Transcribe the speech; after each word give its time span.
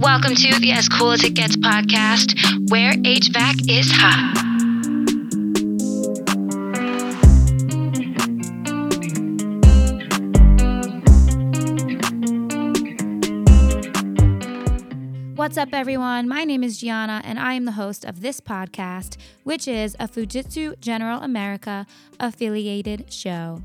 Welcome 0.00 0.34
to 0.34 0.58
the 0.60 0.72
As 0.72 0.88
Cool 0.88 1.10
as 1.10 1.22
It 1.24 1.34
Gets 1.34 1.58
podcast, 1.58 2.70
where 2.70 2.94
HVAC 2.94 3.68
is 3.68 3.92
hot. 3.92 4.32
What's 15.36 15.58
up, 15.58 15.68
everyone? 15.74 16.26
My 16.26 16.44
name 16.44 16.64
is 16.64 16.80
Giana, 16.80 17.20
and 17.22 17.38
I 17.38 17.52
am 17.52 17.66
the 17.66 17.72
host 17.72 18.06
of 18.06 18.22
this 18.22 18.40
podcast, 18.40 19.18
which 19.44 19.68
is 19.68 19.96
a 20.00 20.08
Fujitsu 20.08 20.80
General 20.80 21.20
America 21.20 21.86
affiliated 22.18 23.12
show. 23.12 23.60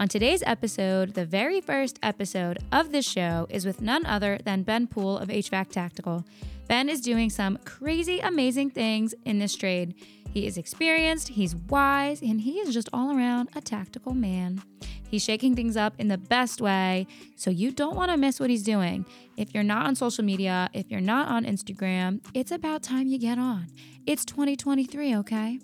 On 0.00 0.08
today's 0.08 0.42
episode, 0.46 1.12
the 1.12 1.26
very 1.26 1.60
first 1.60 1.98
episode 2.02 2.56
of 2.72 2.90
this 2.90 3.06
show 3.06 3.46
is 3.50 3.66
with 3.66 3.82
none 3.82 4.06
other 4.06 4.38
than 4.46 4.62
Ben 4.62 4.86
Poole 4.86 5.18
of 5.18 5.28
HVAC 5.28 5.68
Tactical. 5.68 6.24
Ben 6.68 6.88
is 6.88 7.02
doing 7.02 7.28
some 7.28 7.58
crazy, 7.66 8.18
amazing 8.20 8.70
things 8.70 9.14
in 9.26 9.38
this 9.38 9.54
trade. 9.54 9.94
He 10.32 10.46
is 10.46 10.56
experienced, 10.56 11.28
he's 11.28 11.54
wise, 11.54 12.22
and 12.22 12.40
he 12.40 12.60
is 12.60 12.72
just 12.72 12.88
all 12.94 13.14
around 13.14 13.50
a 13.54 13.60
tactical 13.60 14.14
man. 14.14 14.62
He's 15.10 15.22
shaking 15.22 15.54
things 15.54 15.76
up 15.76 15.92
in 15.98 16.08
the 16.08 16.16
best 16.16 16.62
way, 16.62 17.06
so 17.36 17.50
you 17.50 17.70
don't 17.70 17.94
want 17.94 18.10
to 18.10 18.16
miss 18.16 18.40
what 18.40 18.48
he's 18.48 18.62
doing. 18.62 19.04
If 19.36 19.52
you're 19.52 19.62
not 19.62 19.84
on 19.84 19.96
social 19.96 20.24
media, 20.24 20.70
if 20.72 20.90
you're 20.90 21.02
not 21.02 21.28
on 21.28 21.44
Instagram, 21.44 22.24
it's 22.32 22.52
about 22.52 22.82
time 22.82 23.06
you 23.06 23.18
get 23.18 23.38
on. 23.38 23.66
It's 24.06 24.24
2023, 24.24 25.16
okay? 25.16 25.60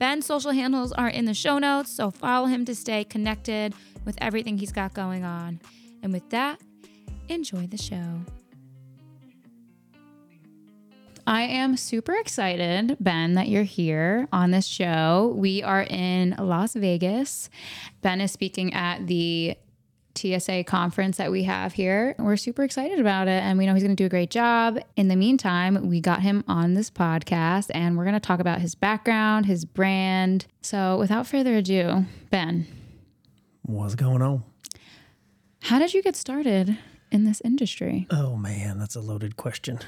Ben's 0.00 0.24
social 0.24 0.52
handles 0.52 0.92
are 0.92 1.10
in 1.10 1.26
the 1.26 1.34
show 1.34 1.58
notes, 1.58 1.90
so 1.90 2.10
follow 2.10 2.46
him 2.46 2.64
to 2.64 2.74
stay 2.74 3.04
connected 3.04 3.74
with 4.06 4.16
everything 4.18 4.56
he's 4.56 4.72
got 4.72 4.94
going 4.94 5.24
on. 5.24 5.60
And 6.02 6.10
with 6.10 6.30
that, 6.30 6.58
enjoy 7.28 7.66
the 7.66 7.76
show. 7.76 8.22
I 11.26 11.42
am 11.42 11.76
super 11.76 12.14
excited, 12.14 12.96
Ben, 12.98 13.34
that 13.34 13.48
you're 13.48 13.62
here 13.62 14.26
on 14.32 14.52
this 14.52 14.64
show. 14.64 15.34
We 15.36 15.62
are 15.62 15.82
in 15.82 16.34
Las 16.38 16.72
Vegas. 16.72 17.50
Ben 18.00 18.22
is 18.22 18.32
speaking 18.32 18.72
at 18.72 19.06
the 19.06 19.58
TSA 20.16 20.64
conference 20.64 21.16
that 21.18 21.30
we 21.30 21.44
have 21.44 21.72
here. 21.72 22.14
We're 22.18 22.36
super 22.36 22.62
excited 22.62 22.98
about 23.00 23.28
it 23.28 23.42
and 23.42 23.58
we 23.58 23.66
know 23.66 23.74
he's 23.74 23.82
going 23.82 23.96
to 23.96 24.02
do 24.02 24.06
a 24.06 24.10
great 24.10 24.30
job. 24.30 24.78
In 24.96 25.08
the 25.08 25.16
meantime, 25.16 25.88
we 25.88 26.00
got 26.00 26.20
him 26.22 26.44
on 26.48 26.74
this 26.74 26.90
podcast 26.90 27.70
and 27.74 27.96
we're 27.96 28.04
going 28.04 28.14
to 28.14 28.20
talk 28.20 28.40
about 28.40 28.60
his 28.60 28.74
background, 28.74 29.46
his 29.46 29.64
brand. 29.64 30.46
So, 30.62 30.98
without 30.98 31.26
further 31.26 31.56
ado, 31.56 32.04
Ben, 32.30 32.66
What's 33.62 33.94
going 33.94 34.22
on? 34.22 34.42
how 35.62 35.78
did 35.78 35.92
you 35.94 36.02
get 36.02 36.16
started 36.16 36.76
in 37.12 37.24
this 37.24 37.40
industry? 37.44 38.06
Oh 38.10 38.36
man, 38.36 38.78
that's 38.78 38.96
a 38.96 39.00
loaded 39.00 39.36
question. 39.36 39.78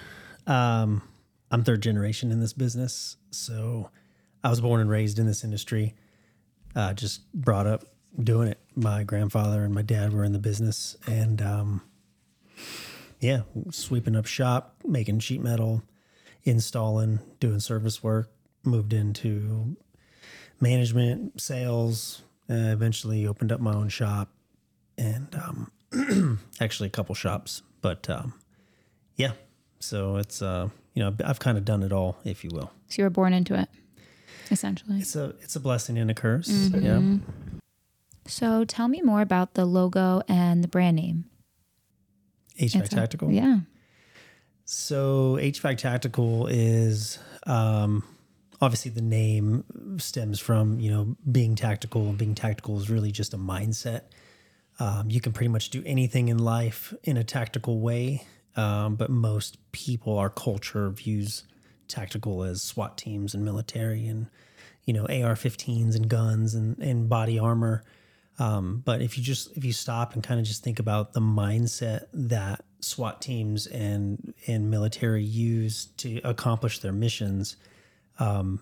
Um, 0.46 1.02
I'm 1.50 1.64
third 1.64 1.82
generation 1.82 2.30
in 2.30 2.40
this 2.40 2.52
business, 2.52 3.16
so 3.30 3.90
I 4.44 4.50
was 4.50 4.60
born 4.60 4.80
and 4.80 4.90
raised 4.90 5.18
in 5.18 5.26
this 5.26 5.44
industry. 5.44 5.94
Uh, 6.74 6.94
just 6.94 7.30
brought 7.32 7.66
up 7.66 7.84
doing 8.20 8.48
it. 8.48 8.58
My 8.74 9.04
grandfather 9.04 9.64
and 9.64 9.74
my 9.74 9.82
dad 9.82 10.12
were 10.12 10.24
in 10.24 10.32
the 10.32 10.38
business, 10.38 10.96
and 11.06 11.40
um, 11.42 11.82
yeah, 13.20 13.42
sweeping 13.70 14.16
up 14.16 14.26
shop, 14.26 14.76
making 14.84 15.20
sheet 15.20 15.42
metal, 15.42 15.82
installing, 16.44 17.20
doing 17.40 17.60
service 17.60 18.02
work. 18.02 18.30
Moved 18.64 18.92
into 18.92 19.76
management, 20.60 21.40
sales. 21.40 22.22
Uh, 22.48 22.70
eventually, 22.72 23.26
opened 23.26 23.50
up 23.50 23.60
my 23.60 23.74
own 23.74 23.88
shop, 23.88 24.28
and 24.98 25.34
um, 25.34 26.40
actually 26.60 26.88
a 26.88 26.90
couple 26.90 27.14
shops. 27.14 27.62
But 27.80 28.08
um, 28.08 28.34
yeah, 29.16 29.32
so 29.80 30.16
it's 30.16 30.42
uh, 30.42 30.68
you 30.94 31.02
know 31.02 31.14
I've 31.24 31.38
kind 31.40 31.58
of 31.58 31.64
done 31.64 31.82
it 31.82 31.92
all, 31.92 32.18
if 32.24 32.44
you 32.44 32.50
will. 32.52 32.70
So, 32.88 33.02
you 33.02 33.04
were 33.04 33.10
born 33.10 33.32
into 33.32 33.58
it, 33.58 33.68
essentially. 34.50 34.98
It's 34.98 35.16
a 35.16 35.34
it's 35.40 35.56
a 35.56 35.60
blessing 35.60 35.98
and 35.98 36.10
a 36.10 36.14
curse. 36.14 36.48
Yeah. 36.48 37.00
So, 38.26 38.64
tell 38.64 38.88
me 38.88 39.02
more 39.02 39.20
about 39.20 39.54
the 39.54 39.64
logo 39.64 40.22
and 40.28 40.62
the 40.62 40.68
brand 40.68 40.96
name. 40.96 41.24
HVAC 42.58 42.80
It's 42.80 42.92
a- 42.92 42.96
Tactical. 42.96 43.30
Yeah. 43.30 43.60
So 44.64 45.36
HVAC 45.40 45.76
Tactical 45.76 46.46
is 46.46 47.18
um, 47.46 48.04
obviously 48.60 48.90
the 48.90 49.02
name 49.02 49.64
stems 49.98 50.38
from 50.38 50.78
you 50.80 50.90
know 50.90 51.16
being 51.30 51.56
tactical, 51.56 52.08
and 52.08 52.16
being 52.16 52.34
tactical 52.34 52.78
is 52.78 52.88
really 52.88 53.10
just 53.10 53.34
a 53.34 53.38
mindset. 53.38 54.02
Um, 54.78 55.10
you 55.10 55.20
can 55.20 55.32
pretty 55.32 55.48
much 55.50 55.70
do 55.70 55.82
anything 55.84 56.28
in 56.28 56.38
life 56.38 56.94
in 57.02 57.16
a 57.16 57.24
tactical 57.24 57.80
way, 57.80 58.24
um, 58.56 58.96
but 58.96 59.10
most 59.10 59.58
people, 59.72 60.16
our 60.18 60.30
culture 60.30 60.88
views 60.90 61.44
tactical 61.88 62.42
as 62.42 62.62
SWAT 62.62 62.96
teams 62.96 63.34
and 63.34 63.44
military 63.44 64.06
and 64.06 64.28
you 64.84 64.94
know 64.94 65.02
AR-15s 65.02 65.94
and 65.94 66.08
guns 66.08 66.54
and, 66.54 66.78
and 66.78 67.08
body 67.08 67.38
armor. 67.38 67.84
Um, 68.38 68.82
but 68.84 69.02
if 69.02 69.18
you 69.18 69.24
just 69.24 69.56
if 69.56 69.64
you 69.64 69.72
stop 69.72 70.14
and 70.14 70.22
kind 70.22 70.40
of 70.40 70.46
just 70.46 70.64
think 70.64 70.78
about 70.78 71.12
the 71.12 71.20
mindset 71.20 72.06
that 72.12 72.64
SWAT 72.80 73.20
teams 73.20 73.66
and 73.66 74.34
and 74.46 74.70
military 74.70 75.24
use 75.24 75.86
to 75.98 76.20
accomplish 76.24 76.78
their 76.78 76.92
missions, 76.92 77.56
um, 78.18 78.60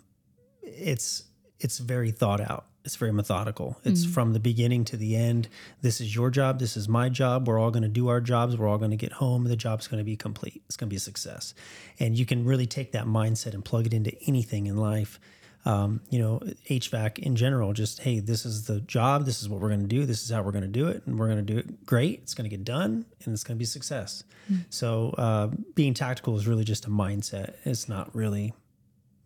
it's 0.63 1.25
it's 1.61 1.79
very 1.79 2.11
thought 2.11 2.41
out. 2.41 2.67
It's 2.85 2.97
very 2.97 3.13
methodical. 3.13 3.79
It's 3.85 4.07
from 4.07 4.33
the 4.33 4.41
beginning 4.41 4.87
to 4.87 4.97
the 4.97 5.15
end. 5.15 5.49
This 5.83 6.01
is 6.01 6.15
your 6.15 6.31
job. 6.31 6.59
This 6.59 6.79
is 6.79 6.89
my 6.89 7.11
job. 7.11 7.47
We're 7.47 7.59
all 7.59 7.71
going 7.71 7.83
to 7.83 7.91
do 7.91 8.09
our 8.09 8.23
jobs. 8.23 8.57
We're 8.57 8.69
all 8.69 8.79
going 8.79 8.91
to 8.91 8.97
get 8.97 9.13
home. 9.13 9.45
The 9.45 9.55
job's 9.55 9.87
going 9.87 9.99
to 9.99 10.05
be 10.05 10.17
complete. 10.17 10.63
It's 10.67 10.79
going 10.79 10.89
to 10.89 10.91
be 10.91 10.97
a 10.97 11.01
success. 11.01 11.53
And 11.99 12.19
you 12.19 12.25
can 12.25 12.47
really 12.47 12.65
take 12.65 12.93
that 12.93 13.05
mindset 13.05 13.53
and 13.53 13.63
plug 13.63 13.87
it 13.87 13.93
into 13.93 14.17
anything 14.27 14.67
in 14.67 14.79
life 14.79 15.21
um, 15.65 16.01
you 16.11 16.19
know, 16.19 16.41
HVAC 16.69 17.19
in 17.19 17.37
general, 17.37 17.73
just, 17.73 18.01
hey, 18.01 18.21
this 18.21 18.47
is 18.47 18.67
the 18.67 18.81
job. 18.81 19.27
This 19.27 19.43
is 19.43 19.49
what 19.49 19.61
we're 19.61 19.69
going 19.69 19.83
to 19.83 19.87
do. 19.87 20.07
This 20.07 20.23
is 20.23 20.31
how 20.31 20.43
we're 20.43 20.53
going 20.53 20.63
to 20.63 20.69
do 20.69 20.89
it. 20.89 21.03
And 21.07 21.19
we're 21.19 21.27
going 21.27 21.45
to 21.45 21.53
do 21.53 21.59
it 21.59 21.85
great. 21.85 22.21
It's 22.23 22.35
going 22.35 22.49
to 22.49 22.57
get 22.57 22.65
done 22.65 23.05
and 23.25 23.35
it's 23.35 23.45
going 23.45 23.57
to 23.57 23.59
be 23.59 23.65
a 23.65 23.69
success. 23.69 24.25
So, 24.71 25.11
uh, 25.19 25.49
being 25.75 25.95
tactical 25.95 26.37
is 26.37 26.47
really 26.49 26.65
just 26.65 26.87
a 26.87 26.91
mindset. 26.91 27.55
It's 27.65 27.89
not 27.89 28.15
really 28.15 28.53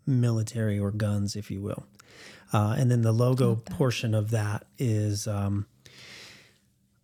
military 0.07 0.79
or 0.79 0.91
guns, 0.91 1.37
if 1.37 1.51
you 1.51 1.63
will. 1.63 1.87
Uh, 2.53 2.75
and 2.79 2.91
then 2.91 3.03
the 3.03 3.13
logo 3.13 3.55
portion 3.55 4.15
of 4.15 4.31
that 4.31 4.67
is, 4.79 5.27
um, 5.27 5.67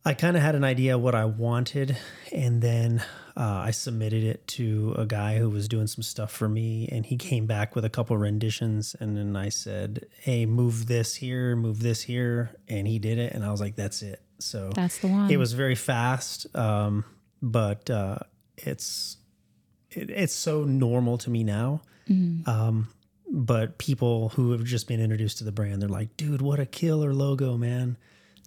I 0.04 0.14
kind 0.14 0.36
of 0.36 0.42
had 0.42 0.54
an 0.54 0.64
idea 0.64 0.97
what 0.97 1.14
I 1.14 1.26
wanted, 1.26 1.97
and 2.32 2.62
then 2.62 3.02
uh, 3.36 3.62
I 3.66 3.70
submitted 3.70 4.24
it 4.24 4.46
to 4.48 4.94
a 4.98 5.06
guy 5.06 5.38
who 5.38 5.48
was 5.50 5.68
doing 5.68 5.86
some 5.86 6.02
stuff 6.02 6.30
for 6.32 6.48
me, 6.48 6.88
and 6.91 7.06
he 7.06 7.16
came 7.16 7.46
back 7.46 7.74
with 7.74 7.84
a 7.84 7.91
couple 7.91 8.16
renditions, 8.16 8.96
and 8.98 9.16
then 9.16 9.36
I 9.36 9.48
said, 9.50 10.06
"Hey, 10.18 10.46
move 10.46 10.86
this 10.86 11.14
here, 11.16 11.54
move 11.56 11.80
this 11.80 12.02
here," 12.02 12.56
and 12.68 12.86
he 12.86 12.98
did 12.98 13.18
it, 13.18 13.32
and 13.32 13.44
I 13.44 13.50
was 13.50 13.60
like, 13.60 13.76
"That's 13.76 14.02
it." 14.02 14.20
So 14.38 14.70
That's 14.74 14.98
the 14.98 15.08
one. 15.08 15.30
it 15.30 15.36
was 15.36 15.52
very 15.52 15.74
fast, 15.74 16.46
um, 16.56 17.04
but 17.42 17.88
uh, 17.91 18.18
it's 18.56 19.16
it, 19.91 20.10
it's 20.10 20.34
so 20.34 20.64
normal 20.64 21.18
to 21.18 21.30
me 21.30 21.44
now. 21.44 21.82
Um, 22.47 22.88
but 23.30 23.78
people 23.78 24.30
who 24.30 24.50
have 24.50 24.64
just 24.64 24.88
been 24.88 25.00
introduced 25.00 25.38
to 25.38 25.44
the 25.44 25.52
brand, 25.52 25.80
they're 25.80 25.88
like, 25.88 26.16
"Dude, 26.16 26.42
what 26.42 26.58
a 26.58 26.66
killer 26.66 27.14
logo, 27.14 27.56
man!" 27.56 27.97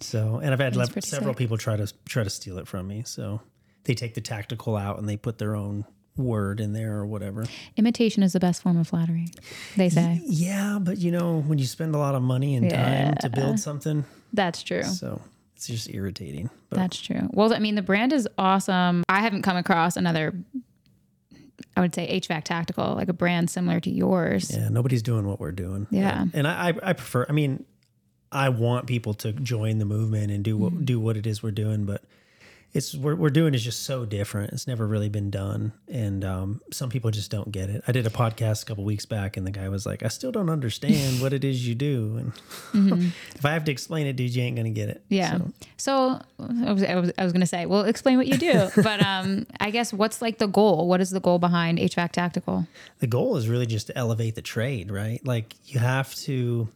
So, 0.01 0.39
and 0.43 0.51
I've 0.51 0.59
had 0.59 0.75
le- 0.75 0.87
several 1.01 1.31
sick. 1.33 1.37
people 1.37 1.57
try 1.57 1.77
to 1.77 1.87
try 2.05 2.23
to 2.25 2.29
steal 2.29 2.57
it 2.57 2.67
from 2.67 2.87
me. 2.87 3.03
So 3.05 3.39
they 3.85 3.93
take 3.93 4.13
the 4.13 4.21
tactical 4.21 4.75
out 4.77 4.97
and 4.99 5.07
they 5.09 5.17
put 5.17 5.37
their 5.37 5.55
own 5.55 5.85
word 6.15 6.59
in 6.59 6.73
there 6.73 6.93
or 6.97 7.05
whatever. 7.07 7.45
Imitation 7.75 8.21
is 8.23 8.33
the 8.33 8.39
best 8.39 8.61
form 8.61 8.77
of 8.77 8.87
flattery, 8.87 9.27
they 9.75 9.89
say. 9.89 10.21
Yeah, 10.25 10.77
but 10.81 10.97
you 10.99 11.11
know, 11.11 11.41
when 11.41 11.57
you 11.57 11.65
spend 11.65 11.95
a 11.95 11.97
lot 11.97 12.13
of 12.15 12.21
money 12.21 12.55
and 12.55 12.69
time 12.69 13.15
to 13.21 13.29
build 13.29 13.59
something, 13.59 14.05
That's 14.31 14.61
true. 14.63 14.83
so 14.83 15.21
it's 15.55 15.67
just 15.67 15.89
irritating. 15.93 16.49
But 16.69 16.77
That's 16.77 17.01
true. 17.01 17.29
Well, 17.31 17.53
I 17.53 17.59
mean, 17.59 17.75
the 17.75 17.81
brand 17.81 18.13
is 18.13 18.27
awesome. 18.37 19.03
I 19.09 19.21
haven't 19.21 19.41
come 19.41 19.57
across 19.57 19.97
another, 19.97 20.33
I 21.75 21.81
would 21.81 21.95
say, 21.95 22.19
HVAC 22.21 22.43
tactical, 22.43 22.93
like 22.93 23.09
a 23.09 23.13
brand 23.13 23.49
similar 23.49 23.79
to 23.79 23.89
yours. 23.89 24.55
Yeah, 24.55 24.69
nobody's 24.69 25.01
doing 25.01 25.25
what 25.25 25.39
we're 25.39 25.51
doing. 25.51 25.87
Yeah. 25.89 26.25
and 26.33 26.47
I, 26.47 26.69
I, 26.69 26.73
I 26.89 26.93
prefer. 26.93 27.25
I 27.27 27.31
mean, 27.31 27.65
I 28.31 28.49
want 28.49 28.85
people 28.87 29.13
to 29.15 29.31
join 29.33 29.79
the 29.79 29.85
movement 29.85 30.31
and 30.31 30.43
do 30.43 30.57
what 30.57 30.73
Mm-hmm. 30.73 30.83
do 30.85 30.99
what 30.99 31.17
it 31.17 31.25
is 31.25 31.41
we're 31.41 31.51
doing, 31.51 31.85
but 31.85 32.03
it's 32.73 32.95
what 32.95 33.19
we're 33.19 33.29
doing 33.29 33.53
is 33.53 33.63
just 33.63 33.83
so 33.83 34.03
different. 34.03 34.51
It's 34.51 34.65
never 34.65 34.87
really 34.87 35.09
been 35.09 35.29
done, 35.29 35.73
and 35.87 36.25
um, 36.25 36.61
some 36.71 36.89
people 36.89 37.11
just 37.11 37.29
don't 37.29 37.51
get 37.51 37.69
it. 37.69 37.83
I 37.87 37.91
did 37.91 38.07
a 38.07 38.09
podcast 38.09 38.63
a 38.63 38.65
couple 38.65 38.83
weeks 38.83 39.05
back, 39.05 39.37
and 39.37 39.45
the 39.45 39.51
guy 39.51 39.69
was 39.69 39.85
like, 39.85 40.01
"I 40.03 40.07
still 40.07 40.31
don't 40.31 40.49
understand 40.49 41.21
what 41.21 41.33
it 41.33 41.43
is 41.43 41.67
you 41.67 41.75
do," 41.75 42.31
and 42.73 43.13
if 43.35 43.45
I 43.45 43.51
have 43.51 43.63
to 43.65 43.71
explain 43.71 44.07
it, 44.07 44.15
dude, 44.15 44.33
you 44.33 44.41
ain't 44.41 44.55
gonna 44.55 44.71
get 44.71 44.89
it. 44.89 45.03
Mm-hmm. 45.05 45.13
Yeah. 45.13 45.37
So, 45.37 45.51
So, 45.77 46.21
I 46.39 46.71
was, 46.73 46.83
I 46.83 46.95
was, 46.95 47.11
I 47.17 47.23
was 47.23 47.31
going 47.31 47.41
to 47.41 47.47
say, 47.47 47.65
well, 47.65 47.81
explain 47.83 48.17
what 48.17 48.27
you 48.27 48.37
do. 48.37 48.69
but 48.83 49.05
um, 49.05 49.45
I 49.59 49.69
guess 49.69 49.93
what's 49.93 50.21
like 50.21 50.39
the 50.39 50.47
goal? 50.47 50.87
What 50.87 50.99
is 50.99 51.11
the 51.11 51.19
goal 51.19 51.39
behind 51.39 51.77
HVAC 51.77 52.11
Tactical? 52.11 52.67
the 52.99 53.07
goal 53.07 53.37
is 53.37 53.47
really 53.47 53.65
just 53.65 53.87
to 53.87 53.97
elevate 53.97 54.35
the 54.35 54.41
trade, 54.41 54.89
right? 54.89 55.23
Like 55.25 55.53
you 55.65 55.79
have 55.79 56.15
to 56.15 56.69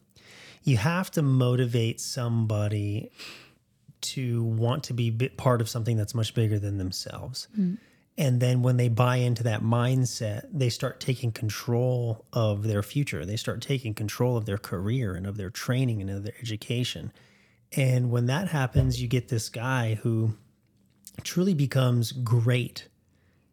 you 0.64 0.78
have 0.78 1.10
to 1.12 1.22
motivate 1.22 2.00
somebody 2.02 3.10
to 4.02 4.44
want 4.44 4.84
to 4.86 4.94
be 4.94 5.12
part 5.12 5.62
of 5.62 5.70
something 5.70 5.98
that's 5.98 6.14
much 6.14 6.34
bigger 6.34 6.60
than 6.60 6.78
themselves. 6.78 7.48
And 8.18 8.40
then 8.40 8.64
when 8.64 8.78
they 8.78 8.90
buy 8.90 9.18
into 9.18 9.44
that 9.44 9.62
mindset, 9.62 10.48
they 10.52 10.70
start 10.70 11.00
taking 11.00 11.32
control 11.32 12.26
of 12.34 12.64
their 12.64 12.82
future. 12.82 13.26
They 13.26 13.36
start 13.36 13.62
taking 13.62 13.94
control 13.94 14.38
of 14.38 14.46
their 14.46 14.58
career 14.58 15.14
and 15.14 15.28
of 15.28 15.38
their 15.38 15.52
training 15.52 16.02
and 16.02 16.10
of 16.10 16.24
their 16.24 16.34
education. 16.42 17.12
And 17.76 18.10
when 18.10 18.26
that 18.26 18.48
happens, 18.48 19.02
you 19.02 19.08
get 19.08 19.28
this 19.28 19.50
guy 19.50 19.96
who 19.96 20.34
truly 21.24 21.54
becomes 21.54 22.12
great 22.12 22.88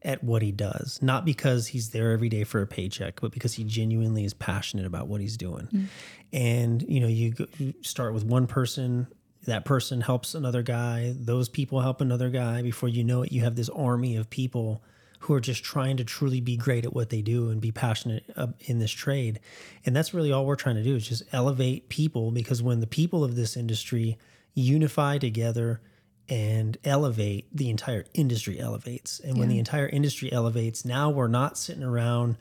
at 0.02 0.23
what 0.23 0.43
he 0.43 0.52
does, 0.52 0.99
not 1.02 1.25
because 1.25 1.69
he's 1.69 1.91
there 1.91 2.12
every 2.12 2.29
day 2.29 2.44
for 2.44 2.61
a 2.61 2.67
paycheck, 2.67 3.20
but 3.20 3.32
because 3.32 3.55
he 3.55 3.64
genuinely 3.64 4.25
is 4.25 4.35
passionate 4.35 4.87
about 4.87 5.08
what 5.08 5.20
he's 5.20 5.37
doing. 5.37 5.67
Mm. 5.73 5.87
And 6.32 6.82
you 6.82 7.00
know, 7.00 7.06
you, 7.06 7.32
go, 7.32 7.46
you 7.58 7.75
start 7.82 8.12
with 8.12 8.25
one 8.25 8.46
person, 8.46 9.06
that 9.44 9.64
person 9.64 10.00
helps 10.00 10.35
another 10.35 10.62
guy, 10.62 11.14
those 11.17 11.49
people 11.49 11.81
help 11.81 12.00
another 12.00 12.31
guy. 12.31 12.62
Before 12.62 12.88
you 12.88 13.05
know 13.05 13.23
it, 13.23 13.32
you 13.32 13.43
have 13.43 13.56
this 13.56 13.69
army 13.69 14.17
of 14.17 14.31
people 14.31 14.82
who 15.20 15.35
are 15.35 15.41
just 15.41 15.64
trying 15.64 15.96
to 15.96 16.05
truly 16.05 16.41
be 16.41 16.56
great 16.56 16.85
at 16.85 16.93
what 16.93 17.08
they 17.08 17.23
do 17.23 17.49
and 17.49 17.61
be 17.61 17.73
passionate 17.73 18.25
uh, 18.37 18.49
in 18.61 18.79
this 18.79 18.91
trade. 18.91 19.41
And 19.87 19.96
that's 19.96 20.12
really 20.12 20.32
all 20.32 20.44
we're 20.44 20.56
trying 20.56 20.76
to 20.76 20.82
do 20.82 20.96
is 20.96 21.08
just 21.08 21.23
elevate 21.32 21.88
people 21.88 22.31
because 22.31 22.62
when 22.62 22.81
the 22.81 22.87
people 22.87 23.25
of 23.25 23.35
this 23.35 23.56
industry 23.56 24.19
unify 24.55 25.19
together 25.19 25.81
and 26.29 26.76
elevate, 26.85 27.46
the 27.55 27.70
entire 27.70 28.05
industry 28.14 28.58
elevates. 28.58 29.20
And 29.20 29.38
when 29.38 29.49
the 29.49 29.58
entire 29.58 29.88
industry 29.88 30.32
elevates, 30.32 30.85
now 30.85 31.11
we're 31.11 31.29
not 31.29 31.58
sitting 31.58 31.82
around 31.82 32.37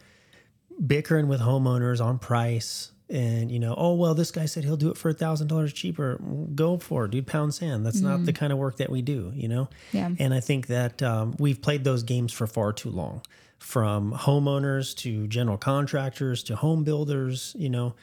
bickering 0.86 1.28
with 1.28 1.42
homeowners 1.42 2.04
on 2.04 2.18
price 2.18 2.93
and 3.10 3.52
you 3.52 3.60
know 3.60 3.76
oh 3.78 3.94
well 3.94 4.14
this 4.14 4.32
guy 4.32 4.46
said 4.46 4.64
he'll 4.64 4.78
do 4.78 4.90
it 4.90 4.98
for 4.98 5.10
a 5.10 5.14
thousand 5.14 5.48
dollars 5.48 5.74
cheaper 5.74 6.20
go 6.56 6.78
for 6.78 7.06
it 7.06 7.12
dude 7.12 7.28
pound 7.28 7.54
sand 7.54 7.86
that's 7.86 7.98
mm-hmm. 7.98 8.08
not 8.08 8.26
the 8.26 8.32
mm-hmm. 8.32 8.40
kind 8.40 8.54
of 8.54 8.60
work 8.60 8.78
that 8.78 8.90
we 8.90 9.02
do 9.02 9.32
you 9.36 9.48
know 9.48 9.70
yeah 9.92 10.10
and 10.20 10.34
i 10.34 10.40
think 10.40 10.68
that 10.68 11.04
um, 11.04 11.36
we've 11.38 11.62
played 11.62 11.84
those 11.84 12.04
games 12.04 12.32
for 12.32 12.48
far 12.48 12.72
too 12.72 12.90
long 12.90 13.22
from 13.60 14.14
homeowners 14.14 14.96
to 14.96 15.28
general 15.28 15.58
contractors 15.58 16.44
to 16.44 16.56
home 16.56 16.84
builders 16.84 17.56
you 17.58 17.70
know 17.70 17.94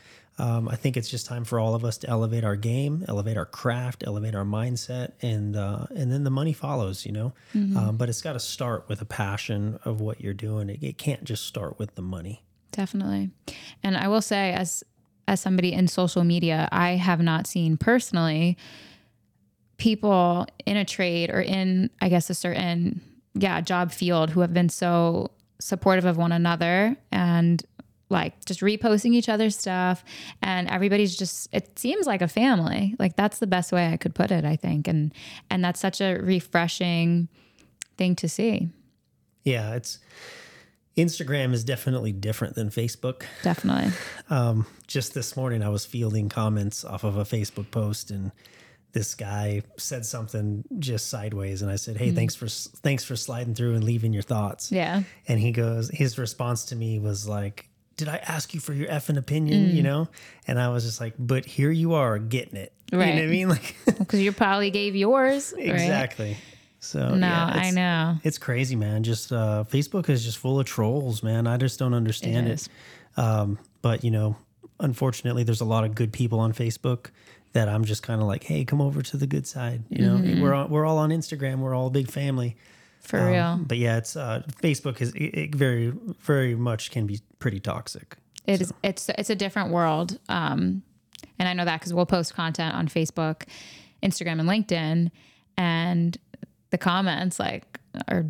um, 0.41 0.69
I 0.69 0.77
think 0.77 0.97
it's 0.97 1.11
just 1.11 1.27
time 1.27 1.45
for 1.45 1.61
all 1.61 1.75
of 1.75 1.85
us 1.85 1.99
to 1.99 2.09
elevate 2.09 2.45
our 2.45 2.57
game, 2.57 3.05
elevate 3.09 3.37
our 3.37 3.45
craft, 3.45 4.05
elevate 4.07 4.35
our 4.35 4.45
mindset, 4.45 5.13
and 5.21 5.55
uh, 5.55 5.85
and 5.95 6.11
then 6.11 6.25
the 6.25 6.31
money 6.31 6.55
follows, 6.55 7.05
you 7.05 7.13
know. 7.13 7.35
Mm-hmm. 7.55 7.77
Um, 7.77 7.97
but 7.99 8.09
it's 8.09 8.23
got 8.23 8.33
to 8.33 8.41
start 8.41 8.89
with 8.89 9.03
a 9.03 9.05
passion 9.05 9.79
of 9.85 10.01
what 10.01 10.23
you're 10.23 10.33
doing. 10.33 10.71
It, 10.71 10.83
it 10.83 10.99
can't 10.99 11.25
just 11.25 11.45
start 11.45 11.79
with 11.79 11.95
the 11.95 12.03
money. 12.03 12.43
Definitely, 12.73 13.31
and 13.83 13.97
I 13.97 14.09
will 14.09 14.23
say, 14.23 14.53
as 14.53 14.83
as 15.31 15.41
somebody 15.41 15.73
in 15.73 15.87
social 15.87 16.25
media, 16.25 16.69
I 16.73 16.97
have 16.97 17.21
not 17.21 17.47
seen 17.47 17.77
personally 17.77 18.59
people 19.77 20.45
in 20.67 20.77
a 20.77 20.85
trade 20.85 21.31
or 21.31 21.41
in, 21.41 21.89
I 22.01 22.09
guess, 22.09 22.31
a 22.31 22.35
certain 22.35 23.01
yeah 23.35 23.61
job 23.61 23.93
field 23.93 24.31
who 24.31 24.41
have 24.41 24.53
been 24.53 24.69
so 24.69 25.31
supportive 25.61 26.05
of 26.05 26.17
one 26.17 26.33
another 26.33 26.97
and 27.13 27.63
like 28.09 28.45
just 28.45 28.61
reposting 28.61 29.13
each 29.13 29.29
other's 29.29 29.57
stuff. 29.57 30.03
And 30.43 30.69
everybody's 30.69 31.17
just 31.17 31.49
it 31.53 31.79
seems 31.79 32.09
like 32.09 32.23
a 32.23 32.29
family. 32.29 32.97
Like 32.99 33.15
that's 33.15 33.39
the 33.39 33.47
best 33.47 33.71
way 33.71 33.87
i 33.93 33.97
could 33.97 34.17
put 34.17 34.33
it 34.33 34.45
i 34.45 34.57
think. 34.57 34.89
And 34.89 35.15
and 35.49 35.63
that's 35.65 35.79
such 35.79 36.01
a 36.01 36.17
refreshing 36.17 37.29
thing 37.97 38.17
to 38.17 38.29
see. 38.29 38.69
Yeah 39.45 39.75
it's 39.75 40.01
instagram 41.05 41.53
is 41.53 41.65
definitely 41.65 42.13
different 42.13 42.55
than 42.55 42.71
facebook 42.71 43.23
definitely 43.43 43.93
um, 44.31 44.67
just 44.87 45.15
this 45.15 45.37
morning 45.37 45.63
i 45.63 45.69
was 45.69 45.85
fielding 45.85 46.29
comments 46.29 46.85
off 46.85 47.05
of 47.05 47.17
a 47.17 47.25
facebook 47.25 47.71
post 47.71 48.11
and 48.11 48.33
this 48.93 49.15
guy 49.15 49.63
said 49.77 50.05
something 50.05 50.65
just 50.81 51.09
sideways 51.09 51.63
and 51.63 51.71
I 51.71 51.77
said, 51.77 51.97
"Hey, 51.97 52.09
mm-hmm. 52.09 52.17
thanks 52.17 52.35
for 52.35 52.49
thanks 52.49 53.05
for 53.05 53.15
sliding 53.15 53.55
through 53.55 53.75
and 53.75 53.85
leaving 53.85 54.13
your 54.13 54.25
thoughts." 54.25 54.73
Yeah. 54.73 55.05
And 55.29 55.39
he 55.39 55.53
goes 55.53 55.91
his 55.91 56.19
response 56.19 56.65
to 56.67 56.75
me 56.75 56.99
was 56.99 57.29
like, 57.29 57.71
did 58.01 58.09
I 58.09 58.17
ask 58.17 58.55
you 58.55 58.61
for 58.61 58.73
your 58.73 58.89
effing 58.89 59.19
opinion? 59.19 59.69
Mm. 59.69 59.75
You 59.75 59.83
know? 59.83 60.09
And 60.47 60.59
I 60.59 60.71
was 60.71 60.85
just 60.85 61.01
like, 61.03 61.15
but 61.19 61.45
here 61.45 61.71
you 61.71 61.95
are 61.95 62.19
getting 62.19 62.57
it. 62.57 62.73
Right. 62.91 63.09
You 63.09 63.15
know 63.15 63.21
what 63.21 63.27
I 63.27 63.31
mean? 63.31 63.49
Like, 63.51 63.77
because 63.99 64.21
you 64.21 64.33
probably 64.33 64.71
gave 64.71 64.97
yours. 64.97 65.53
Exactly. 65.53 66.29
Right? 66.29 66.37
So, 66.81 67.15
no, 67.15 67.27
yeah, 67.27 67.47
I 67.47 67.71
know. 67.71 68.17
It's 68.25 68.39
crazy, 68.39 68.75
man. 68.75 69.03
Just, 69.03 69.33
uh, 69.33 69.65
Facebook 69.71 70.09
is 70.09 70.25
just 70.25 70.39
full 70.39 70.59
of 70.59 70.67
trolls, 70.67 71.23
man. 71.23 71.47
I 71.47 71.57
just 71.57 71.79
don't 71.79 71.95
understand 71.95 72.49
it. 72.49 72.67
it. 72.67 73.21
Um, 73.21 73.59
but, 73.83 74.03
you 74.03 74.11
know, 74.11 74.37
unfortunately, 74.81 75.45
there's 75.45 75.61
a 75.61 75.67
lot 75.67 75.85
of 75.85 75.95
good 75.95 76.13
people 76.13 76.41
on 76.41 76.53
Facebook 76.53 77.11
that 77.53 77.69
I'm 77.69 77.85
just 77.85 78.03
kind 78.03 78.21
of 78.21 78.27
like, 78.27 78.45
hey, 78.45 78.65
come 78.65 78.81
over 78.81 79.03
to 79.03 79.17
the 79.17 79.27
good 79.27 79.47
side. 79.47 79.83
You 79.91 80.07
know, 80.07 80.17
mm-hmm. 80.17 80.41
we're, 80.41 80.67
we're 80.67 80.87
all 80.87 80.99
on 80.99 81.11
Instagram, 81.11 81.59
we're 81.59 81.75
all 81.75 81.89
a 81.89 81.91
big 81.91 82.11
family. 82.11 82.57
For 83.01 83.19
um, 83.19 83.27
real. 83.27 83.61
But 83.67 83.79
yeah, 83.79 83.97
it's 83.97 84.15
uh, 84.15 84.43
Facebook 84.63 85.01
is 85.01 85.15
it, 85.15 85.35
it 85.35 85.55
very 85.55 85.93
very 86.21 86.55
much 86.55 86.91
can 86.91 87.07
be 87.07 87.21
pretty 87.39 87.59
toxic. 87.59 88.17
It 88.47 88.59
so. 88.59 88.63
is, 88.63 88.73
It's 88.83 89.11
it's 89.17 89.31
a 89.31 89.35
different 89.35 89.71
world. 89.71 90.19
Um, 90.29 90.83
and 91.39 91.49
I 91.49 91.55
know 91.55 91.65
that 91.65 91.81
because 91.81 91.95
we'll 91.95 92.07
post 92.07 92.35
content 92.35 92.75
on 92.75 92.89
Facebook, 92.89 93.45
Instagram, 94.03 94.39
and 94.39 94.49
LinkedIn, 94.49 95.11
and 95.57 96.19
the 96.71 96.79
comments 96.79 97.39
like 97.39 97.79
are 98.09 98.27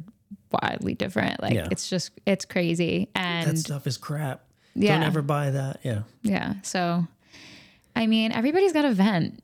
wildly 0.50 0.94
different. 0.94 1.40
Like 1.42 1.54
yeah. 1.54 1.68
it's 1.70 1.88
just 1.88 2.12
it's 2.26 2.44
crazy. 2.44 3.08
And 3.14 3.50
that 3.50 3.58
stuff 3.58 3.86
is 3.86 3.96
crap. 3.96 4.44
Yeah. 4.74 4.94
Don't 4.94 5.06
ever 5.06 5.22
buy 5.22 5.50
that. 5.50 5.80
Yeah. 5.82 6.02
Yeah. 6.22 6.54
So, 6.62 7.06
I 7.96 8.06
mean, 8.06 8.32
everybody's 8.32 8.72
got 8.72 8.84
a 8.84 8.92
vent. 8.92 9.42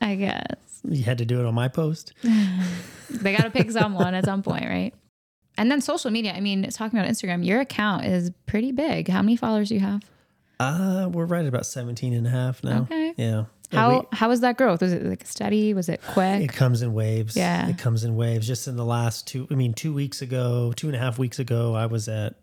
I 0.00 0.14
guess. 0.16 0.80
You 0.84 1.02
had 1.04 1.18
to 1.18 1.24
do 1.24 1.40
it 1.40 1.46
on 1.46 1.54
my 1.54 1.68
post. 1.68 2.12
they 3.10 3.34
got 3.34 3.44
to 3.44 3.50
pick 3.50 3.70
someone 3.70 4.14
at 4.14 4.24
some 4.24 4.42
point, 4.42 4.64
right? 4.64 4.94
And 5.58 5.70
then 5.70 5.80
social 5.80 6.10
media. 6.10 6.32
I 6.34 6.40
mean, 6.40 6.64
it's 6.64 6.76
talking 6.76 6.98
about 6.98 7.10
Instagram, 7.10 7.44
your 7.44 7.60
account 7.60 8.04
is 8.04 8.30
pretty 8.44 8.72
big. 8.72 9.08
How 9.08 9.22
many 9.22 9.36
followers 9.36 9.70
do 9.70 9.74
you 9.74 9.80
have? 9.80 10.02
Uh, 10.60 11.08
we're 11.10 11.24
right 11.24 11.42
at 11.42 11.48
about 11.48 11.66
17 11.66 12.12
and 12.12 12.26
a 12.26 12.30
half 12.30 12.62
now. 12.62 12.82
Okay. 12.82 13.14
Yeah. 13.16 13.44
How 13.72 14.00
we, 14.00 14.06
how 14.12 14.28
was 14.28 14.40
that 14.40 14.56
growth? 14.56 14.80
Was 14.80 14.92
it 14.92 15.04
like 15.04 15.26
steady? 15.26 15.74
Was 15.74 15.88
it 15.88 16.00
quick? 16.08 16.42
It 16.42 16.52
comes 16.52 16.82
in 16.82 16.94
waves. 16.94 17.36
Yeah. 17.36 17.68
It 17.68 17.78
comes 17.78 18.04
in 18.04 18.16
waves. 18.16 18.46
Just 18.46 18.68
in 18.68 18.76
the 18.76 18.84
last 18.84 19.26
two, 19.26 19.46
I 19.50 19.54
mean, 19.54 19.74
two 19.74 19.92
weeks 19.92 20.22
ago, 20.22 20.72
two 20.76 20.86
and 20.86 20.96
a 20.96 20.98
half 20.98 21.18
weeks 21.18 21.38
ago, 21.38 21.74
I 21.74 21.86
was 21.86 22.08
at 22.08 22.34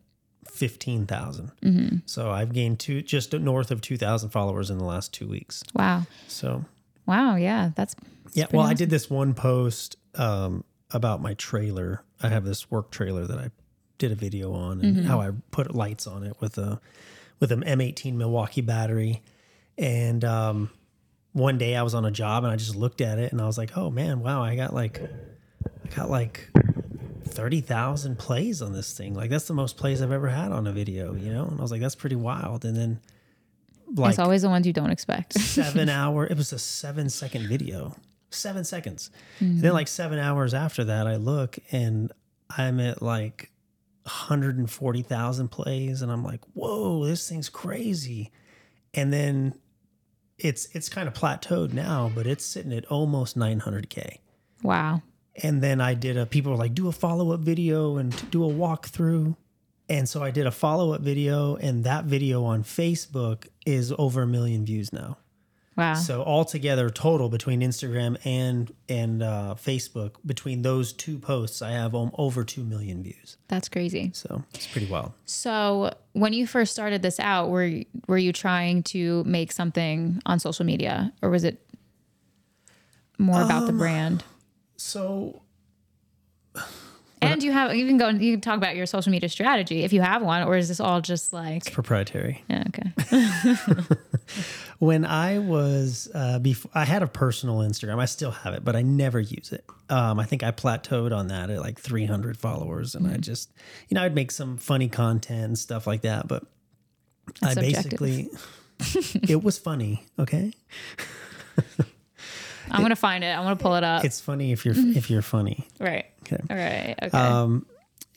15,000. 0.49 1.51
Mm-hmm. 1.61 1.97
So 2.05 2.31
I've 2.31 2.53
gained 2.53 2.79
two, 2.79 3.01
just 3.01 3.33
north 3.33 3.71
of 3.71 3.81
2,000 3.81 4.29
followers 4.29 4.69
in 4.69 4.77
the 4.77 4.83
last 4.83 5.13
two 5.13 5.27
weeks. 5.27 5.63
Wow. 5.73 6.03
So, 6.27 6.65
wow. 7.05 7.35
Yeah. 7.35 7.71
That's, 7.75 7.95
yeah. 8.33 8.45
Well, 8.51 8.61
awesome. 8.63 8.71
I 8.71 8.73
did 8.73 8.89
this 8.89 9.09
one 9.09 9.33
post 9.33 9.97
um, 10.15 10.63
about 10.91 11.21
my 11.21 11.33
trailer. 11.35 12.03
I 12.21 12.29
have 12.29 12.45
this 12.45 12.69
work 12.69 12.91
trailer 12.91 13.25
that 13.25 13.39
I 13.39 13.49
did 13.97 14.11
a 14.11 14.15
video 14.15 14.53
on 14.53 14.81
and 14.81 14.97
mm-hmm. 14.97 15.05
how 15.05 15.21
I 15.21 15.31
put 15.51 15.73
lights 15.73 16.07
on 16.07 16.23
it 16.23 16.35
with 16.39 16.57
a 16.57 16.81
with 17.39 17.51
an 17.51 17.63
M18 17.63 18.13
Milwaukee 18.13 18.61
battery. 18.61 19.21
And 19.77 20.23
um, 20.23 20.69
one 21.33 21.57
day 21.57 21.75
I 21.75 21.83
was 21.83 21.93
on 21.93 22.05
a 22.05 22.11
job 22.11 22.43
and 22.43 22.53
I 22.53 22.55
just 22.55 22.75
looked 22.75 23.01
at 23.01 23.19
it 23.19 23.31
and 23.31 23.41
I 23.41 23.45
was 23.45 23.57
like, 23.57 23.77
"Oh 23.77 23.89
man, 23.89 24.21
wow! 24.21 24.41
I 24.41 24.55
got 24.55 24.73
like 24.73 25.01
I 25.01 25.95
got 25.95 26.09
like 26.09 26.49
thirty 27.25 27.61
thousand 27.61 28.17
plays 28.17 28.61
on 28.61 28.73
this 28.73 28.95
thing. 28.97 29.13
Like 29.13 29.29
that's 29.29 29.47
the 29.47 29.53
most 29.53 29.77
plays 29.77 30.01
I've 30.01 30.11
ever 30.11 30.29
had 30.29 30.51
on 30.51 30.67
a 30.67 30.71
video, 30.71 31.13
you 31.15 31.33
know." 31.33 31.45
And 31.45 31.59
I 31.59 31.61
was 31.61 31.71
like, 31.71 31.81
"That's 31.81 31.95
pretty 31.95 32.15
wild." 32.15 32.65
And 32.65 32.75
then 32.75 33.01
like 33.95 34.11
it's 34.11 34.19
always 34.19 34.43
the 34.43 34.49
ones 34.49 34.65
you 34.65 34.73
don't 34.73 34.91
expect. 34.91 35.33
seven 35.39 35.89
hour. 35.89 36.25
It 36.25 36.37
was 36.37 36.53
a 36.53 36.59
seven 36.59 37.09
second 37.09 37.47
video 37.47 37.95
seven 38.33 38.63
seconds. 38.63 39.09
Mm-hmm. 39.35 39.45
And 39.45 39.61
then 39.61 39.73
like 39.73 39.87
seven 39.87 40.19
hours 40.19 40.53
after 40.53 40.83
that, 40.85 41.07
I 41.07 41.15
look 41.15 41.57
and 41.71 42.11
I'm 42.57 42.79
at 42.79 43.01
like 43.01 43.51
140,000 44.03 45.47
plays, 45.47 46.01
and 46.01 46.11
I'm 46.11 46.23
like, 46.23 46.41
whoa, 46.53 47.05
this 47.05 47.27
thing's 47.29 47.49
crazy. 47.49 48.31
And 48.93 49.13
then 49.13 49.55
it's 50.43 50.67
it's 50.73 50.89
kind 50.89 51.07
of 51.07 51.13
plateaued 51.13 51.73
now, 51.73 52.11
but 52.13 52.27
it's 52.27 52.45
sitting 52.45 52.73
at 52.73 52.85
almost 52.85 53.37
900k. 53.37 54.17
Wow. 54.61 55.01
And 55.41 55.63
then 55.63 55.81
I 55.81 55.95
did 55.95 56.17
a 56.17 56.25
people 56.25 56.51
were 56.51 56.57
like, 56.57 56.75
do 56.75 56.87
a 56.87 56.91
follow 56.91 57.31
up 57.31 57.39
video 57.39 57.97
and 57.97 58.29
do 58.29 58.43
a 58.43 58.53
walkthrough. 58.53 59.35
And 59.89 60.07
so 60.07 60.23
I 60.23 60.31
did 60.31 60.45
a 60.45 60.51
follow 60.51 60.93
up 60.93 61.01
video, 61.01 61.55
and 61.55 61.83
that 61.83 62.05
video 62.05 62.45
on 62.45 62.63
Facebook 62.63 63.47
is 63.65 63.93
over 63.97 64.21
a 64.21 64.27
million 64.27 64.65
views 64.65 64.93
now. 64.93 65.17
Wow. 65.75 65.95
So 65.95 66.23
altogether, 66.23 66.89
total 66.89 67.29
between 67.29 67.61
Instagram 67.61 68.17
and 68.25 68.73
and 68.87 69.23
uh, 69.23 69.55
Facebook, 69.57 70.15
between 70.25 70.61
those 70.61 70.93
two 70.93 71.17
posts, 71.17 71.61
I 71.61 71.71
have 71.71 71.95
um, 71.95 72.11
over 72.17 72.43
two 72.43 72.63
million 72.63 73.03
views. 73.03 73.37
That's 73.47 73.69
crazy. 73.69 74.11
So 74.13 74.43
it's 74.53 74.67
pretty 74.67 74.87
wild. 74.87 75.13
So 75.25 75.93
when 76.13 76.33
you 76.33 76.45
first 76.45 76.73
started 76.73 77.01
this 77.01 77.19
out, 77.19 77.49
were 77.49 77.81
were 78.07 78.17
you 78.17 78.33
trying 78.33 78.83
to 78.83 79.23
make 79.23 79.51
something 79.51 80.21
on 80.25 80.39
social 80.39 80.65
media, 80.65 81.13
or 81.21 81.29
was 81.29 81.43
it 81.43 81.59
more 83.17 83.41
about 83.41 83.61
um, 83.63 83.67
the 83.67 83.73
brand? 83.73 84.23
So. 84.77 85.42
And 87.23 87.43
you 87.43 87.51
have 87.51 87.75
you 87.75 87.87
can 87.87 87.97
go 87.97 88.07
and 88.07 88.21
you 88.21 88.33
can 88.33 88.41
talk 88.41 88.57
about 88.57 88.75
your 88.75 88.85
social 88.85 89.11
media 89.11 89.29
strategy 89.29 89.83
if 89.83 89.93
you 89.93 90.01
have 90.01 90.21
one, 90.21 90.43
or 90.43 90.55
is 90.57 90.67
this 90.67 90.79
all 90.79 91.01
just 91.01 91.33
like 91.33 91.57
it's 91.57 91.69
proprietary? 91.69 92.43
Yeah, 92.49 92.63
okay. 92.67 92.91
when 94.79 95.05
I 95.05 95.39
was 95.39 96.09
uh, 96.13 96.39
before, 96.39 96.71
I 96.73 96.85
had 96.85 97.03
a 97.03 97.07
personal 97.07 97.59
Instagram. 97.59 97.99
I 97.99 98.05
still 98.05 98.31
have 98.31 98.53
it, 98.53 98.63
but 98.63 98.75
I 98.75 98.81
never 98.81 99.19
use 99.19 99.51
it. 99.51 99.65
Um, 99.89 100.19
I 100.19 100.25
think 100.25 100.43
I 100.43 100.51
plateaued 100.51 101.15
on 101.15 101.27
that 101.27 101.49
at 101.49 101.59
like 101.59 101.79
300 101.79 102.37
followers, 102.37 102.95
and 102.95 103.07
I 103.07 103.17
just, 103.17 103.51
you 103.89 103.95
know, 103.95 104.03
I'd 104.03 104.15
make 104.15 104.31
some 104.31 104.57
funny 104.57 104.89
content 104.89 105.43
and 105.43 105.59
stuff 105.59 105.87
like 105.87 106.01
that. 106.01 106.27
But 106.27 106.43
That's 107.41 107.57
I 107.57 107.61
subjective. 107.61 107.99
basically, 107.99 109.23
it 109.33 109.43
was 109.43 109.57
funny. 109.57 110.05
Okay, 110.19 110.53
I'm 112.73 112.81
gonna 112.81 112.95
find 112.95 113.23
it. 113.23 113.27
I'm 113.27 113.43
gonna 113.43 113.55
pull 113.55 113.75
it 113.75 113.83
up. 113.83 114.03
it's 114.03 114.19
funny 114.19 114.51
if 114.51 114.65
you're 114.65 114.75
if 114.77 115.09
you're 115.09 115.21
funny. 115.21 115.67
right. 115.79 116.05
Okay. 116.23 116.39
All 116.49 116.55
right. 116.57 116.95
Okay. 117.01 117.17
Um, 117.17 117.65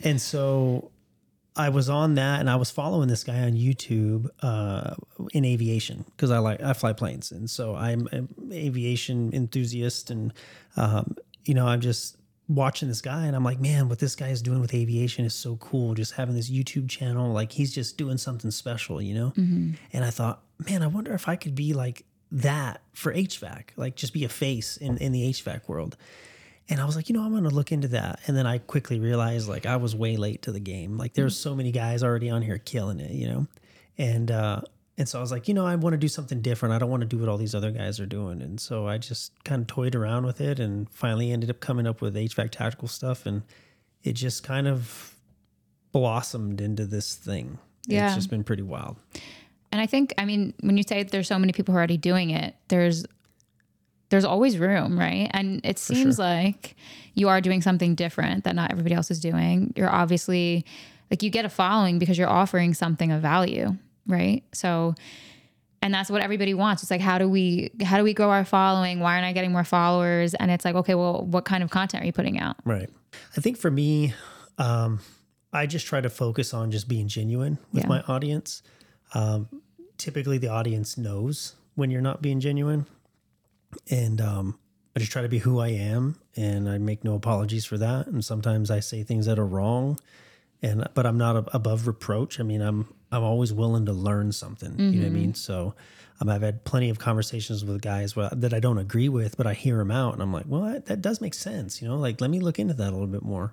and 0.02 0.20
so 0.20 0.90
I 1.56 1.70
was 1.70 1.88
on 1.88 2.16
that, 2.16 2.40
and 2.40 2.50
I 2.50 2.56
was 2.56 2.70
following 2.70 3.08
this 3.08 3.25
guy 3.25 3.40
on 3.40 3.52
YouTube 3.52 4.28
uh, 4.42 4.94
in 5.32 5.44
aviation 5.44 6.04
because 6.10 6.30
I 6.30 6.38
like 6.38 6.62
I 6.62 6.72
fly 6.75 6.92
planes, 6.92 7.32
and 7.32 7.48
so 7.48 7.75
I'm 7.75 8.08
an 8.12 8.28
aviation 8.52 9.32
enthusiast, 9.32 10.10
and 10.10 10.32
um, 10.76 11.16
you 11.44 11.54
know 11.54 11.66
I'm 11.66 11.80
just 11.80 12.16
watching 12.48 12.88
this 12.88 13.00
guy, 13.00 13.26
and 13.26 13.34
I'm 13.34 13.42
like, 13.42 13.58
man, 13.58 13.88
what 13.88 13.98
this 13.98 14.14
guy 14.14 14.28
is 14.28 14.42
doing 14.42 14.60
with 14.60 14.72
aviation 14.75 15.25
is 15.25 15.34
so 15.34 15.56
cool. 15.56 15.94
Just 15.94 16.12
having 16.12 16.34
this 16.34 16.50
YouTube 16.50 16.88
channel, 16.88 17.32
like 17.32 17.52
he's 17.52 17.75
just 17.75 17.96
doing 17.96 18.18
something 18.18 18.50
special, 18.50 19.00
you 19.00 19.14
know. 19.14 19.32
And 19.92 20.04
I 20.04 20.10
thought, 20.10 20.42
man, 20.70 20.82
I 20.82 20.86
wonder 20.88 21.12
if 21.14 21.26
I 21.28 21.36
could 21.36 21.54
be 21.54 21.72
like 21.72 22.04
that 22.33 22.80
for 22.92 23.12
HVAC, 23.12 23.68
like 23.76 23.97
just 23.97 24.12
be 24.12 24.25
a 24.25 24.28
face 24.28 24.76
in 24.76 24.99
in 24.99 25.12
the 25.12 25.30
HVAC 25.30 25.68
world. 25.68 25.97
And 26.68 26.80
I 26.80 26.85
was 26.85 26.97
like, 26.97 27.09
you 27.09 27.14
know, 27.14 27.23
I'm 27.23 27.30
going 27.30 27.45
to 27.45 27.54
look 27.54 27.71
into 27.71 27.88
that. 27.88 28.21
And 28.26 28.37
then 28.37 28.47
I 28.47 28.59
quickly 28.59 28.99
realized 28.99 29.49
like 29.49 29.66
I 29.66 29.76
was 29.76 29.95
way 29.95 30.16
late 30.16 30.42
to 30.42 30.52
the 30.52 30.61
game. 30.61 30.99
Like 30.99 31.14
there's 31.14 31.37
so 31.37 31.54
many 31.54 31.71
guys 31.71 32.02
already 32.02 32.28
on 32.28 32.42
here 32.42 32.59
killing 32.59 32.99
it, 32.99 33.12
you 33.12 33.28
know? 33.28 33.47
And, 33.99 34.30
uh, 34.30 34.62
and 34.99 35.09
so 35.09 35.18
I 35.18 35.21
was 35.21 35.30
like, 35.30 35.47
you 35.47 35.54
know, 35.54 35.64
I 35.64 35.76
want 35.76 35.95
to 35.95 35.99
do 35.99 36.09
something 36.09 36.40
different. 36.40 36.75
I 36.75 36.78
don't 36.78 36.90
want 36.90 37.02
to 37.02 37.06
do 37.06 37.18
what 37.18 37.28
all 37.28 37.37
these 37.37 37.54
other 37.54 37.71
guys 37.71 38.00
are 38.00 38.06
doing. 38.06 38.42
And 38.42 38.59
so 38.59 38.88
I 38.88 38.99
just 38.99 39.33
kind 39.45 39.61
of 39.61 39.68
toyed 39.68 39.95
around 39.95 40.26
with 40.26 40.40
it 40.40 40.59
and 40.59 40.90
finally 40.90 41.30
ended 41.30 41.50
up 41.50 41.61
coming 41.61 41.87
up 41.87 42.00
with 42.00 42.16
HVAC 42.16 42.50
tactical 42.50 42.88
stuff. 42.88 43.26
And 43.26 43.42
it 44.02 44.14
just 44.14 44.42
kind 44.42 44.66
of 44.66 45.14
blossomed 45.92 46.61
into 46.61 46.85
this 46.85 47.14
thing. 47.14 47.59
Yeah. 47.87 48.06
It's 48.06 48.16
just 48.16 48.30
been 48.30 48.42
pretty 48.42 48.62
wild. 48.62 48.97
And 49.76 49.83
I 49.83 49.87
think, 49.87 50.14
I 50.16 50.25
mean, 50.25 50.54
when 50.61 50.78
you 50.78 50.83
say 50.83 51.02
there's 51.02 51.28
so 51.28 51.38
many 51.38 51.52
people 51.52 51.73
who 51.73 51.76
are 51.76 51.80
already 51.80 51.99
doing 51.99 52.30
it, 52.30 52.54
there's 52.68 53.04
there's 54.09 54.25
always 54.25 54.56
room, 54.56 54.99
right? 54.99 55.28
And 55.33 55.61
it 55.64 55.78
seems 55.78 56.18
like 56.18 56.76
you 57.12 57.28
are 57.28 57.42
doing 57.42 57.61
something 57.61 57.95
different 57.95 58.45
that 58.45 58.54
not 58.54 58.71
everybody 58.71 58.95
else 58.95 59.11
is 59.11 59.21
doing. 59.21 59.75
You're 59.76 59.90
obviously 59.90 60.64
like 61.11 61.23
you 61.23 61.28
get 61.28 61.45
a 61.45 61.50
following 61.50 61.99
because 61.99 62.16
you're 62.16 62.26
offering 62.30 62.73
something 62.73 63.12
of 63.12 63.21
value, 63.21 63.76
right? 64.06 64.45
So 64.54 64.95
and 65.83 65.92
that's 65.92 66.09
what 66.09 66.23
everybody 66.23 66.54
wants. 66.54 66.83
It's 66.83 66.90
like 66.90 67.02
how 67.02 67.18
do 67.18 67.28
we 67.28 67.71
how 67.83 67.99
do 67.99 68.02
we 68.04 68.14
grow 68.14 68.30
our 68.30 68.47
following? 68.47 69.00
Why 69.00 69.12
aren't 69.12 69.26
I 69.26 69.35
getting 69.35 69.52
more 69.52 69.62
followers? 69.64 70.33
And 70.33 70.50
it's 70.50 70.64
like, 70.64 70.75
okay, 70.76 70.95
well, 70.95 71.23
what 71.26 71.45
kind 71.45 71.62
of 71.62 71.68
content 71.68 72.02
are 72.02 72.06
you 72.06 72.14
putting 72.14 72.40
out? 72.40 72.56
Right. 72.64 72.88
I 73.37 73.42
think 73.42 73.59
for 73.59 73.71
me, 73.71 74.14
um, 74.56 75.00
I 75.52 75.66
just 75.66 75.87
try 75.87 76.00
to 76.00 76.09
focus 76.09 76.54
on 76.54 76.71
just 76.71 76.88
being 76.88 77.09
genuine 77.09 77.59
with 77.75 77.83
Yeah. 77.83 77.88
my 77.88 78.00
audience. 78.09 78.62
Um, 79.14 79.49
typically, 79.98 80.38
the 80.38 80.48
audience 80.48 80.96
knows 80.96 81.54
when 81.74 81.90
you're 81.90 82.00
not 82.00 82.22
being 82.22 82.40
genuine, 82.40 82.86
and 83.90 84.20
um, 84.20 84.58
I 84.94 85.00
just 85.00 85.12
try 85.12 85.22
to 85.22 85.28
be 85.28 85.38
who 85.38 85.60
I 85.60 85.68
am, 85.68 86.16
and 86.36 86.68
I 86.68 86.78
make 86.78 87.04
no 87.04 87.14
apologies 87.14 87.64
for 87.64 87.78
that. 87.78 88.06
And 88.06 88.24
sometimes 88.24 88.70
I 88.70 88.80
say 88.80 89.02
things 89.02 89.26
that 89.26 89.38
are 89.38 89.46
wrong, 89.46 89.98
and 90.62 90.86
but 90.94 91.06
I'm 91.06 91.18
not 91.18 91.48
above 91.54 91.86
reproach. 91.86 92.40
I 92.40 92.42
mean, 92.42 92.60
I'm 92.60 92.92
I'm 93.12 93.22
always 93.22 93.52
willing 93.52 93.86
to 93.86 93.92
learn 93.92 94.32
something. 94.32 94.78
You 94.78 95.00
know 95.00 95.06
what 95.06 95.10
I 95.10 95.20
mean? 95.20 95.34
So. 95.34 95.74
Um, 96.18 96.30
I've 96.30 96.40
had 96.40 96.64
plenty 96.64 96.88
of 96.88 96.98
conversations 96.98 97.62
with 97.62 97.82
guys 97.82 98.16
where, 98.16 98.30
that 98.30 98.54
I 98.54 98.58
don't 98.58 98.78
agree 98.78 99.10
with, 99.10 99.36
but 99.36 99.46
I 99.46 99.52
hear 99.52 99.76
them 99.76 99.90
out, 99.90 100.14
and 100.14 100.22
I'm 100.22 100.32
like, 100.32 100.46
"Well, 100.48 100.62
that, 100.62 100.86
that 100.86 101.02
does 101.02 101.20
make 101.20 101.34
sense." 101.34 101.82
You 101.82 101.88
know, 101.88 101.98
like 101.98 102.22
let 102.22 102.30
me 102.30 102.40
look 102.40 102.58
into 102.58 102.72
that 102.72 102.88
a 102.88 102.92
little 102.92 103.06
bit 103.06 103.22
more. 103.22 103.52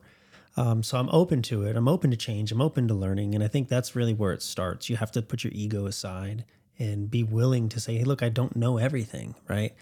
Um, 0.56 0.84
so 0.84 1.00
I'm 1.00 1.10
open 1.10 1.42
to 1.44 1.64
it. 1.64 1.76
I'm 1.76 1.88
open 1.88 2.12
to 2.12 2.18
change. 2.18 2.52
I'm 2.52 2.62
open 2.62 2.88
to 2.88 2.94
learning, 2.94 3.34
and 3.34 3.44
I 3.44 3.48
think 3.48 3.70
that's 3.70 3.96
really 3.96 4.14
where 4.14 4.34
it 4.34 4.44
starts. 4.44 4.90
You 4.90 4.98
have 4.98 5.12
to 5.14 5.22
put 5.22 5.44
your 5.44 5.54
ego 5.56 5.86
aside 5.86 6.46
and 6.78 7.10
be 7.10 7.24
willing 7.24 7.70
to 7.70 7.80
say, 7.80 7.98
"Hey, 7.98 8.04
look, 8.04 8.22
I 8.22 8.30
don't 8.30 8.56
know 8.56 8.78
everything." 8.78 9.36
Right? 9.48 9.74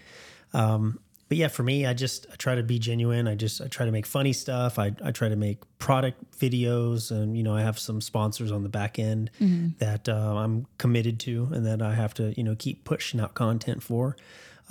Um, 0.54 1.00
but 1.28 1.38
yeah, 1.38 1.48
for 1.48 1.62
me, 1.62 1.86
I 1.86 1.94
just 1.94 2.26
I 2.30 2.36
try 2.36 2.54
to 2.56 2.62
be 2.62 2.78
genuine. 2.78 3.26
I 3.26 3.34
just 3.34 3.60
I 3.62 3.66
try 3.66 3.86
to 3.86 3.92
make 3.92 4.04
funny 4.04 4.32
stuff. 4.34 4.78
I, 4.78 4.92
I 5.02 5.12
try 5.12 5.30
to 5.30 5.36
make 5.36 5.58
product 5.78 6.38
videos, 6.38 7.10
and 7.10 7.36
you 7.36 7.42
know 7.42 7.54
I 7.54 7.62
have 7.62 7.78
some 7.78 8.00
sponsors 8.02 8.52
on 8.52 8.62
the 8.62 8.68
back 8.68 8.98
end 8.98 9.30
that 9.78 10.08
uh, 10.08 10.36
I'm 10.36 10.66
committed 10.78 11.18
to, 11.20 11.48
and 11.52 11.64
that 11.66 11.80
I 11.80 11.94
have 11.94 12.12
to 12.14 12.34
you 12.36 12.44
know 12.44 12.54
keep 12.54 12.84
pushing 12.84 13.18
out 13.18 13.34
content 13.34 13.82
for. 13.82 14.16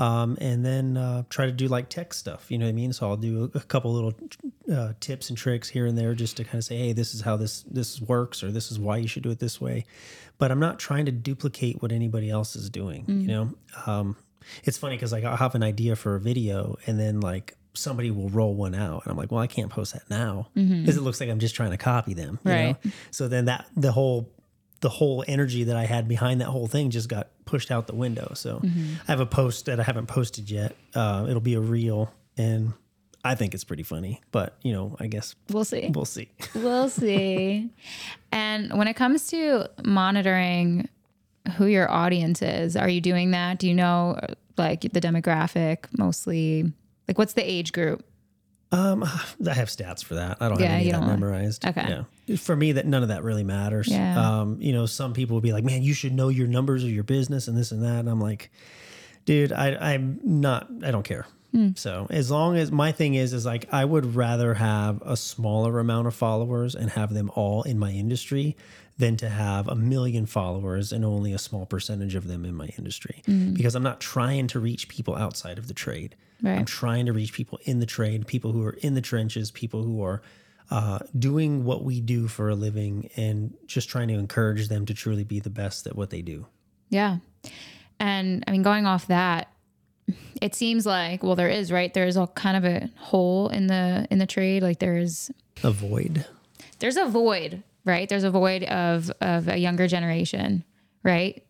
Um, 0.02 0.36
and 0.42 0.66
then 0.66 0.98
uh, 0.98 1.24
try 1.30 1.46
to 1.46 1.52
do 1.52 1.68
like 1.68 1.88
tech 1.90 2.14
stuff. 2.14 2.50
You 2.50 2.58
know 2.58 2.66
what 2.66 2.70
I 2.70 2.74
mean? 2.74 2.92
So 2.92 3.08
I'll 3.08 3.18
do 3.18 3.52
a, 3.54 3.60
couple 3.60 3.94
little 3.94 4.14
uh, 4.74 4.94
tips 5.00 5.30
and 5.30 5.38
tricks 5.38 5.70
here 5.70 5.86
and 5.86 5.96
there, 5.96 6.16
just 6.16 6.38
to 6.38 6.44
kind 6.44 6.56
of 6.56 6.64
say, 6.64 6.78
hey, 6.78 6.94
this 6.94 7.14
is 7.14 7.22
how 7.22 7.38
this 7.38 7.62
this 7.64 8.02
works, 8.02 8.44
or 8.44 8.52
this 8.52 8.72
is 8.72 8.80
why 8.80 8.98
you 8.98 9.08
should 9.08 9.22
do 9.22 9.30
it 9.30 9.38
this 9.40 9.62
way. 9.62 9.86
But 10.40 10.52
I'm 10.52 10.60
not 10.60 10.80
trying 10.80 11.06
to 11.06 11.12
duplicate 11.12 11.82
what 11.84 11.92
anybody 11.92 12.32
else 12.32 12.56
is 12.56 12.70
doing. 12.72 13.06
You 13.08 13.28
know, 13.28 13.54
um, 13.86 14.16
it's 14.64 14.78
funny 14.80 14.96
because 14.96 15.12
like 15.12 15.24
I'll 15.24 15.38
have 15.38 15.54
an 15.54 15.62
idea 15.64 15.96
for 15.96 16.16
a 16.16 16.20
video, 16.20 16.78
and 16.88 17.00
then 17.00 17.20
like 17.22 17.56
somebody 17.74 18.10
will 18.10 18.30
roll 18.30 18.56
one 18.56 18.74
out, 18.74 19.04
and 19.04 19.12
I'm 19.12 19.18
like, 19.18 19.32
well, 19.32 19.42
I 19.42 19.48
can't 19.48 19.70
post 19.70 19.94
that 19.94 20.10
now 20.10 20.50
because 20.56 20.98
it 20.98 21.02
looks 21.02 21.20
like 21.22 21.30
I'm 21.30 21.40
just 21.40 21.54
trying 21.54 21.72
to 21.72 21.78
copy 21.78 22.16
them. 22.16 22.40
you 22.44 22.52
know? 22.52 22.58
Right. 22.66 22.76
So 23.12 23.28
then 23.28 23.46
that 23.46 23.68
the 23.78 23.92
whole 23.92 24.32
the 24.82 24.90
whole 24.90 25.24
energy 25.28 25.64
that 25.66 25.76
I 25.76 25.86
had 25.86 26.08
behind 26.08 26.42
that 26.42 26.48
whole 26.48 26.68
thing 26.68 26.90
just 26.90 27.08
got 27.10 27.30
pushed 27.46 27.72
out 27.72 27.88
the 27.88 27.96
window. 27.96 28.34
So 28.36 28.62
I 28.64 29.12
have 29.12 29.20
a 29.20 29.26
post 29.26 29.66
that 29.68 29.80
I 29.80 29.84
haven't 29.84 30.08
posted 30.08 30.50
yet. 30.52 30.76
Uh, 30.94 31.26
it'll 31.30 31.40
be 31.42 31.54
a 31.54 31.60
reel, 31.60 32.12
and 32.38 32.74
I 33.24 33.36
think 33.36 33.54
it's 33.54 33.64
pretty 33.64 33.84
funny. 33.84 34.22
But 34.32 34.58
you 34.64 34.74
know, 34.74 34.96
I 35.00 35.08
guess 35.08 35.36
We'll 35.50 35.66
see. 35.66 35.92
we'll 35.94 36.06
see. 36.06 36.30
We'll 36.56 36.90
see. 36.90 37.70
and 38.32 38.76
when 38.78 38.88
it 38.88 38.96
comes 38.96 39.28
to 39.28 39.70
monitoring 39.86 40.90
who 41.58 41.66
your 41.68 41.90
audience 41.92 42.42
is, 42.42 42.76
are 42.76 42.90
you 42.90 43.02
doing 43.02 43.32
that? 43.32 43.60
Do 43.60 43.68
you 43.68 43.74
know 43.76 44.20
like 44.58 44.82
the 44.82 45.02
demographic 45.02 45.86
mostly? 45.98 46.72
Like 47.08 47.18
what's 47.18 47.34
the 47.34 47.44
age 47.50 47.72
group? 47.72 48.04
Um, 48.72 49.04
I 49.48 49.54
have 49.54 49.68
stats 49.68 50.04
for 50.04 50.16
that. 50.16 50.38
I 50.42 50.50
don't 50.50 50.60
Yeah, 50.60 50.68
have 50.68 50.80
any 50.82 50.92
of 50.92 51.02
that 51.02 51.08
memorized. 51.08 51.66
Okay. 51.66 52.04
Yeah. 52.28 52.36
For 52.38 52.56
me, 52.56 52.72
that 52.74 52.86
none 52.86 53.04
of 53.04 53.10
that 53.10 53.24
really 53.24 53.44
matters. 53.44 53.88
Yeah. 53.88 54.40
Um, 54.42 54.58
you 54.62 54.72
know, 54.74 54.86
some 54.86 55.14
people 55.14 55.36
will 55.36 55.42
be 55.42 55.54
like, 55.54 55.64
"Man, 55.64 55.84
you 55.84 55.94
should 55.94 56.14
know 56.14 56.30
your 56.30 56.48
numbers 56.48 56.84
of 56.84 56.90
your 56.90 57.04
business 57.04 57.48
and 57.48 57.58
this 57.58 57.72
and 57.72 57.84
that." 57.84 58.00
And 58.00 58.10
I'm 58.10 58.22
like, 58.22 58.52
dude, 59.26 59.52
I, 59.52 59.76
I'm 59.94 60.20
not. 60.24 60.68
I 60.84 60.92
don't 60.92 61.04
care. 61.04 61.26
Hmm. 61.52 61.72
So 61.76 62.08
as 62.10 62.32
long 62.32 62.56
as 62.56 62.72
my 62.72 62.94
thing 62.94 63.16
is, 63.16 63.34
is 63.34 63.46
like 63.46 63.68
I 63.74 63.84
would 63.84 64.16
rather 64.16 64.54
have 64.54 65.02
a 65.06 65.18
smaller 65.18 65.80
amount 65.80 66.08
of 66.08 66.16
followers 66.16 66.76
and 66.76 66.90
have 66.92 67.14
them 67.14 67.30
all 67.36 67.64
in 67.64 67.78
my 67.78 67.92
industry 67.92 68.56
than 68.98 69.18
to 69.18 69.28
have 69.28 69.68
a 69.68 69.76
million 69.76 70.26
followers 70.28 70.94
and 70.94 71.04
only 71.04 71.34
a 71.34 71.38
small 71.38 71.66
percentage 71.66 72.16
of 72.16 72.28
them 72.28 72.46
in 72.46 72.54
my 72.56 72.68
industry 72.78 73.22
Hmm. 73.26 73.54
because 73.54 73.76
I'm 73.76 73.84
not 73.84 74.00
trying 74.00 74.48
to 74.48 74.60
reach 74.60 74.88
people 74.88 75.16
outside 75.16 75.58
of 75.58 75.68
the 75.68 75.74
trade. 75.74 76.16
Right. 76.42 76.58
I'm 76.58 76.66
trying 76.66 77.06
to 77.06 77.14
reach 77.14 77.34
people 77.34 77.60
in 77.64 77.80
the 77.80 77.86
trade, 77.86 78.26
people 78.28 78.52
who 78.52 78.66
are 78.66 78.74
in 78.82 78.96
the 78.96 79.02
trenches, 79.02 79.52
people 79.52 79.84
who 79.84 80.04
are 80.04 80.22
uh, 80.72 81.00
doing 81.18 81.66
what 81.66 81.84
we 81.84 82.02
do 82.02 82.28
for 82.28 82.50
a 82.50 82.56
living, 82.56 83.10
and 83.16 83.54
just 83.68 83.90
trying 83.90 84.08
to 84.08 84.16
encourage 84.16 84.68
them 84.70 84.86
to 84.86 84.94
truly 84.94 85.24
be 85.24 85.40
the 85.40 85.50
best 85.50 85.86
at 85.86 85.96
what 85.96 86.10
they 86.10 86.22
do. 86.22 86.48
Yeah. 86.90 87.18
And 88.00 88.44
I 88.48 88.52
mean, 88.52 88.64
going 88.64 88.86
off 88.88 89.08
that, 89.08 89.50
it 90.42 90.56
seems 90.56 90.86
like 90.86 91.24
well, 91.24 91.36
there 91.36 91.50
is 91.50 91.72
right. 91.72 91.94
There 91.94 92.08
is 92.08 92.18
a 92.18 92.28
kind 92.28 92.58
of 92.58 92.66
a 92.66 92.90
hole 92.98 93.50
in 93.50 93.68
the 93.68 94.08
in 94.10 94.18
the 94.18 94.26
trade. 94.26 94.64
Like 94.64 94.80
there 94.80 94.98
is 94.98 95.32
a 95.64 95.72
void. 95.72 96.26
there's 96.80 96.98
a 96.98 97.06
void, 97.06 97.64
right? 97.86 98.10
There's 98.10 98.24
a 98.24 98.32
void 98.32 98.64
of 98.64 99.12
of 99.22 99.48
a 99.48 99.58
younger 99.58 99.88
generation, 99.88 100.64
right? 101.04 101.44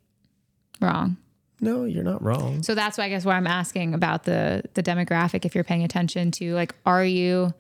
Wrong. 0.81 1.17
No, 1.62 1.86
you're 1.86 2.03
not 2.03 2.24
wrong. 2.24 2.63
So 2.63 2.74
that's 2.74 2.98
why 2.98 3.06
I 3.06 3.10
guess 3.10 3.24
why 3.24 3.36
I'm 3.36 3.48
asking 3.48 3.94
about 3.94 4.24
the 4.24 4.63
the 4.74 4.84
demographic. 4.84 5.46
If 5.46 5.53
you're 5.56 5.63
paying 5.63 5.84
attention 5.84 6.32
to 6.32 6.53
like, 6.56 6.74
are 6.86 7.06
you 7.06 7.53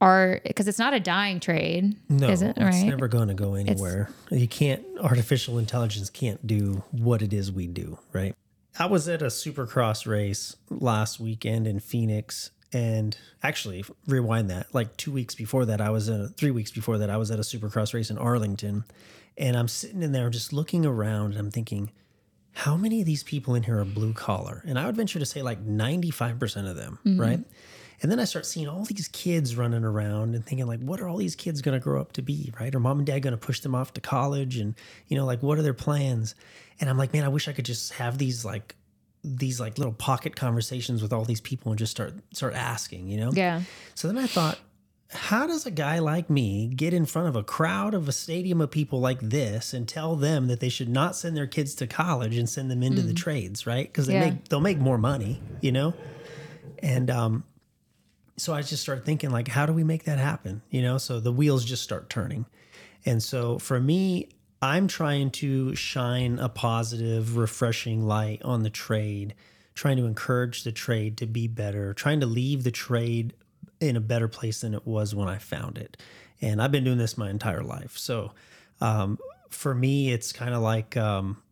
are 0.00 0.40
because 0.44 0.66
it's 0.66 0.78
not 0.78 0.94
a 0.94 1.00
dying 1.00 1.40
trade, 1.40 1.94
No, 2.08 2.28
is 2.28 2.42
it 2.42 2.54
it's 2.56 2.82
never 2.82 3.06
going 3.06 3.28
to 3.28 3.34
go 3.34 3.54
anywhere. 3.54 4.08
You 4.30 4.48
can't. 4.48 4.84
Artificial 4.98 5.58
intelligence 5.58 6.10
can't 6.10 6.44
do 6.46 6.82
what 6.90 7.22
it 7.22 7.32
is 7.32 7.52
we 7.52 7.66
do, 7.66 7.98
right? 8.12 8.34
I 8.78 8.86
was 8.86 9.08
at 9.08 9.20
a 9.20 9.26
Supercross 9.26 10.06
race 10.06 10.56
last 10.70 11.20
weekend 11.20 11.66
in 11.66 11.80
Phoenix, 11.80 12.50
and 12.72 13.16
actually, 13.42 13.84
rewind 14.06 14.48
that. 14.50 14.74
Like 14.74 14.96
two 14.96 15.12
weeks 15.12 15.34
before 15.34 15.66
that, 15.66 15.80
I 15.82 15.90
was 15.90 16.08
in. 16.08 16.20
A, 16.20 16.28
three 16.28 16.50
weeks 16.50 16.70
before 16.70 16.96
that, 16.98 17.10
I 17.10 17.18
was 17.18 17.30
at 17.30 17.38
a 17.38 17.42
Supercross 17.42 17.92
race 17.92 18.10
in 18.10 18.16
Arlington, 18.16 18.84
and 19.36 19.56
I'm 19.56 19.68
sitting 19.68 20.02
in 20.02 20.12
there 20.12 20.30
just 20.30 20.52
looking 20.52 20.86
around, 20.86 21.32
and 21.32 21.38
I'm 21.38 21.50
thinking, 21.50 21.90
how 22.52 22.76
many 22.76 23.00
of 23.00 23.06
these 23.06 23.22
people 23.22 23.54
in 23.54 23.62
here 23.62 23.78
are 23.78 23.84
blue 23.84 24.12
collar? 24.12 24.62
And 24.66 24.78
I 24.78 24.86
would 24.86 24.96
venture 24.96 25.18
to 25.18 25.26
say 25.26 25.42
like 25.42 25.64
95% 25.64 26.68
of 26.68 26.76
them, 26.76 26.98
mm-hmm. 27.04 27.20
right? 27.20 27.40
And 28.02 28.10
then 28.10 28.18
I 28.18 28.24
start 28.24 28.46
seeing 28.46 28.66
all 28.66 28.84
these 28.84 29.08
kids 29.08 29.56
running 29.56 29.84
around 29.84 30.34
and 30.34 30.44
thinking 30.44 30.66
like, 30.66 30.80
what 30.80 31.00
are 31.00 31.08
all 31.08 31.18
these 31.18 31.36
kids 31.36 31.60
going 31.60 31.78
to 31.78 31.82
grow 31.82 32.00
up 32.00 32.12
to 32.12 32.22
be, 32.22 32.52
right? 32.58 32.74
Or 32.74 32.80
mom 32.80 32.98
and 32.98 33.06
dad 33.06 33.20
going 33.20 33.32
to 33.32 33.38
push 33.38 33.60
them 33.60 33.74
off 33.74 33.92
to 33.94 34.00
college, 34.00 34.56
and 34.56 34.74
you 35.08 35.16
know, 35.16 35.26
like, 35.26 35.42
what 35.42 35.58
are 35.58 35.62
their 35.62 35.74
plans? 35.74 36.34
And 36.80 36.88
I'm 36.88 36.96
like, 36.96 37.12
man, 37.12 37.24
I 37.24 37.28
wish 37.28 37.46
I 37.46 37.52
could 37.52 37.66
just 37.66 37.92
have 37.94 38.16
these 38.16 38.44
like 38.44 38.74
these 39.22 39.60
like 39.60 39.76
little 39.76 39.92
pocket 39.92 40.34
conversations 40.34 41.02
with 41.02 41.12
all 41.12 41.26
these 41.26 41.42
people 41.42 41.72
and 41.72 41.78
just 41.78 41.90
start 41.90 42.14
start 42.32 42.54
asking, 42.54 43.08
you 43.08 43.18
know? 43.18 43.32
Yeah. 43.32 43.62
So 43.94 44.08
then 44.08 44.16
I 44.16 44.26
thought, 44.26 44.58
how 45.12 45.46
does 45.46 45.66
a 45.66 45.70
guy 45.72 45.98
like 45.98 46.30
me 46.30 46.68
get 46.68 46.94
in 46.94 47.04
front 47.04 47.26
of 47.28 47.34
a 47.36 47.42
crowd 47.42 47.94
of 47.94 48.08
a 48.08 48.12
stadium 48.12 48.60
of 48.60 48.70
people 48.70 49.00
like 49.00 49.18
this 49.20 49.74
and 49.74 49.88
tell 49.88 50.14
them 50.14 50.46
that 50.46 50.60
they 50.60 50.68
should 50.68 50.88
not 50.88 51.16
send 51.16 51.36
their 51.36 51.48
kids 51.48 51.74
to 51.76 51.86
college 51.86 52.36
and 52.36 52.48
send 52.48 52.70
them 52.70 52.82
into 52.82 53.02
the 53.02 53.12
trades, 53.14 53.66
right? 53.66 53.86
Because 53.88 54.06
they 54.06 54.14
Yeah. 54.14 54.20
make 54.30 54.48
they'll 54.48 54.60
make 54.60 54.78
more 54.78 54.98
money, 54.98 55.40
you 55.60 55.72
know. 55.72 55.94
And 56.78 57.10
um, 57.10 57.44
so 58.36 58.54
I 58.54 58.62
just 58.62 58.82
started 58.82 59.04
thinking 59.04 59.30
like, 59.30 59.48
how 59.48 59.66
do 59.66 59.72
we 59.72 59.82
make 59.84 60.04
that 60.04 60.18
happen? 60.18 60.62
You 60.70 60.82
know, 60.82 60.96
so 60.96 61.18
the 61.18 61.32
wheels 61.32 61.64
just 61.64 61.82
start 61.82 62.08
turning. 62.08 62.46
And 63.04 63.22
so 63.22 63.58
for 63.58 63.80
me, 63.80 64.28
I'm 64.62 64.86
trying 64.88 65.30
to 65.32 65.74
shine 65.74 66.38
a 66.38 66.48
positive, 66.48 67.36
refreshing 67.36 68.06
light 68.06 68.42
on 68.42 68.62
the 68.62 68.70
trade, 68.70 69.34
trying 69.74 69.96
to 69.96 70.04
encourage 70.04 70.62
the 70.64 70.72
trade 70.72 71.16
to 71.18 71.26
be 71.26 71.48
better, 71.48 71.94
trying 71.94 72.20
to 72.20 72.26
leave 72.26 72.62
the 72.62 72.70
trade 72.70 73.34
in 73.80 73.96
a 73.96 74.00
better 74.00 74.28
place 74.28 74.60
than 74.60 74.74
it 74.74 74.86
was 74.86 75.14
when 75.14 75.28
I 75.28 75.38
found 75.38 75.78
it. 75.78 75.96
And 76.40 76.62
I've 76.62 76.72
been 76.72 76.84
doing 76.84 76.98
this 76.98 77.18
my 77.18 77.30
entire 77.30 77.62
life. 77.62 77.96
So 77.98 78.32
um, 78.80 79.18
for 79.48 79.74
me, 79.74 80.12
it's 80.12 80.32
kind 80.32 80.54
of 80.54 80.62
like 80.62 80.96
um, 80.96 81.42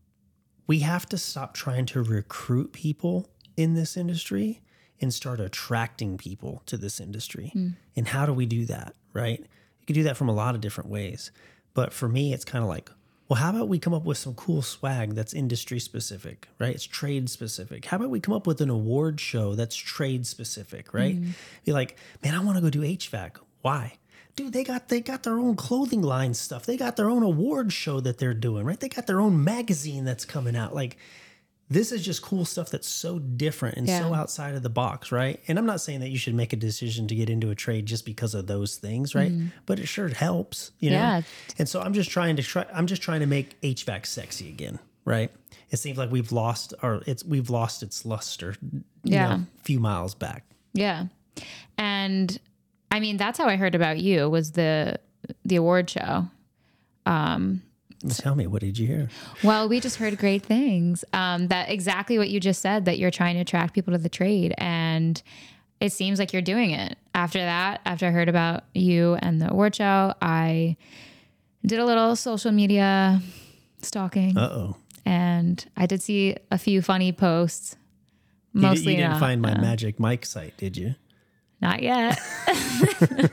we 0.67 0.81
have 0.81 1.07
to 1.07 1.19
stop 1.19 1.55
trying 1.55 1.87
to 1.87 2.03
recruit 2.03 2.73
people 2.73 3.31
in 3.57 3.75
this 3.75 3.97
industry 3.97 4.61
and 5.01 5.13
start 5.13 5.41
attracting 5.41 6.19
people 6.19 6.63
to 6.67 6.77
this 6.77 7.01
industry. 7.01 7.53
And 7.97 8.09
how 8.09 8.27
do 8.27 8.33
we 8.33 8.47
do 8.47 8.65
that? 8.67 8.95
Right? 9.13 9.41
You 9.41 9.87
can 9.87 9.95
do 9.95 10.03
that 10.05 10.17
from 10.17 10.29
a 10.29 10.35
lot 10.35 10.55
of 10.55 10.61
different 10.61 10.91
ways. 10.91 11.31
But 11.75 11.93
for 11.93 12.09
me, 12.09 12.33
it's 12.33 12.45
kind 12.45 12.63
of 12.63 12.69
like, 12.69 12.91
well, 13.29 13.39
how 13.39 13.51
about 13.51 13.69
we 13.69 13.79
come 13.79 13.93
up 13.93 14.05
with 14.05 14.17
some 14.17 14.35
cool 14.35 14.63
swag 14.63 15.15
that's 15.15 15.35
industry 15.35 15.79
specific, 15.79 16.49
right? 16.59 16.75
It's 16.75 16.85
trade 16.85 17.29
specific. 17.29 17.85
How 17.85 17.99
about 17.99 18.09
we 18.09 18.21
come 18.21 18.35
up 18.35 18.47
with 18.47 18.63
an 18.63 18.71
award 18.71 19.21
show 19.21 19.55
that's 19.55 19.77
trade 19.77 20.27
specific, 20.27 20.95
right? 20.95 21.15
Mm-hmm. 21.15 21.33
Be 21.67 21.73
like, 21.73 21.97
man, 22.25 22.35
I 22.35 22.41
want 22.41 22.57
to 22.57 22.63
go 22.63 22.71
do 22.71 22.81
HVAC. 22.81 23.33
Why? 23.61 23.99
Dude, 24.35 24.53
they 24.53 24.65
got 24.65 24.89
they 24.89 25.01
got 25.01 25.25
their 25.25 25.39
own 25.39 25.57
clothing 25.57 26.01
line 26.01 26.33
stuff. 26.33 26.65
They 26.65 26.77
got 26.77 26.97
their 26.97 27.11
own 27.11 27.23
award 27.23 27.73
show 27.73 28.01
that 28.01 28.19
they're 28.19 28.35
doing, 28.35 28.65
right? 28.65 28.79
They 28.79 28.89
got 28.89 29.07
their 29.07 29.21
own 29.21 29.45
magazine 29.45 30.05
that's 30.05 30.25
coming 30.25 30.57
out. 30.57 30.75
Like 30.75 30.97
this 31.71 31.93
is 31.93 32.03
just 32.05 32.23
cool 32.23 32.45
stuff 32.47 32.71
that's 32.71 32.89
so 32.89 33.19
different 33.19 33.77
and 33.77 33.89
so 33.89 34.15
outside 34.15 34.55
of 34.55 34.63
the 34.63 34.71
box, 34.71 35.13
right? 35.13 35.39
And 35.49 35.59
I'm 35.59 35.67
not 35.67 35.81
saying 35.83 36.01
that 36.01 36.09
you 36.09 36.17
should 36.17 36.35
make 36.35 36.53
a 36.55 36.57
decision 36.57 37.07
to 37.09 37.15
get 37.15 37.29
into 37.29 37.51
a 37.51 37.55
trade 37.55 37.85
just 37.85 38.07
because 38.07 38.35
of 38.35 38.47
those 38.47 38.77
things, 38.77 39.15
right? 39.15 39.31
Mm-hmm. 39.31 39.49
But 39.67 39.79
it 39.79 39.87
sure 39.87 40.09
helps, 40.09 40.71
you 40.79 40.91
know. 40.91 40.97
Yeah. 40.97 41.23
And 41.59 41.69
so 41.69 41.81
I'm 41.81 41.93
just 41.93 42.11
trying 42.11 42.37
to 42.37 42.43
try. 42.43 42.65
I'm 42.73 42.87
just 42.87 43.03
trying 43.03 43.21
to 43.21 43.27
make 43.27 43.61
HVAC 43.61 44.07
sexy 44.07 44.49
again, 44.49 44.79
right? 45.05 45.31
It 45.71 45.77
seems 45.77 45.99
like 45.99 46.11
we've 46.11 46.33
lost 46.33 46.73
our 46.83 47.03
it's 47.07 47.23
we've 47.25 47.51
lost 47.51 47.83
its 47.83 48.07
luster, 48.07 48.55
you 48.63 48.83
Yeah. 49.03 49.29
know, 49.29 49.35
a 49.59 49.63
few 49.63 49.79
miles 49.79 50.15
back. 50.15 50.45
Yeah. 50.73 51.07
And 51.77 52.39
I 52.91 53.01
mean, 53.01 53.19
that's 53.19 53.39
how 53.39 53.47
I 53.47 53.57
heard 53.57 53.75
about 53.75 53.99
you 53.99 54.31
was 54.31 54.53
the 54.53 54.99
the 55.45 55.57
award 55.57 55.91
show. 55.91 56.27
Um, 57.05 57.63
Tell 58.11 58.37
me, 58.37 58.47
what 58.47 58.61
did 58.61 58.79
you 58.79 58.87
hear? 58.87 59.09
Well, 59.43 59.69
we 59.69 59.81
just 59.81 59.97
heard 59.97 60.17
great 60.19 60.45
things. 60.45 61.05
Um, 61.13 61.49
that 61.49 61.69
exactly 61.69 62.17
what 62.19 62.29
you 62.29 62.39
just 62.39 62.63
said 62.63 62.85
that 62.85 62.99
you're 62.99 63.11
trying 63.11 63.35
to 63.35 63.41
attract 63.41 63.75
people 63.75 63.93
to 63.93 63.99
the 63.99 64.09
trade, 64.09 64.55
and 64.57 65.21
it 65.81 65.93
seems 65.93 66.19
like 66.21 66.33
you're 66.33 66.43
doing 66.43 66.71
it. 66.71 66.97
After 67.15 67.39
that, 67.39 67.81
after 67.85 68.07
I 68.07 68.11
heard 68.11 68.29
about 68.29 68.65
you 68.75 69.15
and 69.21 69.41
the 69.41 69.51
award 69.51 69.75
show, 69.75 70.15
I 70.23 70.77
did 71.67 71.81
a 71.81 71.85
little 71.85 72.15
social 72.15 72.53
media 72.53 73.21
stalking, 73.83 74.39
Uh 74.39 74.49
oh. 74.53 74.77
and 75.05 75.65
I 75.77 75.87
did 75.87 76.01
see 76.01 76.37
a 76.53 76.59
few 76.59 76.83
funny 76.83 77.11
posts. 77.13 77.75
You, 78.53 78.61
di- 78.61 78.69
Mostly 78.69 78.93
you 78.93 78.99
didn't 78.99 79.13
not, 79.13 79.21
find 79.21 79.43
my 79.43 79.53
uh, 79.55 79.61
Magic 79.61 79.99
Mike 79.99 80.25
site, 80.25 80.57
did 80.57 80.77
you? 80.77 80.95
Not 81.61 81.83
yet. 81.83 82.17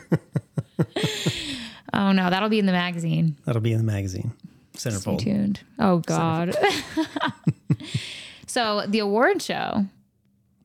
oh 1.94 2.12
no, 2.12 2.30
that'll 2.30 2.50
be 2.50 2.60
in 2.60 2.66
the 2.66 2.72
magazine. 2.72 3.36
That'll 3.46 3.62
be 3.62 3.72
in 3.72 3.78
the 3.78 3.84
magazine. 3.84 4.32
Stay 4.78 4.90
Centerfold. 4.90 5.20
tuned. 5.20 5.62
Oh 5.80 6.00
God. 6.00 6.56
so 8.48 8.86
the 8.88 9.00
award 9.00 9.42
show. 9.42 9.86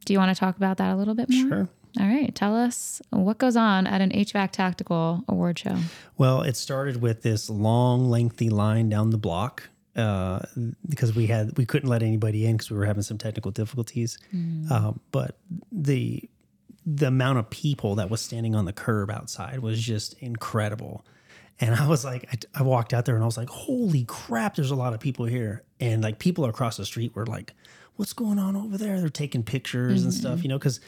Do 0.04 0.12
you 0.12 0.18
want 0.18 0.34
to 0.34 0.38
talk 0.38 0.56
about 0.56 0.78
that 0.78 0.92
a 0.92 0.96
little 0.96 1.14
bit 1.14 1.28
more? 1.30 1.48
Sure. 1.48 1.68
All 1.98 2.06
right. 2.06 2.34
Tell 2.34 2.56
us 2.56 3.02
what 3.10 3.38
goes 3.38 3.56
on 3.56 3.86
at 3.86 4.00
an 4.00 4.10
HVAC 4.10 4.52
Tactical 4.52 5.24
award 5.28 5.58
show. 5.58 5.76
Well, 6.16 6.42
it 6.42 6.56
started 6.56 7.00
with 7.02 7.22
this 7.22 7.50
long, 7.50 8.08
lengthy 8.08 8.48
line 8.48 8.88
down 8.88 9.10
the 9.10 9.18
block 9.18 9.68
uh, 9.96 10.40
because 10.88 11.14
we 11.14 11.26
had 11.26 11.56
we 11.58 11.66
couldn't 11.66 11.88
let 11.88 12.02
anybody 12.02 12.46
in 12.46 12.56
because 12.56 12.70
we 12.70 12.76
were 12.76 12.86
having 12.86 13.02
some 13.02 13.18
technical 13.18 13.50
difficulties. 13.50 14.18
Um, 14.70 15.00
but 15.10 15.36
the 15.72 16.28
the 16.86 17.06
amount 17.08 17.38
of 17.38 17.50
people 17.50 17.96
that 17.96 18.08
was 18.08 18.20
standing 18.20 18.54
on 18.54 18.64
the 18.64 18.72
curb 18.72 19.10
outside 19.10 19.60
was 19.60 19.80
just 19.80 20.14
incredible. 20.20 21.04
And 21.60 21.74
I 21.74 21.86
was 21.86 22.04
like, 22.04 22.26
I, 22.32 22.60
I 22.60 22.62
walked 22.62 22.94
out 22.94 23.04
there 23.04 23.14
and 23.14 23.22
I 23.22 23.26
was 23.26 23.36
like, 23.36 23.50
holy 23.50 24.04
crap, 24.04 24.56
there's 24.56 24.70
a 24.70 24.76
lot 24.76 24.94
of 24.94 25.00
people 25.00 25.26
here. 25.26 25.62
And 25.78 26.02
like 26.02 26.18
people 26.18 26.46
across 26.46 26.78
the 26.78 26.86
street 26.86 27.14
were 27.14 27.26
like, 27.26 27.52
what's 27.96 28.14
going 28.14 28.38
on 28.38 28.56
over 28.56 28.78
there? 28.78 28.98
They're 28.98 29.10
taking 29.10 29.42
pictures 29.42 30.02
and 30.04 30.12
stuff, 30.12 30.36
mm-hmm. 30.36 30.42
you 30.42 30.48
know, 30.48 30.58
because 30.58 30.80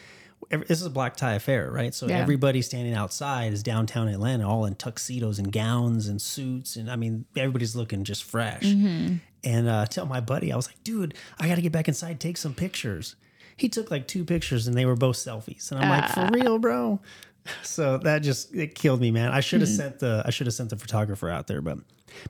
this 0.51 0.81
is 0.81 0.87
a 0.87 0.91
black 0.91 1.17
tie 1.17 1.35
affair, 1.35 1.71
right? 1.71 1.95
So 1.95 2.09
Yeah. 2.09 2.19
everybody 2.19 2.63
standing 2.63 2.95
outside 2.95 3.53
is 3.53 3.63
downtown 3.63 4.09
Atlanta, 4.09 4.49
all 4.49 4.65
in 4.65 4.75
tuxedos 4.75 5.39
and 5.39 5.53
gowns 5.53 6.09
and 6.09 6.21
suits. 6.21 6.77
And 6.77 6.91
I 6.91 6.97
mean, 6.97 7.27
everybody's 7.37 7.77
looking 7.77 8.05
just 8.05 8.25
fresh. 8.25 8.63
Mm-hmm. 8.63 9.17
And 9.45 9.69
uh, 9.69 9.87
tell 9.87 10.07
my 10.07 10.21
buddy, 10.21 10.53
I 10.53 10.57
was 10.57 10.69
like, 10.69 10.83
dude, 10.85 11.15
I 11.39 11.49
got 11.49 11.57
to 11.57 11.63
get 11.63 11.73
back 11.73 11.89
inside, 11.89 12.19
take 12.19 12.37
some 12.37 12.55
pictures. 12.55 13.17
He 13.57 13.69
took 13.69 13.91
like 13.91 14.07
two 14.09 14.25
pictures 14.25 14.67
and 14.67 14.77
they 14.77 14.87
were 14.87 14.97
both 14.97 15.17
selfies. 15.17 15.71
And 15.71 15.81
I'm 15.81 15.91
like, 15.91 16.11
for 16.11 16.21
ah. 16.21 16.31
real, 16.33 16.59
bro? 16.59 17.01
So 17.62 17.98
that 17.98 18.20
just 18.20 18.55
it 18.55 18.74
killed 18.74 19.00
me, 19.00 19.11
man. 19.11 19.31
I 19.33 19.40
should 19.40 19.61
have 19.61 19.70
hmm. 19.70 19.76
sent 19.76 19.98
the 19.98 20.22
I 20.24 20.31
should 20.31 20.46
have 20.46 20.55
sent 20.55 20.70
the 20.70 20.76
photographer 20.76 21.28
out 21.28 21.46
there, 21.46 21.61
but 21.61 21.78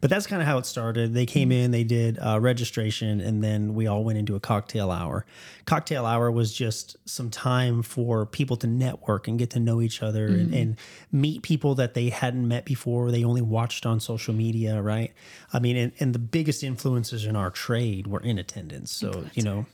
but 0.01 0.11
that's 0.11 0.27
kind 0.27 0.40
of 0.40 0.48
how 0.48 0.59
it 0.59 0.66
started. 0.66 1.14
They 1.14 1.27
came 1.27 1.48
hmm. 1.48 1.53
in, 1.53 1.70
they 1.70 1.85
did 1.85 2.18
uh, 2.18 2.38
registration, 2.40 3.20
and 3.20 3.42
then 3.42 3.75
we 3.75 3.87
all 3.87 4.05
went 4.05 4.18
into 4.18 4.35
a 4.35 4.40
cocktail 4.40 4.90
hour. 4.90 5.27
Cocktail 5.66 6.07
hour 6.07 6.31
was 6.31 6.53
just 6.53 6.96
some 7.09 7.31
time 7.31 7.83
for 7.83 8.27
people 8.27 8.57
to 8.59 8.66
network 8.66 9.29
and 9.29 9.38
get 9.38 9.51
to 9.51 9.61
know 9.61 9.81
each 9.81 10.03
other 10.03 10.27
and, 10.27 10.48
hmm. 10.48 10.55
and 10.55 10.77
meet 11.11 11.42
people 11.42 11.75
that 11.77 11.94
they 11.94 12.09
hadn't 12.09 12.46
met 12.46 12.64
before. 12.64 13.11
They 13.11 13.25
only 13.25 13.42
watched 13.42 13.87
on 13.87 14.01
social 14.01 14.35
media, 14.35 14.81
right? 14.81 15.12
I 15.53 15.59
mean, 15.59 15.77
and, 15.77 15.92
and 16.01 16.14
the 16.14 16.18
biggest 16.18 16.62
influencers 16.62 17.27
in 17.27 17.37
our 17.37 17.51
trade 17.51 18.07
were 18.07 18.20
in 18.20 18.38
attendance. 18.38 18.92
So 18.92 19.25
you 19.35 19.42
know, 19.42 19.66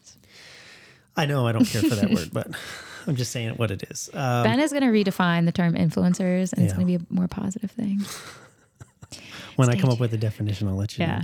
I 1.16 1.26
know 1.26 1.46
I 1.46 1.52
don't 1.52 1.64
care 1.64 1.82
for 1.82 1.94
that 1.96 2.10
word, 2.10 2.30
but 2.32 2.48
I'm 3.08 3.16
just 3.16 3.32
saying 3.32 3.50
what 3.56 3.70
it 3.70 3.84
is. 3.90 4.10
Uh, 4.12 4.44
ben 4.44 4.60
is 4.60 4.70
going 4.72 4.82
to 4.82 4.88
redefine 4.90 5.44
the 5.46 5.52
term 5.52 5.74
influencers, 5.74 6.52
and 6.52 6.64
it's 6.64 6.72
going 6.74 6.86
to 6.86 6.98
be 6.98 7.02
a 7.02 7.06
more 7.08 7.26
positive 7.28 7.70
thing. 7.70 8.00
when 9.56 9.68
I 9.68 9.72
Stay 9.72 9.80
come 9.80 9.90
up 9.90 10.00
with 10.00 10.12
a 10.14 10.18
definition, 10.18 10.68
I'll 10.68 10.76
let 10.76 10.96
you 10.98 11.04
Yeah. 11.04 11.18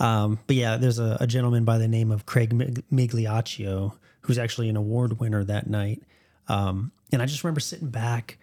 know. 0.00 0.04
Um, 0.06 0.38
but 0.46 0.54
yeah, 0.56 0.76
there's 0.76 0.98
a, 0.98 1.16
a 1.20 1.26
gentleman 1.26 1.64
by 1.64 1.78
the 1.78 1.88
name 1.88 2.10
of 2.12 2.24
Craig 2.26 2.50
Migliaccio 2.92 3.92
who's 4.22 4.38
actually 4.38 4.68
an 4.68 4.76
award 4.76 5.18
winner 5.18 5.42
that 5.44 5.68
night. 5.68 6.02
Um, 6.48 6.92
and 7.12 7.20
I 7.22 7.26
just 7.26 7.42
remember 7.42 7.60
sitting 7.60 7.88
back 7.90 8.38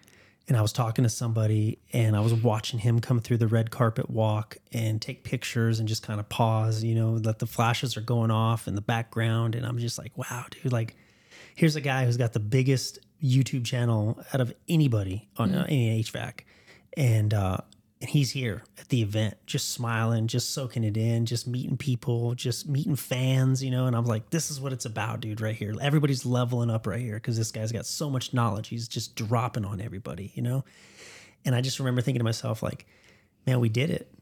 and 0.48 0.56
I 0.56 0.62
was 0.62 0.72
talking 0.72 1.02
to 1.04 1.08
somebody 1.08 1.78
and 1.92 2.14
I 2.16 2.20
was 2.20 2.34
watching 2.34 2.78
him 2.78 3.00
come 3.00 3.20
through 3.20 3.38
the 3.38 3.46
red 3.48 3.70
carpet 3.70 4.10
walk 4.10 4.58
and 4.72 5.00
take 5.00 5.24
pictures 5.24 5.78
and 5.78 5.88
just 5.88 6.02
kind 6.02 6.20
of 6.20 6.28
pause, 6.28 6.84
you 6.84 6.94
know, 6.94 7.18
that 7.20 7.38
the 7.38 7.46
flashes 7.46 7.96
are 7.96 8.00
going 8.02 8.30
off 8.30 8.68
in 8.68 8.74
the 8.74 8.80
background. 8.82 9.54
And 9.54 9.64
I'm 9.64 9.78
just 9.78 9.98
like, 9.98 10.16
wow, 10.16 10.44
dude, 10.50 10.72
like 10.72 10.94
here's 11.56 11.74
a 11.74 11.80
guy 11.80 12.04
who's 12.04 12.16
got 12.16 12.32
the 12.32 12.40
biggest 12.40 13.00
YouTube 13.20 13.64
channel 13.64 14.22
out 14.32 14.40
of 14.40 14.54
anybody 14.68 15.28
on 15.36 15.52
uh, 15.52 15.66
any 15.68 16.02
HVAC, 16.04 16.42
and 16.96 17.34
uh, 17.34 17.56
and 18.00 18.10
he's 18.10 18.30
here 18.30 18.62
at 18.78 18.88
the 18.90 19.00
event, 19.00 19.36
just 19.46 19.70
smiling, 19.70 20.26
just 20.28 20.52
soaking 20.52 20.84
it 20.84 20.96
in, 20.96 21.24
just 21.24 21.48
meeting 21.48 21.78
people, 21.78 22.34
just 22.34 22.68
meeting 22.68 22.94
fans, 22.94 23.64
you 23.64 23.70
know. 23.70 23.86
And 23.86 23.96
I'm 23.96 24.04
like, 24.04 24.30
this 24.30 24.50
is 24.50 24.60
what 24.60 24.72
it's 24.72 24.84
about, 24.84 25.20
dude, 25.20 25.40
right 25.40 25.56
here. 25.56 25.74
Everybody's 25.80 26.26
leveling 26.26 26.70
up 26.70 26.86
right 26.86 27.00
here 27.00 27.14
because 27.14 27.38
this 27.38 27.50
guy's 27.50 27.72
got 27.72 27.86
so 27.86 28.10
much 28.10 28.34
knowledge. 28.34 28.68
He's 28.68 28.86
just 28.86 29.16
dropping 29.16 29.64
on 29.64 29.80
everybody, 29.80 30.30
you 30.34 30.42
know. 30.42 30.62
And 31.44 31.54
I 31.54 31.62
just 31.62 31.78
remember 31.78 32.02
thinking 32.02 32.20
to 32.20 32.24
myself, 32.24 32.62
like, 32.62 32.86
man, 33.46 33.60
we 33.60 33.70
did 33.70 33.90
it. 33.90 34.12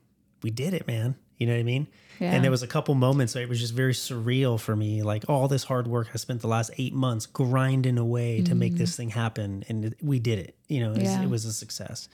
We 0.42 0.51
did 0.51 0.73
it, 0.73 0.87
man. 0.87 1.16
You 1.38 1.47
know 1.47 1.53
what 1.55 1.61
I 1.61 1.64
mean? 1.64 1.87
Yeah. 2.20 2.33
And 2.33 2.44
there 2.44 2.51
was 2.51 2.62
a 2.62 2.68
couple 2.68 2.94
moments 2.94 3.35
where 3.35 3.42
it 3.42 3.49
was 3.49 3.59
just 3.61 3.75
very 3.75 3.92
surreal 3.92 4.59
for 4.61 4.77
me. 4.77 5.03
Like 5.03 5.25
all 5.29 5.49
this 5.49 5.64
hard 5.64 5.88
work 5.88 6.09
I 6.14 6.16
spent 6.18 6.40
the 6.42 6.47
last 6.49 6.70
eight 6.79 6.94
months 6.94 7.27
grinding 7.27 7.99
away 7.99 8.42
to 8.42 8.55
make 8.55 8.75
this 8.75 8.97
thing 8.97 9.11
happen, 9.11 9.64
and 9.68 9.94
we 10.01 10.20
did 10.20 10.38
it. 10.38 10.57
You 10.68 10.81
know, 10.81 10.92
it 10.92 10.99
was, 11.01 11.11
Yeah. 11.11 11.23
it 11.23 11.29
was 11.29 11.44
a 11.44 11.53
success. 11.53 12.09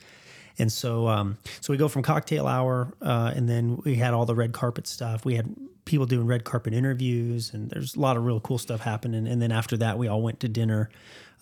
And 0.59 0.71
so, 0.71 1.07
um, 1.07 1.37
so 1.61 1.71
we 1.71 1.77
go 1.77 1.87
from 1.87 2.01
cocktail 2.01 2.45
hour, 2.47 2.93
uh, 3.01 3.31
and 3.35 3.47
then 3.47 3.77
we 3.85 3.95
had 3.95 4.13
all 4.13 4.25
the 4.25 4.35
red 4.35 4.51
carpet 4.53 4.85
stuff. 4.87 5.23
We 5.23 5.35
had 5.35 5.55
people 5.85 6.05
doing 6.05 6.27
red 6.27 6.43
carpet 6.43 6.73
interviews, 6.73 7.53
and 7.53 7.69
there's 7.69 7.95
a 7.95 7.99
lot 7.99 8.17
of 8.17 8.25
real 8.25 8.39
cool 8.39 8.57
stuff 8.57 8.81
happening. 8.81 9.27
And 9.27 9.41
then 9.41 9.51
after 9.51 9.77
that, 9.77 9.97
we 9.97 10.07
all 10.07 10.21
went 10.21 10.39
to 10.41 10.49
dinner. 10.49 10.89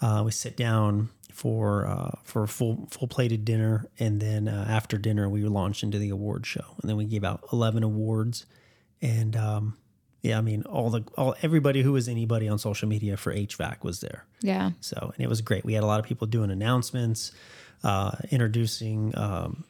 Uh, 0.02 0.22
we 0.26 0.32
sit 0.32 0.56
down 0.56 1.10
for 1.40 1.88
uh, 1.88 2.12
for 2.22 2.44
a 2.44 2.48
full 2.50 2.86
full 2.92 3.08
plated 3.08 3.46
dinner, 3.46 3.86
and 3.98 4.20
then 4.20 4.50
uh, 4.50 4.66
after 4.68 4.98
dinner 4.98 5.30
we 5.30 5.42
launched 5.46 5.84
into 5.84 5.98
the 5.98 6.10
award 6.10 6.46
show, 6.46 6.66
and 6.82 6.90
then 6.90 6.98
we 6.98 7.06
gave 7.06 7.24
out 7.24 7.46
eleven 7.54 7.82
awards, 7.82 8.46
and 9.02 9.38
um, 9.38 9.78
yeah, 10.22 10.38
I 10.38 10.42
mean 10.42 10.64
all 10.64 10.90
the 10.90 11.06
all 11.18 11.36
everybody 11.42 11.82
who 11.82 11.94
was 11.94 12.10
anybody 12.10 12.50
on 12.50 12.60
social 12.60 12.90
media 12.90 13.16
for 13.16 13.34
HVAC 13.34 13.86
was 13.86 14.02
there. 14.02 14.26
Yeah. 14.42 14.72
So 14.82 15.14
and 15.16 15.24
it 15.24 15.30
was 15.30 15.40
great. 15.40 15.64
We 15.64 15.76
had 15.76 15.84
a 15.84 15.86
lot 15.86 16.02
of 16.02 16.06
people 16.06 16.28
doing 16.28 16.52
announcements, 16.52 17.32
uh, 17.86 18.12
introducing 18.32 19.18
um, 19.18 19.64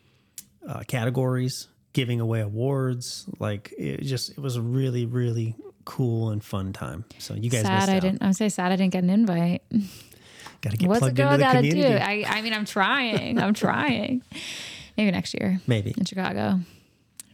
uh, 0.67 0.79
categories, 0.87 1.67
giving 1.93 2.19
away 2.19 2.41
awards. 2.41 3.27
Like 3.37 3.75
it 3.77 4.01
just 4.01 4.31
it 4.31 4.39
was 4.39 4.55
a 4.55 4.61
really 4.61 5.05
really 5.05 5.55
cool 5.85 6.31
and 6.31 6.43
fun 6.43 6.73
time. 6.73 7.05
So 7.19 7.35
you 7.35 7.51
guys 7.51 7.61
sad 7.61 7.89
I 7.89 7.97
out. 7.97 8.01
didn't. 8.01 8.23
I'm 8.23 8.33
say 8.33 8.49
sad 8.49 8.71
I 8.71 8.75
didn't 8.75 8.93
get 8.93 9.03
an 9.03 9.11
invite. 9.11 9.61
Got 10.61 10.71
to 10.71 10.77
get 10.77 10.89
What's 10.89 11.05
a 11.05 11.11
girl 11.11 11.27
into 11.33 11.37
the 11.37 11.43
gotta 11.53 11.69
do? 11.69 11.87
I, 11.87 12.25
I 12.27 12.41
mean, 12.41 12.53
I'm 12.53 12.65
trying. 12.65 13.39
I'm 13.39 13.53
trying. 13.65 14.21
Maybe 14.97 15.11
next 15.11 15.33
year 15.33 15.61
Maybe 15.67 15.93
in 15.97 16.03
Chicago, 16.05 16.59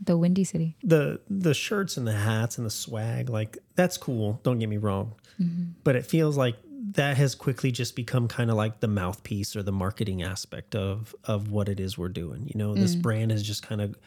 the 0.03 0.15
Windy 0.17 0.43
City. 0.43 0.75
the 0.83 1.19
the 1.29 1.53
shirts 1.55 1.97
and 1.97 2.05
the 2.07 2.13
hats 2.13 2.57
and 2.57 2.65
the 2.65 2.69
swag 2.71 3.29
like 3.29 3.57
that's 3.75 3.97
cool. 3.97 4.39
Don't 4.43 4.59
get 4.59 4.69
me 4.69 4.77
wrong, 4.77 5.13
Mm-hmm. 5.41 5.71
but 5.83 5.95
it 5.95 6.05
feels 6.05 6.38
like 6.38 6.55
that 6.91 7.17
has 7.17 7.33
quickly 7.35 7.71
just 7.71 7.95
become 7.95 8.27
kind 8.27 8.49
of 8.51 8.55
like 8.55 8.79
the 8.79 8.88
mouthpiece 8.88 9.55
or 9.55 9.63
the 9.63 9.71
marketing 9.71 10.21
aspect 10.21 10.75
of 10.75 11.15
of 11.23 11.49
what 11.49 11.67
it 11.67 11.79
is 11.79 11.97
we're 11.97 12.09
doing. 12.09 12.45
You 12.53 12.57
know, 12.59 12.73
Mm. 12.73 12.79
this 12.79 12.93
brand 12.95 13.31
has 13.31 13.41
just 13.41 13.63
kind 13.63 13.81
of 13.81 13.97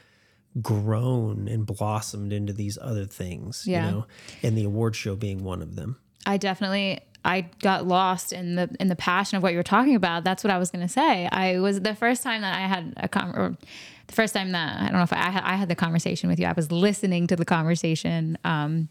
grown 0.63 1.49
and 1.49 1.67
blossomed 1.67 2.33
into 2.33 2.53
these 2.53 2.79
other 2.81 3.05
things. 3.05 3.65
Yeah. 3.67 3.85
You 3.87 3.91
know, 3.93 4.07
and 4.43 4.57
the 4.57 4.65
award 4.65 4.97
show 4.97 5.17
being 5.17 5.45
one 5.45 5.63
of 5.63 5.77
them. 5.77 5.97
I 6.27 6.37
definitely 6.37 7.01
I 7.29 7.43
got 7.61 7.87
lost 7.87 8.33
in 8.33 8.55
the 8.55 8.75
in 8.81 8.89
the 8.89 8.97
passion 8.97 9.37
of 9.37 9.43
what 9.43 9.53
you 9.53 9.59
were 9.59 9.63
talking 9.63 9.95
about. 9.95 10.25
That's 10.25 10.43
what 10.43 10.51
I 10.51 10.57
was 10.57 10.71
going 10.71 10.81
to 10.81 10.93
say. 10.93 11.29
I 11.31 11.59
was 11.59 11.79
the 11.83 11.95
first 11.95 12.23
time 12.23 12.41
that 12.41 12.57
I 12.57 12.67
had 12.67 12.95
a 12.97 13.07
con 13.07 13.59
the 14.07 14.15
first 14.15 14.33
time 14.33 14.53
that 14.53 14.81
I 14.81 14.85
don't 14.85 14.95
know 14.95 15.03
if 15.03 15.13
I 15.13 15.31
had, 15.31 15.45
I 15.45 15.57
had 15.57 15.69
the 15.69 15.75
conversation 15.75 16.31
with 16.31 16.41
you. 16.41 16.47
I 16.47 16.55
was 16.55 16.73
listening 16.73 17.27
to 17.27 17.37
the 17.37 17.45
conversation, 17.45 18.39
um, 18.45 18.89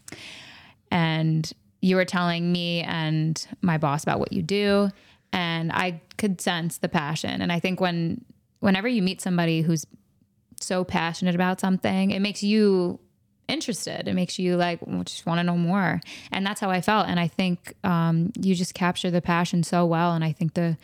and 0.91 1.51
you 1.81 1.95
were 1.95 2.05
telling 2.05 2.51
me 2.51 2.83
and 2.83 3.43
my 3.63 3.79
boss 3.79 4.03
about 4.03 4.19
what 4.19 4.31
you 4.31 4.43
do, 4.43 4.91
and 5.33 5.71
I 5.71 6.01
could 6.19 6.39
sense 6.39 6.77
the 6.77 6.89
passion. 6.89 7.41
And 7.41 7.51
I 7.51 7.59
think 7.59 7.81
when 7.81 8.23
whenever 8.59 8.87
you 8.87 9.01
meet 9.01 9.19
somebody 9.19 9.61
who's 9.61 9.87
so 10.61 10.83
passionate 10.83 11.33
about 11.33 11.59
something, 11.59 12.11
it 12.11 12.19
makes 12.19 12.43
you 12.43 12.99
interested. 13.47 14.07
It 14.07 14.13
makes 14.13 14.37
you 14.39 14.55
like 14.55 14.79
well, 14.85 15.03
just 15.03 15.25
want 15.25 15.39
to 15.39 15.43
know 15.43 15.57
more, 15.57 16.01
and 16.31 16.45
that's 16.45 16.59
how 16.59 16.69
I 16.69 16.81
felt. 16.81 17.07
And 17.07 17.19
I 17.19 17.27
think 17.27 17.73
um, 17.83 18.31
you 18.39 18.55
just 18.55 18.73
capture 18.73 19.11
the 19.11 19.21
passion 19.21 19.63
so 19.63 19.85
well. 19.85 20.13
And 20.13 20.23
I 20.23 20.31
think 20.31 20.53
the 20.53 20.77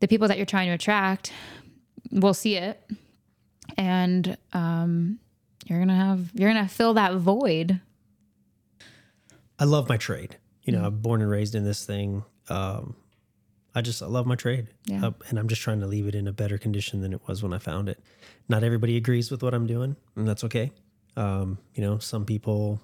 the 0.00 0.08
people 0.08 0.28
that 0.28 0.36
you're 0.36 0.46
trying 0.46 0.68
to 0.68 0.74
attract 0.74 1.32
will 2.10 2.34
see 2.34 2.56
it, 2.56 2.82
and 3.76 4.36
um, 4.52 5.18
you're 5.66 5.78
gonna 5.78 5.96
have 5.96 6.30
you're 6.34 6.52
gonna 6.52 6.68
fill 6.68 6.94
that 6.94 7.14
void. 7.16 7.80
I 9.58 9.64
love 9.64 9.88
my 9.88 9.96
trade. 9.96 10.36
You 10.62 10.72
know, 10.72 10.84
I'm 10.84 10.98
born 10.98 11.20
and 11.22 11.30
raised 11.30 11.54
in 11.54 11.64
this 11.64 11.84
thing. 11.84 12.24
Um, 12.48 12.96
I 13.74 13.80
just 13.80 14.02
I 14.02 14.06
love 14.06 14.26
my 14.26 14.36
trade, 14.36 14.68
Yeah. 14.84 15.06
Uh, 15.06 15.10
and 15.28 15.38
I'm 15.38 15.48
just 15.48 15.62
trying 15.62 15.80
to 15.80 15.86
leave 15.86 16.06
it 16.06 16.14
in 16.14 16.28
a 16.28 16.32
better 16.32 16.58
condition 16.58 17.00
than 17.00 17.12
it 17.12 17.20
was 17.26 17.42
when 17.42 17.52
I 17.52 17.58
found 17.58 17.88
it. 17.88 17.98
Not 18.48 18.62
everybody 18.62 18.96
agrees 18.96 19.30
with 19.30 19.42
what 19.42 19.52
I'm 19.54 19.66
doing, 19.66 19.96
and 20.16 20.28
that's 20.28 20.44
okay. 20.44 20.70
Um, 21.16 21.58
you 21.74 21.82
know, 21.82 21.98
some 21.98 22.24
people 22.24 22.80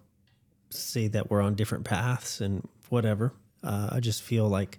say 0.70 1.08
that 1.08 1.30
we're 1.30 1.40
on 1.40 1.54
different 1.54 1.84
paths 1.84 2.40
and 2.40 2.66
whatever. 2.88 3.32
Uh, 3.62 3.88
I 3.92 4.00
just 4.00 4.22
feel 4.22 4.48
like 4.48 4.78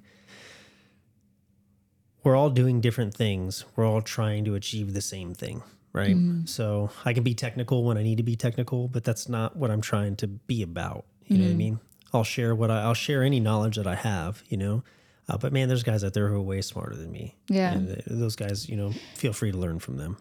we're 2.23 2.35
all 2.35 2.49
doing 2.49 2.81
different 2.81 3.13
things. 3.13 3.65
We're 3.75 3.85
all 3.85 4.01
trying 4.01 4.45
to 4.45 4.55
achieve 4.55 4.93
the 4.93 5.01
same 5.01 5.33
thing, 5.33 5.63
right? 5.91 6.15
So 6.45 6.91
I 7.03 7.13
can 7.13 7.23
be 7.23 7.33
technical 7.33 7.83
when 7.83 7.97
I 7.97 8.03
need 8.03 8.17
to 8.17 8.23
be 8.23 8.35
technical, 8.35 8.87
but 8.87 9.03
that's 9.03 9.27
not 9.27 9.55
what 9.55 9.71
I'm 9.71 9.81
trying 9.81 10.15
to 10.17 10.27
be 10.27 10.61
about. 10.61 11.05
You 11.27 11.37
know 11.37 11.45
what 11.45 11.51
I 11.51 11.55
mean? 11.55 11.79
I'll 12.13 12.23
share 12.23 12.53
what 12.53 12.69
I, 12.69 12.81
I'll 12.81 12.93
share 12.93 13.23
any 13.23 13.39
knowledge 13.39 13.77
that 13.77 13.87
I 13.87 13.95
have, 13.95 14.43
you 14.49 14.57
know. 14.57 14.83
Uh, 15.29 15.37
but 15.37 15.53
man, 15.53 15.67
there's 15.67 15.83
guys 15.83 16.03
out 16.03 16.13
there 16.13 16.27
who 16.27 16.35
are 16.35 16.41
way 16.41 16.61
smarter 16.61 16.95
than 16.95 17.11
me. 17.11 17.37
Yeah. 17.47 17.71
And 17.71 17.87
th- 17.87 18.03
those 18.05 18.35
guys, 18.35 18.67
you 18.67 18.75
know, 18.75 18.91
feel 19.15 19.31
free 19.33 19.51
to 19.51 19.57
learn 19.57 19.79
from 19.79 19.97
them. 19.97 20.17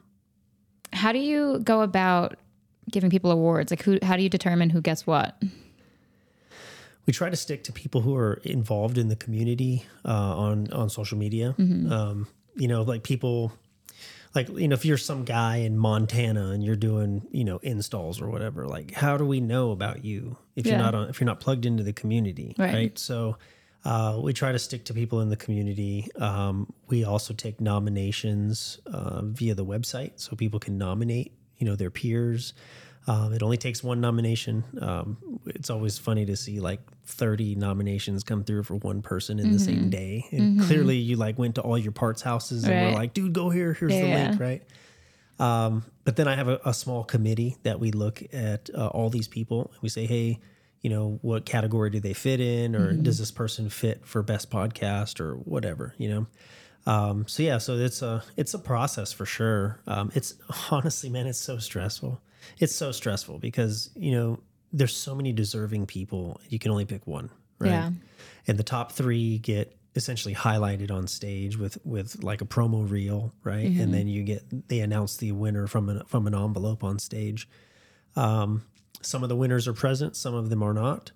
How 0.93 1.13
do 1.13 1.19
you 1.19 1.61
go 1.65 1.83
about 1.83 2.37
giving 2.91 3.11
people 3.11 3.31
awards? 3.33 3.73
Like 3.73 3.83
who? 3.83 3.99
How 4.03 4.17
do 4.17 4.23
you 4.23 4.29
determine 4.29 4.71
who 4.71 4.81
gets 4.81 5.07
what? 5.07 5.43
we 7.07 7.13
try 7.13 7.31
to 7.31 7.37
stick 7.37 7.65
to 7.65 7.73
people 7.73 8.03
who 8.03 8.15
are 8.15 8.35
involved 8.45 8.99
in 8.99 9.09
the 9.09 9.17
community 9.17 9.85
uh, 10.05 10.11
on 10.37 10.73
on 10.73 10.89
social 10.91 11.19
media. 11.19 11.55
Um, 11.59 12.29
you 12.57 12.69
know, 12.69 12.83
like 12.83 13.03
people, 13.03 13.53
like 14.35 14.49
you 14.51 14.69
know, 14.69 14.75
if 14.75 14.85
you're 14.85 14.99
some 14.99 15.25
guy 15.25 15.57
in 15.59 15.77
Montana 15.79 16.51
and 16.51 16.63
you're 16.63 16.77
doing 16.77 17.27
you 17.33 17.45
know 17.45 17.59
installs 17.63 18.21
or 18.21 18.29
whatever, 18.29 18.67
like 18.67 18.93
how 18.93 19.17
do 19.17 19.25
we 19.25 19.41
know 19.41 19.71
about 19.73 20.05
you 20.05 20.37
if 20.57 20.67
Yeah. 20.67 20.73
you're 20.73 20.81
not 20.83 20.95
on 20.95 21.09
if 21.09 21.21
you're 21.21 21.27
not 21.27 21.41
plugged 21.41 21.67
into 21.67 21.83
the 21.83 21.93
community, 21.93 22.55
Right. 22.59 22.75
right? 22.75 22.99
So. 22.99 23.39
Uh, 23.83 24.21
we 24.23 24.35
try 24.35 24.53
to 24.53 24.59
stick 24.59 24.85
to 24.85 24.93
people 24.93 25.23
in 25.23 25.31
the 25.31 25.37
community. 25.39 26.07
Um, 26.17 26.71
we 26.89 27.03
also 27.03 27.33
take 27.33 27.63
nominations 27.63 28.79
uh, 28.85 29.23
via 29.23 29.55
the 29.55 29.65
website, 29.65 30.21
so 30.21 30.37
people 30.37 30.61
can 30.61 30.77
nominate, 30.77 31.33
you 31.61 31.67
know, 31.67 31.77
their 31.77 31.91
peers. 31.91 32.53
Um, 33.07 33.33
it 33.33 33.43
only 33.43 33.57
takes 33.57 33.83
one 33.83 34.01
nomination. 34.01 34.65
Um, 34.81 35.41
it's 35.47 35.71
always 35.71 35.99
funny 35.99 36.27
to 36.27 36.37
see 36.37 36.61
like 36.61 36.81
30 37.05 37.55
nominations 37.55 38.25
come 38.25 38.43
through 38.45 38.65
for 38.65 38.75
one 38.75 39.01
person 39.03 39.39
in 39.39 39.53
the 39.53 39.59
same 39.59 39.89
day. 39.91 40.27
And 40.33 40.61
clearly 40.61 40.97
you 40.97 41.17
like 41.17 41.39
went 41.39 41.55
to 41.55 41.63
all 41.63 41.79
your 41.79 41.93
parts 41.93 42.23
houses 42.23 42.65
and 42.65 42.83
were 42.83 42.91
like, 42.91 43.15
dude, 43.15 43.33
go 43.33 43.49
here. 43.49 43.73
Here's 43.73 43.95
Yeah, 43.95 44.01
the 44.01 44.07
link, 44.07 44.41
right? 44.41 44.63
Um, 45.39 45.85
but 46.05 46.17
then 46.17 46.29
I 46.29 46.35
have 46.35 46.49
a, 46.49 46.61
a 46.65 46.75
small 46.75 47.03
committee 47.05 47.57
that 47.63 47.81
we 47.81 47.91
look 47.93 48.23
at 48.33 48.69
uh, 48.75 48.89
all 48.89 49.09
these 49.09 49.29
people 49.29 49.71
and 49.73 49.83
we 49.83 49.89
say, 49.89 50.05
hey, 50.07 50.39
you 50.83 50.91
know, 50.91 51.19
what 51.23 51.45
category 51.45 51.91
do 51.91 52.01
they 52.01 52.15
fit 52.15 52.41
in, 52.41 52.75
or 52.75 52.95
does 52.95 53.19
this 53.19 53.31
person 53.31 53.69
fit 53.69 54.07
for 54.07 54.23
best 54.23 54.51
podcast 54.51 55.21
or 55.21 55.35
whatever, 55.35 55.95
you 55.99 56.09
know? 56.09 56.27
Um, 56.87 57.27
so 57.29 57.43
yeah, 57.43 57.59
so 57.59 57.77
it's 57.77 58.03
a 58.03 58.23
it's 58.37 58.55
a 58.55 58.59
process 58.59 59.13
for 59.13 59.27
sure. 59.27 59.81
Um, 59.87 60.11
it's 60.15 60.35
honestly, 60.71 61.11
man, 61.11 61.27
it's 61.27 61.41
so 61.41 61.59
stressful. 61.59 62.21
It's 62.59 62.75
so 62.75 62.93
stressful 62.93 63.39
because 63.39 63.91
you 63.95 64.13
know 64.13 64.39
there's 64.73 64.97
so 64.97 65.15
many 65.15 65.33
deserving 65.33 65.87
people. 65.87 66.41
You 66.49 66.59
can 66.59 66.71
only 66.71 66.85
pick 66.85 67.07
one, 67.07 67.31
right? 67.59 67.71
Yeah. 67.71 67.91
And 68.47 68.59
the 68.59 68.65
top 68.65 68.93
three 68.93 69.39
get 69.39 69.77
essentially 69.97 70.35
highlighted 70.35 70.91
on 70.91 71.07
stage 71.07 71.59
with 71.59 71.79
with 71.85 72.23
like 72.23 72.41
a 72.41 72.45
promo 72.45 72.89
reel, 72.89 73.33
right? 73.43 73.67
And 73.67 73.93
then 73.93 74.09
you 74.09 74.23
get 74.23 74.69
they 74.69 74.81
announce 74.81 75.17
the 75.17 75.33
winner 75.33 75.67
from 75.67 75.89
an 75.89 76.03
from 76.07 76.27
an 76.27 76.35
envelope 76.35 76.85
on 76.85 76.99
stage. 76.99 77.49
Um, 78.17 78.65
some 79.03 79.23
of 79.23 79.29
the 79.29 79.37
winners 79.37 79.67
are 79.67 79.73
present, 79.73 80.17
some 80.17 80.35
of 80.35 80.51
them 80.51 80.63
are 80.63 80.75
not. 80.75 81.13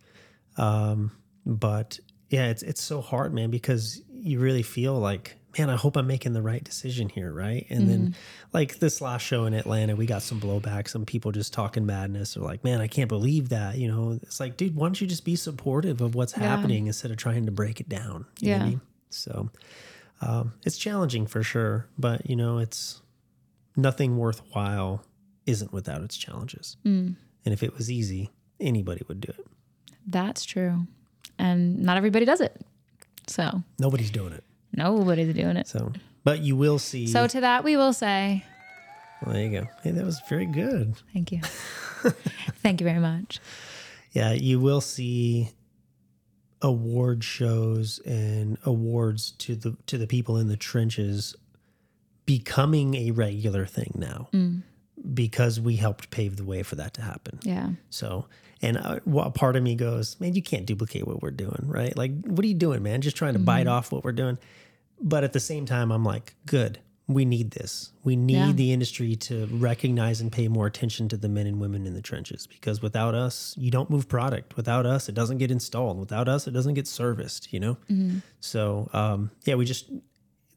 Um, 0.57 1.13
but 1.47 1.99
yeah, 2.31 2.47
it's 2.47 2.63
it's 2.63 2.83
so 2.83 3.01
hard, 3.01 3.33
man, 3.33 3.51
because 3.51 4.03
you 4.13 4.41
really 4.41 4.63
feel 4.63 4.99
like, 4.99 5.37
man, 5.59 5.71
I 5.71 5.77
hope 5.77 5.97
I'm 5.97 6.07
making 6.07 6.33
the 6.33 6.43
right 6.43 6.63
decision 6.63 7.09
here, 7.09 7.33
right? 7.33 7.67
And 7.71 7.89
then 7.89 8.15
like 8.53 8.79
this 8.79 9.01
last 9.01 9.23
show 9.23 9.45
in 9.45 9.55
Atlanta, 9.55 9.97
we 9.97 10.07
got 10.07 10.23
some 10.23 10.41
blowback, 10.41 10.89
some 10.89 11.05
people 11.05 11.33
just 11.33 11.53
talking 11.53 11.85
madness 11.87 12.37
or 12.37 12.41
like, 12.41 12.65
man, 12.65 12.81
I 12.81 12.87
can't 12.87 13.09
believe 13.09 13.49
that. 13.51 13.77
You 13.77 13.89
know, 13.89 14.19
it's 14.23 14.41
like, 14.41 14.57
dude, 14.57 14.75
why 14.75 14.87
don't 14.87 15.01
you 15.01 15.07
just 15.07 15.25
be 15.25 15.37
supportive 15.37 16.01
of 16.01 16.15
what's 16.15 16.33
happening 16.33 16.87
instead 16.87 17.11
of 17.11 17.17
trying 17.17 17.47
to 17.47 17.53
break 17.53 17.81
it 17.81 17.89
down? 17.89 18.27
You 18.41 18.51
know 18.51 18.57
what 18.57 18.63
I 18.63 18.65
Yeah. 18.65 18.71
mean? 18.71 18.81
So 19.11 19.51
um, 20.21 20.53
it's 20.65 20.77
challenging 20.79 21.27
for 21.27 21.43
sure, 21.43 21.87
but 21.99 22.29
you 22.29 22.37
know, 22.37 22.59
it's 22.59 23.03
nothing 23.77 24.17
worthwhile 24.17 25.05
isn't 25.47 25.73
without 25.73 26.03
its 26.03 26.17
challenges. 26.17 26.77
And 26.85 27.17
if 27.45 27.63
it 27.63 27.77
was 27.77 27.91
easy, 27.91 28.31
anybody 28.59 29.03
would 29.09 29.21
do 29.21 29.31
it. 29.37 29.47
That's 30.07 30.45
true, 30.45 30.87
and 31.39 31.79
not 31.81 31.97
everybody 31.97 32.25
does 32.25 32.41
it. 32.41 32.61
So 33.27 33.63
Nobody's 33.79 34.11
doing 34.11 34.33
it. 34.33 34.45
Nobody's 34.77 35.35
doing 35.35 35.57
it. 35.57 35.67
So, 35.67 35.93
but 36.25 36.41
you 36.41 36.57
will 36.57 36.79
see. 36.79 37.07
So 37.07 37.27
to 37.27 37.41
that 37.41 37.65
we 37.65 37.77
will 37.77 37.93
say 37.93 38.45
well, 39.25 39.35
there 39.35 39.45
you 39.45 39.61
go. 39.61 39.69
Hey, 39.83 39.91
that 39.93 40.05
was 40.05 40.21
very 40.29 40.47
good. 40.47 40.95
thank 41.13 41.33
you. 41.33 41.41
thank 42.63 42.81
you 42.81 42.85
very 42.85 43.01
much. 43.01 43.41
Yeah, 44.13 44.33
you 44.33 44.61
will 44.61 44.81
see 44.81 45.51
award 46.63 47.23
shows 47.25 47.99
and 48.01 48.59
awards 48.65 49.33
to 49.33 49.55
the 49.55 49.77
to 49.87 49.99
the 49.99 50.07
people 50.07 50.39
in 50.39 50.49
the 50.49 50.57
trenches 50.57 51.35
becoming 52.27 52.95
a 52.95 53.11
regular 53.11 53.67
thing 53.67 53.93
now 53.97 54.29
because 55.13 55.61
we 55.61 55.77
helped 55.77 56.11
pave 56.11 56.37
the 56.37 56.45
way 56.45 56.63
for 56.63 56.77
that 56.77 56.95
to 56.95 57.03
happen. 57.03 57.39
Yeah. 57.43 57.71
So, 57.91 58.27
and 58.63 58.79
uh, 58.79 59.01
what 59.05 59.35
part 59.35 59.57
of 59.57 59.63
me 59.63 59.75
goes, 59.75 60.19
man, 60.21 60.35
you 60.35 60.43
can't 60.43 60.65
duplicate 60.65 61.07
what 61.07 61.23
we're 61.23 61.31
doing, 61.31 61.65
right? 61.67 61.95
Like, 61.97 62.13
what 62.25 62.45
are 62.45 62.49
you 62.49 62.55
doing, 62.55 62.83
man? 62.83 63.03
Just 63.03 63.17
trying 63.17 63.35
to 63.35 63.39
bite 63.39 63.67
off 63.67 63.93
what 63.93 64.05
we're 64.05 64.13
doing. 64.13 64.39
But 65.01 65.25
at 65.25 65.33
the 65.33 65.41
same 65.41 65.67
time, 65.67 65.91
I'm 65.93 66.05
like, 66.05 66.35
good. 66.47 66.79
We 67.07 67.27
need 67.27 67.51
this. 67.51 67.93
We 68.03 68.17
need 68.17 68.33
Yeah. 68.35 68.53
the 68.53 68.73
industry 68.73 69.15
to 69.17 69.45
recognize 69.47 70.23
and 70.23 70.33
pay 70.33 70.49
more 70.49 70.67
attention 70.67 71.07
to 71.11 71.19
the 71.19 71.29
men 71.29 71.47
and 71.47 71.61
women 71.61 71.87
in 71.87 71.93
the 71.93 72.01
trenches 72.01 72.47
because 72.47 72.81
without 72.81 73.15
us, 73.15 73.55
you 73.59 73.71
don't 73.71 73.91
move 73.91 74.09
product. 74.09 74.57
Without 74.57 74.87
us, 74.87 75.09
it 75.11 75.15
doesn't 75.15 75.37
get 75.37 75.51
installed. 75.51 75.99
Without 75.99 76.29
us, 76.29 76.47
it 76.47 76.53
doesn't 76.53 76.73
get 76.75 76.87
serviced, 76.87 77.53
you 77.53 77.61
know? 77.61 77.77
So, 78.41 78.89
um, 78.95 79.31
yeah, 79.45 79.57
we 79.57 79.67
just, 79.67 79.91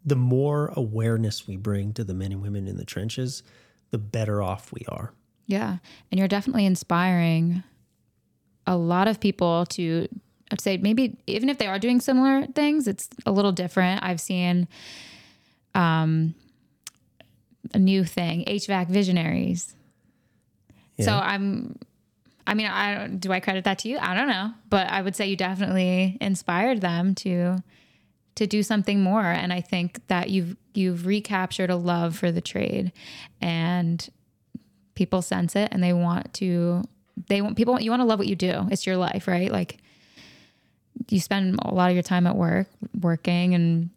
the 0.05 0.15
more 0.15 0.71
awareness 0.77 1.45
we 1.47 1.57
bring 1.57 1.91
to 1.93 2.05
the 2.05 2.13
men 2.13 2.31
and 2.31 2.41
women 2.41 2.65
in 2.65 2.77
the 2.77 2.85
trenches, 2.85 3.43
the 3.89 3.97
better 3.97 4.41
off 4.41 4.71
we 4.71 4.85
are. 4.87 5.11
Yeah. 5.47 5.79
And 6.11 6.19
you're 6.19 6.29
definitely 6.29 6.65
inspiring 6.65 7.63
a 8.65 8.77
lot 8.77 9.09
of 9.09 9.19
people 9.19 9.65
to 9.71 10.07
I'd 10.51 10.61
say 10.61 10.77
maybe 10.77 11.17
even 11.27 11.49
if 11.49 11.57
they 11.57 11.67
are 11.67 11.79
doing 11.79 11.99
similar 11.99 12.45
things, 12.47 12.87
it's 12.87 13.09
a 13.25 13.31
little 13.31 13.51
different. 13.51 14.03
I've 14.03 14.21
seen 14.21 14.67
um 15.75 16.35
a 17.73 17.79
new 17.79 18.03
thing, 18.03 18.45
HVAC 18.45 18.87
visionaries. 18.87 19.75
So 20.99 21.11
I'm 21.11 21.77
I 22.47 22.53
mean, 22.53 22.67
I 22.67 22.95
don't 22.95 23.19
do 23.19 23.31
I 23.31 23.39
credit 23.39 23.65
that 23.65 23.79
to 23.79 23.89
you? 23.89 23.97
I 23.99 24.15
don't 24.15 24.29
know, 24.29 24.51
but 24.69 24.89
I 24.89 25.01
would 25.01 25.15
say 25.15 25.27
you 25.27 25.35
definitely 25.35 26.17
inspired 26.21 26.81
them 26.81 27.13
to 27.15 27.61
to 28.35 28.47
do 28.47 28.61
something 28.61 29.01
more 29.01 29.25
and 29.25 29.51
I 29.51 29.61
think 29.61 30.05
that 30.07 30.29
you've 30.29 30.55
you've 30.73 31.05
recaptured 31.05 31.71
a 31.71 31.75
love 31.75 32.15
for 32.15 32.31
the 32.31 32.41
trade 32.41 32.91
and 33.41 34.07
people 34.93 35.23
sense 35.23 35.55
it 35.55 35.69
and 35.71 35.83
they 35.83 35.91
want 35.91 36.33
to 36.35 36.83
they 37.27 37.41
want 37.41 37.57
people 37.57 37.79
you 37.81 37.89
want 37.89 38.01
to 38.01 38.05
love 38.05 38.19
what 38.19 38.27
you 38.27 38.35
do. 38.35 38.67
It's 38.71 38.85
your 38.85 38.97
life, 38.97 39.27
right? 39.27 39.51
Like 39.51 39.79
you 41.09 41.19
spend 41.19 41.59
a 41.61 41.73
lot 41.73 41.89
of 41.89 41.95
your 41.95 42.03
time 42.03 42.27
at 42.27 42.35
work 42.35 42.67
working 42.99 43.53
and 43.53 43.89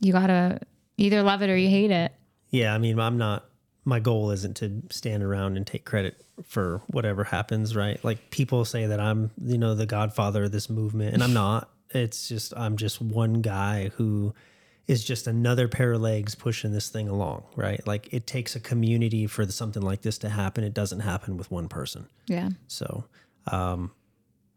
you 0.00 0.12
got 0.12 0.26
to 0.26 0.60
either 0.96 1.22
love 1.22 1.42
it 1.42 1.50
or 1.50 1.56
you 1.56 1.68
hate 1.68 1.90
it. 1.90 2.12
Yeah, 2.50 2.74
I 2.74 2.78
mean, 2.78 2.98
I'm 2.98 3.18
not. 3.18 3.46
My 3.84 3.98
goal 3.98 4.30
isn't 4.30 4.56
to 4.58 4.82
stand 4.90 5.22
around 5.22 5.56
and 5.56 5.66
take 5.66 5.84
credit 5.84 6.24
for 6.44 6.82
whatever 6.88 7.24
happens, 7.24 7.74
right? 7.74 8.02
Like 8.04 8.30
people 8.30 8.64
say 8.64 8.86
that 8.86 9.00
I'm, 9.00 9.30
you 9.42 9.58
know, 9.58 9.74
the 9.74 9.86
godfather 9.86 10.44
of 10.44 10.52
this 10.52 10.70
movement, 10.70 11.14
and 11.14 11.22
I'm 11.22 11.32
not. 11.32 11.68
It's 11.90 12.28
just 12.28 12.54
I'm 12.56 12.76
just 12.76 13.00
one 13.00 13.42
guy 13.42 13.90
who 13.96 14.34
is 14.86 15.04
just 15.04 15.26
another 15.26 15.68
pair 15.68 15.92
of 15.92 16.00
legs 16.00 16.34
pushing 16.34 16.72
this 16.72 16.88
thing 16.90 17.08
along, 17.08 17.44
right? 17.56 17.84
Like 17.86 18.12
it 18.12 18.26
takes 18.26 18.54
a 18.56 18.60
community 18.60 19.26
for 19.26 19.46
something 19.46 19.82
like 19.82 20.02
this 20.02 20.18
to 20.18 20.28
happen. 20.28 20.64
It 20.64 20.74
doesn't 20.74 21.00
happen 21.00 21.36
with 21.36 21.50
one 21.50 21.68
person. 21.68 22.08
Yeah. 22.26 22.50
So, 22.68 23.04
um, 23.46 23.92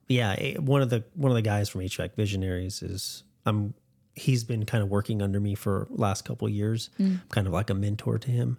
yeah, 0.08 0.36
eh, 0.38 0.56
one 0.58 0.82
of 0.82 0.90
the 0.90 1.04
one 1.14 1.32
of 1.32 1.36
the 1.36 1.42
guys 1.42 1.70
from 1.70 1.82
HVAC 1.82 2.16
Visionaries 2.16 2.82
is 2.82 3.24
I'm. 3.46 3.74
He's 4.18 4.46
been 4.46 4.66
kind 4.66 4.82
of 4.82 4.90
working 4.90 5.22
under 5.22 5.42
me 5.42 5.56
for 5.56 5.88
last 5.90 6.24
couple 6.24 6.48
of 6.48 6.54
years, 6.54 6.90
kind 7.30 7.48
of 7.48 7.52
like 7.52 7.70
a 7.70 7.74
mentor 7.74 8.18
to 8.18 8.32
him, 8.32 8.58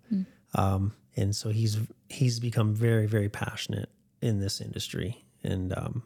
um, 0.54 0.92
and 1.16 1.34
so 1.34 1.48
he's 1.48 1.78
he's 2.10 2.38
become 2.40 2.74
very 2.74 3.06
very 3.06 3.30
passionate 3.30 3.88
in 4.20 4.38
this 4.38 4.60
industry, 4.60 5.24
and 5.42 5.72
um, 5.76 6.02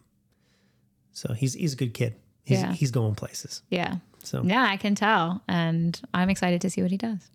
so 1.12 1.32
he's 1.34 1.54
he's 1.54 1.72
a 1.72 1.76
good 1.76 1.94
kid. 1.94 2.14
He's 2.44 2.60
Yeah. 2.60 2.72
he's 2.72 2.92
going 2.92 3.16
places. 3.16 3.62
Yeah. 3.70 3.96
So 4.22 4.42
Yeah, 4.44 4.62
I 4.64 4.76
can 4.76 4.94
tell 4.94 5.42
and 5.48 6.00
I'm 6.14 6.30
excited 6.30 6.60
to 6.60 6.70
see 6.70 6.82
what 6.82 6.90
he 6.92 6.96
does. 6.96 7.28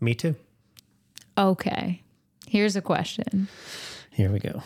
me 0.00 0.14
too. 0.14 0.34
Okay. 1.38 2.02
Here's 2.46 2.76
a 2.76 2.82
question. 2.82 3.48
Here 4.10 4.30
we 4.30 4.38
go. 4.38 4.62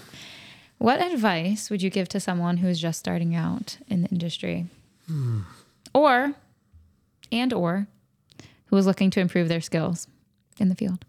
What 0.79 1.03
advice 1.03 1.71
would 1.71 1.83
you 1.83 1.91
give 1.91 2.09
to 2.11 2.21
someone 2.21 2.59
who's 2.59 2.81
just 2.81 3.01
starting 3.01 3.35
out 3.35 3.79
in 3.89 4.03
the 4.03 4.09
industry? 4.09 4.67
Hmm. 5.07 5.41
Or 5.93 6.35
and 7.33 7.53
or 7.53 7.89
who 8.67 8.77
is 8.77 8.87
looking 8.87 9.11
to 9.11 9.21
improve 9.21 9.49
their 9.49 9.61
skills 9.61 10.07
in 10.59 10.69
the 10.69 10.75
field? 10.75 11.05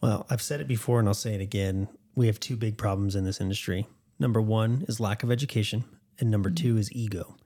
Well, 0.00 0.26
I've 0.28 0.42
said 0.42 0.60
it 0.60 0.68
before 0.68 0.98
and 0.98 1.08
I'll 1.08 1.14
say 1.14 1.34
it 1.34 1.40
again. 1.40 1.88
We 2.14 2.26
have 2.26 2.40
two 2.40 2.56
big 2.56 2.76
problems 2.76 3.16
in 3.16 3.24
this 3.24 3.40
industry. 3.40 3.86
Number 4.18 4.40
one 4.40 4.84
is 4.86 5.00
lack 5.00 5.22
of 5.22 5.30
education, 5.30 5.84
and 6.18 6.30
number 6.30 6.50
mm-hmm. 6.50 6.62
two 6.62 6.76
is 6.76 6.92
ego. 6.92 7.36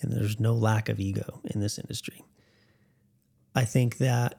And 0.00 0.12
there's 0.12 0.38
no 0.38 0.54
lack 0.54 0.88
of 0.88 1.00
ego 1.00 1.40
in 1.44 1.60
this 1.60 1.78
industry. 1.78 2.22
I 3.54 3.64
think 3.64 3.98
that 3.98 4.38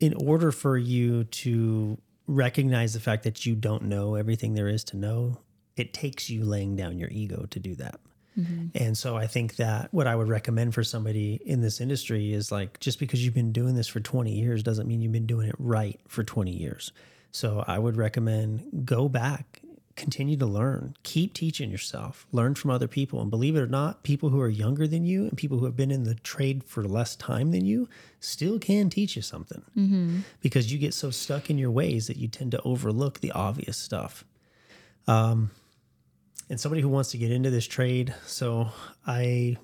in 0.00 0.14
order 0.14 0.50
for 0.50 0.76
you 0.76 1.24
to 1.24 1.98
recognize 2.26 2.94
the 2.94 3.00
fact 3.00 3.22
that 3.24 3.44
you 3.44 3.54
don't 3.54 3.82
know 3.82 4.14
everything 4.14 4.54
there 4.54 4.68
is 4.68 4.82
to 4.84 4.96
know, 4.96 5.38
it 5.76 5.92
takes 5.92 6.30
you 6.30 6.44
laying 6.44 6.76
down 6.76 6.98
your 6.98 7.10
ego 7.10 7.46
to 7.50 7.60
do 7.60 7.74
that. 7.76 8.00
Mm-hmm. 8.38 8.68
And 8.74 8.96
so 8.96 9.16
I 9.16 9.26
think 9.26 9.56
that 9.56 9.92
what 9.92 10.06
I 10.06 10.14
would 10.14 10.28
recommend 10.28 10.74
for 10.74 10.84
somebody 10.84 11.40
in 11.44 11.60
this 11.60 11.80
industry 11.80 12.32
is 12.32 12.52
like 12.52 12.78
just 12.80 12.98
because 12.98 13.24
you've 13.24 13.34
been 13.34 13.52
doing 13.52 13.74
this 13.74 13.88
for 13.88 14.00
20 14.00 14.32
years 14.32 14.62
doesn't 14.62 14.86
mean 14.86 15.00
you've 15.00 15.12
been 15.12 15.26
doing 15.26 15.48
it 15.48 15.56
right 15.58 16.00
for 16.08 16.22
20 16.22 16.50
years. 16.50 16.92
So 17.32 17.64
I 17.66 17.78
would 17.78 17.96
recommend 17.96 18.84
go 18.84 19.08
back, 19.08 19.60
continue 19.96 20.36
to 20.36 20.46
learn, 20.46 20.96
keep 21.02 21.34
teaching 21.34 21.70
yourself, 21.70 22.26
learn 22.32 22.54
from 22.54 22.70
other 22.70 22.88
people. 22.88 23.20
And 23.20 23.30
believe 23.30 23.56
it 23.56 23.60
or 23.60 23.66
not, 23.66 24.02
people 24.02 24.30
who 24.30 24.40
are 24.40 24.48
younger 24.48 24.86
than 24.86 25.04
you 25.04 25.24
and 25.24 25.36
people 25.36 25.58
who 25.58 25.64
have 25.66 25.76
been 25.76 25.90
in 25.90 26.04
the 26.04 26.14
trade 26.14 26.64
for 26.64 26.84
less 26.84 27.16
time 27.16 27.50
than 27.50 27.64
you 27.64 27.88
still 28.20 28.58
can 28.58 28.88
teach 28.88 29.16
you 29.16 29.22
something 29.22 29.62
mm-hmm. 29.76 30.20
because 30.40 30.72
you 30.72 30.78
get 30.78 30.94
so 30.94 31.10
stuck 31.10 31.50
in 31.50 31.58
your 31.58 31.70
ways 31.70 32.06
that 32.06 32.16
you 32.16 32.28
tend 32.28 32.52
to 32.52 32.62
overlook 32.62 33.20
the 33.20 33.32
obvious 33.32 33.76
stuff 33.76 34.24
um, 35.06 35.50
and 36.48 36.60
somebody 36.60 36.82
who 36.82 36.88
wants 36.88 37.10
to 37.10 37.18
get 37.18 37.30
into 37.30 37.50
this 37.50 37.66
trade. 37.66 38.14
So 38.26 38.68
I 39.06 39.56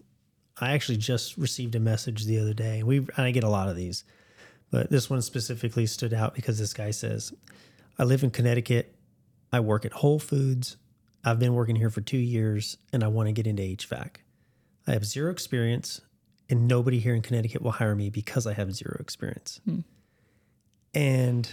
I 0.60 0.72
actually 0.72 0.98
just 0.98 1.36
received 1.36 1.74
a 1.74 1.80
message 1.80 2.24
the 2.24 2.38
other 2.38 2.54
day. 2.54 2.82
We 2.82 2.98
and 2.98 3.10
I 3.18 3.30
get 3.30 3.44
a 3.44 3.48
lot 3.48 3.68
of 3.68 3.76
these, 3.76 4.04
but 4.70 4.90
this 4.90 5.08
one 5.08 5.22
specifically 5.22 5.86
stood 5.86 6.14
out 6.14 6.34
because 6.34 6.58
this 6.58 6.72
guy 6.72 6.90
says, 6.90 7.32
"I 7.98 8.04
live 8.04 8.24
in 8.24 8.30
Connecticut. 8.30 8.95
I 9.52 9.60
work 9.60 9.84
at 9.84 9.92
Whole 9.92 10.18
Foods. 10.18 10.76
I've 11.24 11.38
been 11.38 11.54
working 11.54 11.76
here 11.76 11.90
for 11.90 12.00
2 12.00 12.16
years 12.16 12.76
and 12.92 13.02
I 13.02 13.08
want 13.08 13.28
to 13.28 13.32
get 13.32 13.46
into 13.46 13.62
HVAC. 13.62 14.16
I 14.86 14.92
have 14.92 15.04
zero 15.04 15.30
experience 15.30 16.00
and 16.48 16.68
nobody 16.68 17.00
here 17.00 17.14
in 17.14 17.22
Connecticut 17.22 17.62
will 17.62 17.72
hire 17.72 17.94
me 17.94 18.10
because 18.10 18.46
I 18.46 18.52
have 18.54 18.74
zero 18.74 18.96
experience." 19.00 19.60
Hmm. 19.64 19.80
And 20.94 21.52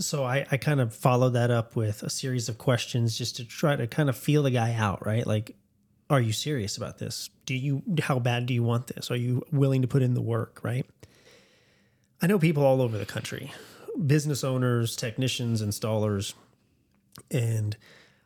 so 0.00 0.24
I, 0.24 0.46
I 0.50 0.56
kind 0.56 0.80
of 0.80 0.94
followed 0.94 1.30
that 1.30 1.50
up 1.50 1.76
with 1.76 2.02
a 2.02 2.10
series 2.10 2.48
of 2.48 2.58
questions 2.58 3.16
just 3.16 3.36
to 3.36 3.44
try 3.44 3.76
to 3.76 3.86
kind 3.86 4.08
of 4.08 4.16
feel 4.16 4.42
the 4.42 4.50
guy 4.50 4.74
out, 4.74 5.04
right? 5.06 5.26
Like, 5.26 5.56
are 6.10 6.20
you 6.20 6.32
serious 6.32 6.76
about 6.76 6.98
this? 6.98 7.30
Do 7.44 7.54
you, 7.54 7.82
how 8.00 8.18
bad 8.18 8.46
do 8.46 8.54
you 8.54 8.62
want 8.62 8.88
this? 8.88 9.10
Are 9.10 9.16
you 9.16 9.42
willing 9.50 9.82
to 9.82 9.88
put 9.88 10.02
in 10.02 10.14
the 10.14 10.22
work, 10.22 10.60
right? 10.62 10.86
I 12.22 12.26
know 12.26 12.38
people 12.38 12.64
all 12.64 12.80
over 12.80 12.96
the 12.96 13.06
country, 13.06 13.52
business 14.06 14.44
owners, 14.44 14.96
technicians, 14.96 15.62
installers. 15.62 16.34
And 17.30 17.76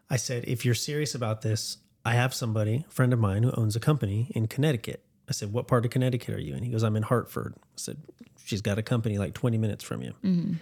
I 0.09 0.17
said, 0.17 0.45
if 0.47 0.65
you're 0.65 0.75
serious 0.75 1.15
about 1.15 1.43
this, 1.43 1.79
I 2.05 2.13
have 2.13 2.35
somebody, 2.35 2.85
a 2.89 2.91
friend 2.91 3.13
of 3.13 3.19
mine, 3.19 3.43
who 3.43 3.53
owns 3.53 3.77
a 3.77 3.81
company 3.81 4.31
in 4.35 4.49
Connecticut. 4.49 5.05
I 5.29 5.33
said, 5.33 5.53
What 5.53 5.69
part 5.69 5.85
of 5.85 5.91
Connecticut 5.91 6.35
are 6.35 6.41
you? 6.41 6.55
And 6.55 6.65
he 6.65 6.71
goes, 6.71 6.83
I'm 6.83 6.97
in 6.97 7.03
Hartford. 7.03 7.55
I 7.57 7.77
said, 7.77 7.99
She's 8.45 8.63
got 8.63 8.79
a 8.79 8.83
company 8.83 9.19
like 9.19 9.35
20 9.35 9.59
minutes 9.59 9.85
from 9.85 10.03
you. 10.03 10.15
Mm-hmm. 10.25 10.55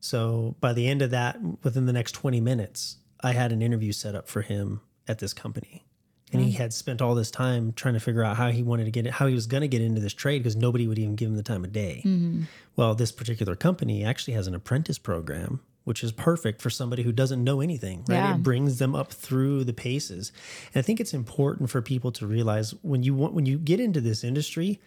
So 0.00 0.54
by 0.60 0.72
the 0.72 0.86
end 0.86 1.02
of 1.02 1.10
that, 1.10 1.38
within 1.62 1.86
the 1.86 1.92
next 1.92 2.12
20 2.12 2.40
minutes, 2.40 2.98
I 3.22 3.32
had 3.32 3.52
an 3.52 3.60
interview 3.60 3.92
set 3.92 4.14
up 4.14 4.28
for 4.28 4.42
him 4.42 4.80
at 5.08 5.18
this 5.18 5.32
company. 5.32 5.84
And 6.32 6.42
he 6.42 6.52
had 6.52 6.72
spent 6.72 7.00
all 7.00 7.14
this 7.14 7.30
time 7.30 7.72
trying 7.74 7.94
to 7.94 8.00
figure 8.00 8.24
out 8.24 8.36
how 8.36 8.50
he 8.50 8.62
wanted 8.62 8.86
to 8.86 8.90
get 8.90 9.06
it, 9.06 9.12
how 9.12 9.28
he 9.28 9.34
was 9.34 9.46
going 9.46 9.60
to 9.60 9.68
get 9.68 9.80
into 9.80 10.00
this 10.00 10.12
trade 10.12 10.40
because 10.42 10.56
nobody 10.56 10.88
would 10.88 10.98
even 10.98 11.14
give 11.14 11.28
him 11.28 11.36
the 11.36 11.44
time 11.44 11.64
of 11.64 11.72
day. 11.72 12.02
Mm-hmm. 12.04 12.42
Well, 12.74 12.96
this 12.96 13.12
particular 13.12 13.54
company 13.54 14.04
actually 14.04 14.34
has 14.34 14.48
an 14.48 14.54
apprentice 14.54 14.98
program, 14.98 15.60
which 15.84 16.02
is 16.02 16.12
perfect 16.12 16.60
for 16.60 16.70
somebody 16.70 17.02
who 17.02 17.12
doesn't 17.12 17.44
know 17.44 17.60
anything, 17.60 18.04
right? 18.08 18.16
Yeah. 18.16 18.34
It 18.34 18.42
brings 18.42 18.78
them 18.78 18.94
up 18.94 19.12
through 19.12 19.64
the 19.64 19.72
paces. 19.72 20.32
And 20.72 20.80
I 20.80 20.82
think 20.82 21.00
it's 21.00 21.14
important 21.14 21.70
for 21.70 21.82
people 21.82 22.10
to 22.12 22.26
realize 22.26 22.74
when 22.82 23.02
you 23.02 23.14
want, 23.14 23.34
when 23.34 23.46
you 23.46 23.58
get 23.58 23.80
into 23.80 24.00
this 24.00 24.24
industry, 24.24 24.80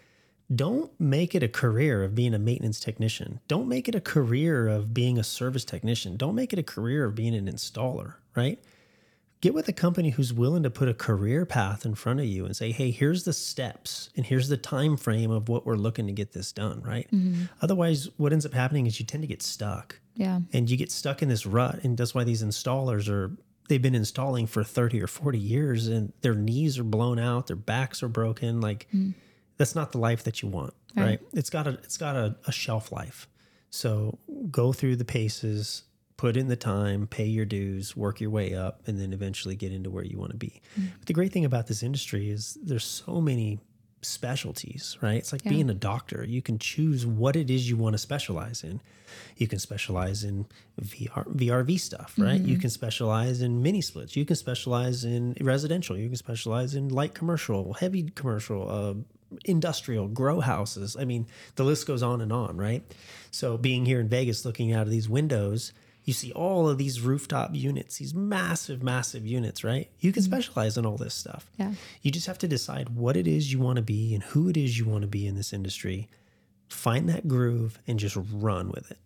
don't 0.54 0.92
make 1.00 1.36
it 1.36 1.44
a 1.44 1.48
career 1.48 2.04
of 2.04 2.16
being 2.16 2.34
a 2.34 2.40
maintenance 2.40 2.80
technician. 2.80 3.40
Don't 3.48 3.68
make 3.68 3.88
it 3.88 3.96
a 3.96 4.02
career 4.02 4.68
of 4.68 4.94
being 4.94 5.18
a 5.18 5.24
service 5.24 5.66
technician. 5.66 6.18
Don't 6.18 6.36
make 6.36 6.54
it 6.54 6.60
a 6.60 6.64
career 6.64 7.06
of 7.06 7.16
being 7.16 7.36
an 7.36 7.48
installer, 7.48 8.16
right? 8.36 8.60
Get 9.40 9.54
with 9.54 9.68
a 9.68 9.74
company 9.74 10.12
who's 10.12 10.34
willing 10.34 10.64
to 10.64 10.72
put 10.72 10.88
a 10.88 10.96
career 10.96 11.46
path 11.46 11.86
in 11.86 11.94
front 11.94 12.22
of 12.22 12.26
you 12.26 12.46
and 12.46 12.56
say, 12.56 12.72
"Hey, 12.72 12.90
here's 12.90 13.24
the 13.24 13.34
steps 13.34 14.10
and 14.16 14.26
here's 14.26 14.48
the 14.48 14.58
time 14.58 14.98
frame 14.98 15.30
of 15.30 15.48
what 15.48 15.64
we're 15.64 15.76
looking 15.76 16.08
to 16.08 16.14
get 16.14 16.32
this 16.32 16.52
done," 16.52 16.82
right? 16.82 17.08
Mm-hmm. 17.12 17.44
Otherwise, 17.62 18.10
what 18.18 18.34
ends 18.34 18.48
up 18.48 18.54
happening 18.54 18.88
is 18.88 19.00
you 19.00 19.06
tend 19.06 19.22
to 19.22 19.28
get 19.28 19.44
stuck 19.44 20.00
Yeah. 20.18 20.40
and 20.52 20.70
you 20.70 20.76
get 20.78 20.92
stuck 20.92 21.22
in 21.22 21.30
this 21.30 21.46
rut 21.46 21.84
and 21.84 21.98
that's 21.98 22.14
why 22.14 22.24
these 22.26 22.44
installers 22.44 23.08
are 23.08 23.32
they've 23.70 23.82
been 23.82 23.96
installing 23.96 24.48
for 24.48 24.64
30 24.64 25.02
or 25.02 25.08
40 25.08 25.38
years 25.38 25.88
and 25.88 26.12
their 26.22 26.34
knees 26.36 26.80
are 26.80 26.84
blown 26.84 27.20
out 27.20 27.48
their 27.48 27.56
backs 27.56 28.02
are 28.04 28.10
broken 28.10 28.60
like 28.60 28.88
hmm. 28.92 29.12
that's 29.58 29.76
not 29.76 29.92
the 29.92 29.98
life 30.00 30.24
that 30.24 30.42
you 30.42 30.50
want 30.50 30.74
right, 30.96 31.06
Right. 31.06 31.20
it's 31.34 31.50
got 31.50 31.68
a 31.68 31.72
it's 31.84 31.98
got 31.98 32.16
a, 32.16 32.36
a 32.48 32.52
shelf 32.52 32.92
life. 32.92 33.28
So 33.70 34.18
go 34.50 34.74
through 34.74 34.96
the 34.96 35.06
paces 35.06 35.84
put 36.16 36.36
in 36.36 36.48
the 36.48 36.56
time 36.56 37.06
pay 37.06 37.26
your 37.26 37.46
dues 37.46 37.96
work 37.96 38.20
your 38.20 38.32
way 38.32 38.56
up 38.56 38.82
and 38.88 39.00
then 39.00 39.14
eventually 39.14 39.56
get 39.56 39.72
into 39.72 39.92
where 39.92 40.04
you 40.04 40.18
want 40.18 40.32
to 40.32 40.38
be 40.38 40.62
hmm. 40.76 40.86
but 40.98 41.06
the 41.06 41.14
great 41.14 41.32
thing 41.32 41.46
about 41.46 41.68
this 41.68 41.84
industry 41.84 42.32
is 42.32 42.58
there's 42.64 42.84
so 42.86 43.22
many 43.22 43.60
specialties, 44.02 44.98
right? 45.02 45.18
It's 45.18 45.32
like 45.32 45.44
Yeah. 45.46 45.52
being 45.52 45.70
a 45.70 45.74
doctor. 45.74 46.24
You 46.24 46.42
can 46.42 46.60
choose 46.60 47.06
what 47.06 47.36
it 47.36 47.50
is 47.50 47.70
you 47.70 47.78
want 47.78 47.94
to 47.94 47.98
specialize 47.98 48.64
in. 48.64 48.82
You 49.38 49.48
can 49.48 49.60
specialize 49.60 50.24
in 50.24 50.46
VR, 50.82 51.26
VRV 51.34 51.78
stuff, 51.78 52.14
right? 52.18 52.42
You 52.42 52.58
can 52.58 52.70
specialize 52.70 53.42
in 53.42 53.62
mini 53.64 53.82
splits. 53.82 54.16
You 54.16 54.26
can 54.26 54.36
specialize 54.36 55.04
in 55.04 55.36
residential. 55.42 55.98
You 55.98 56.08
can 56.08 56.18
specialize 56.18 56.76
in 56.76 56.90
light 56.90 57.14
commercial, 57.14 57.74
heavy 57.74 58.04
commercial, 58.16 58.70
uh, 58.70 58.94
industrial, 59.46 60.08
grow 60.08 60.40
houses. 60.42 60.96
I 60.98 61.06
mean, 61.06 61.26
the 61.56 61.64
list 61.64 61.86
goes 61.88 62.04
on 62.04 62.22
and 62.22 62.32
on, 62.32 62.58
right? 62.58 62.84
So 63.32 63.58
being 63.58 63.86
here 63.86 64.00
in 64.00 64.08
Vegas, 64.08 64.46
looking 64.46 64.72
out 64.74 64.84
of 64.84 64.90
these 64.92 65.10
windows, 65.10 65.74
you 66.08 66.14
see 66.14 66.32
all 66.32 66.70
of 66.70 66.78
these 66.78 67.02
rooftop 67.02 67.52
units, 67.54 67.98
these 67.98 68.14
massive, 68.14 68.82
massive 68.82 69.28
units, 69.28 69.62
right? 69.62 69.92
You 70.00 70.14
can 70.14 70.24
specialize 70.24 70.78
in 70.78 70.86
all 70.86 70.96
this 70.96 71.14
stuff. 71.14 71.52
Yeah. 71.58 71.74
You 72.02 72.12
just 72.12 72.28
have 72.28 72.38
to 72.40 72.48
decide 72.48 72.96
what 72.96 73.18
it 73.18 73.28
is 73.28 73.52
you 73.52 73.60
want 73.60 73.76
to 73.76 73.82
be 73.82 74.14
and 74.14 74.24
who 74.24 74.48
it 74.48 74.56
is 74.56 74.80
you 74.80 74.86
want 74.86 75.02
to 75.02 75.08
be 75.08 75.28
in 75.28 75.36
this 75.36 75.52
industry. 75.52 76.08
Find 76.70 77.10
that 77.10 77.28
groove 77.28 77.80
and 77.88 78.00
just 78.00 78.16
run 78.32 78.70
with 78.70 78.90
it. 78.90 79.00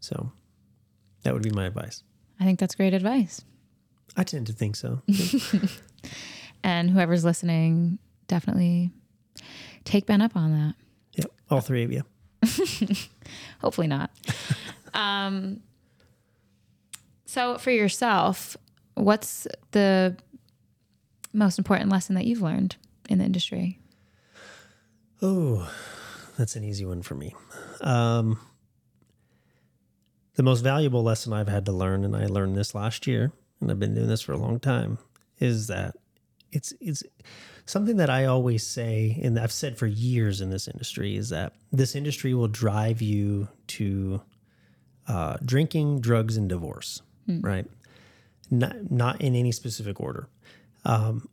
So 0.00 0.32
that 1.22 1.32
would 1.32 1.44
be 1.44 1.50
my 1.50 1.66
advice. 1.66 2.02
I 2.40 2.44
think 2.44 2.58
that's 2.58 2.74
great 2.74 2.92
advice. 2.92 3.42
I 4.16 4.24
tend 4.24 4.48
to 4.48 4.52
think 4.52 4.74
so. 4.74 5.00
And 6.64 6.90
whoever's 6.90 7.24
listening, 7.24 7.98
definitely 8.28 8.90
take 9.84 10.06
Ben 10.06 10.20
up 10.22 10.36
on 10.36 10.52
that. 10.52 10.74
yep. 11.14 11.32
All 11.50 11.60
three 11.60 11.82
of 11.82 11.92
you. 11.92 12.04
Hopefully 13.60 13.88
not. 13.88 14.10
um, 14.94 15.60
so, 17.32 17.56
for 17.56 17.70
yourself, 17.70 18.58
what's 18.92 19.46
the 19.70 20.18
most 21.32 21.56
important 21.56 21.90
lesson 21.90 22.14
that 22.14 22.26
you've 22.26 22.42
learned 22.42 22.76
in 23.08 23.16
the 23.16 23.24
industry? 23.24 23.80
Oh, 25.22 25.66
that's 26.36 26.56
an 26.56 26.64
easy 26.64 26.84
one 26.84 27.00
for 27.00 27.14
me. 27.14 27.34
Um, 27.80 28.38
the 30.34 30.42
most 30.42 30.60
valuable 30.60 31.02
lesson 31.02 31.32
I've 31.32 31.48
had 31.48 31.64
to 31.64 31.72
learn, 31.72 32.04
and 32.04 32.14
I 32.14 32.26
learned 32.26 32.54
this 32.54 32.74
last 32.74 33.06
year, 33.06 33.32
and 33.62 33.70
I've 33.70 33.78
been 33.78 33.94
doing 33.94 34.08
this 34.08 34.20
for 34.20 34.32
a 34.32 34.36
long 34.36 34.60
time, 34.60 34.98
is 35.38 35.68
that 35.68 35.94
it's 36.50 36.74
it's 36.82 37.02
something 37.64 37.96
that 37.96 38.10
I 38.10 38.26
always 38.26 38.66
say, 38.66 39.18
and 39.22 39.40
I've 39.40 39.52
said 39.52 39.78
for 39.78 39.86
years 39.86 40.42
in 40.42 40.50
this 40.50 40.68
industry, 40.68 41.16
is 41.16 41.30
that 41.30 41.54
this 41.72 41.94
industry 41.94 42.34
will 42.34 42.48
drive 42.48 43.00
you 43.00 43.48
to 43.68 44.20
uh, 45.08 45.38
drinking, 45.42 46.00
drugs, 46.00 46.36
and 46.36 46.46
divorce, 46.46 47.00
right? 47.42 47.66
Not 48.50 48.90
not 48.90 49.20
in 49.20 49.34
any 49.34 49.52
specific 49.52 50.00
order, 50.00 50.28
um, 50.84 51.28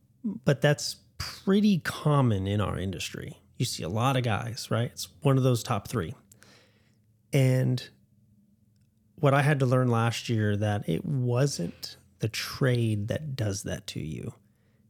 but 0.46 0.62
that's 0.62 0.98
pretty 1.18 1.80
common 1.80 2.48
in 2.48 2.62
our 2.62 2.78
industry. 2.78 3.38
You 3.58 3.66
see 3.66 3.84
a 3.84 3.90
lot 3.90 4.16
of 4.16 4.24
guys, 4.24 4.70
right? 4.72 4.90
It's 4.94 5.10
one 5.22 5.38
of 5.38 5.44
those 5.44 5.64
top 5.64 5.88
three, 5.88 6.16
and 7.34 7.88
what 9.20 9.34
I 9.34 9.42
had 9.42 9.60
to 9.60 9.66
learn 9.66 9.90
last 9.90 10.30
year 10.30 10.56
that 10.56 10.88
it 10.88 11.04
wasn't 11.04 11.98
the 12.20 12.30
trade 12.30 13.10
that 13.10 13.36
does 13.36 13.64
that 13.64 13.86
to 13.88 14.00
you. 14.00 14.34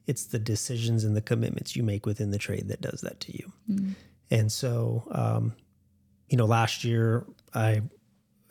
It's 0.06 0.26
the 0.26 0.40
decisions 0.40 1.04
and 1.04 1.16
the 1.16 1.22
commitments 1.22 1.76
you 1.76 1.84
make 1.84 2.06
within 2.06 2.32
the 2.32 2.38
trade 2.38 2.68
that 2.68 2.82
does 2.82 3.02
that 3.02 3.20
to 3.22 3.32
you. 3.38 3.52
And 4.32 4.52
so, 4.52 5.04
um, 5.12 5.54
you 6.28 6.38
know, 6.38 6.46
last 6.46 6.84
year 6.84 7.26
I 7.54 7.82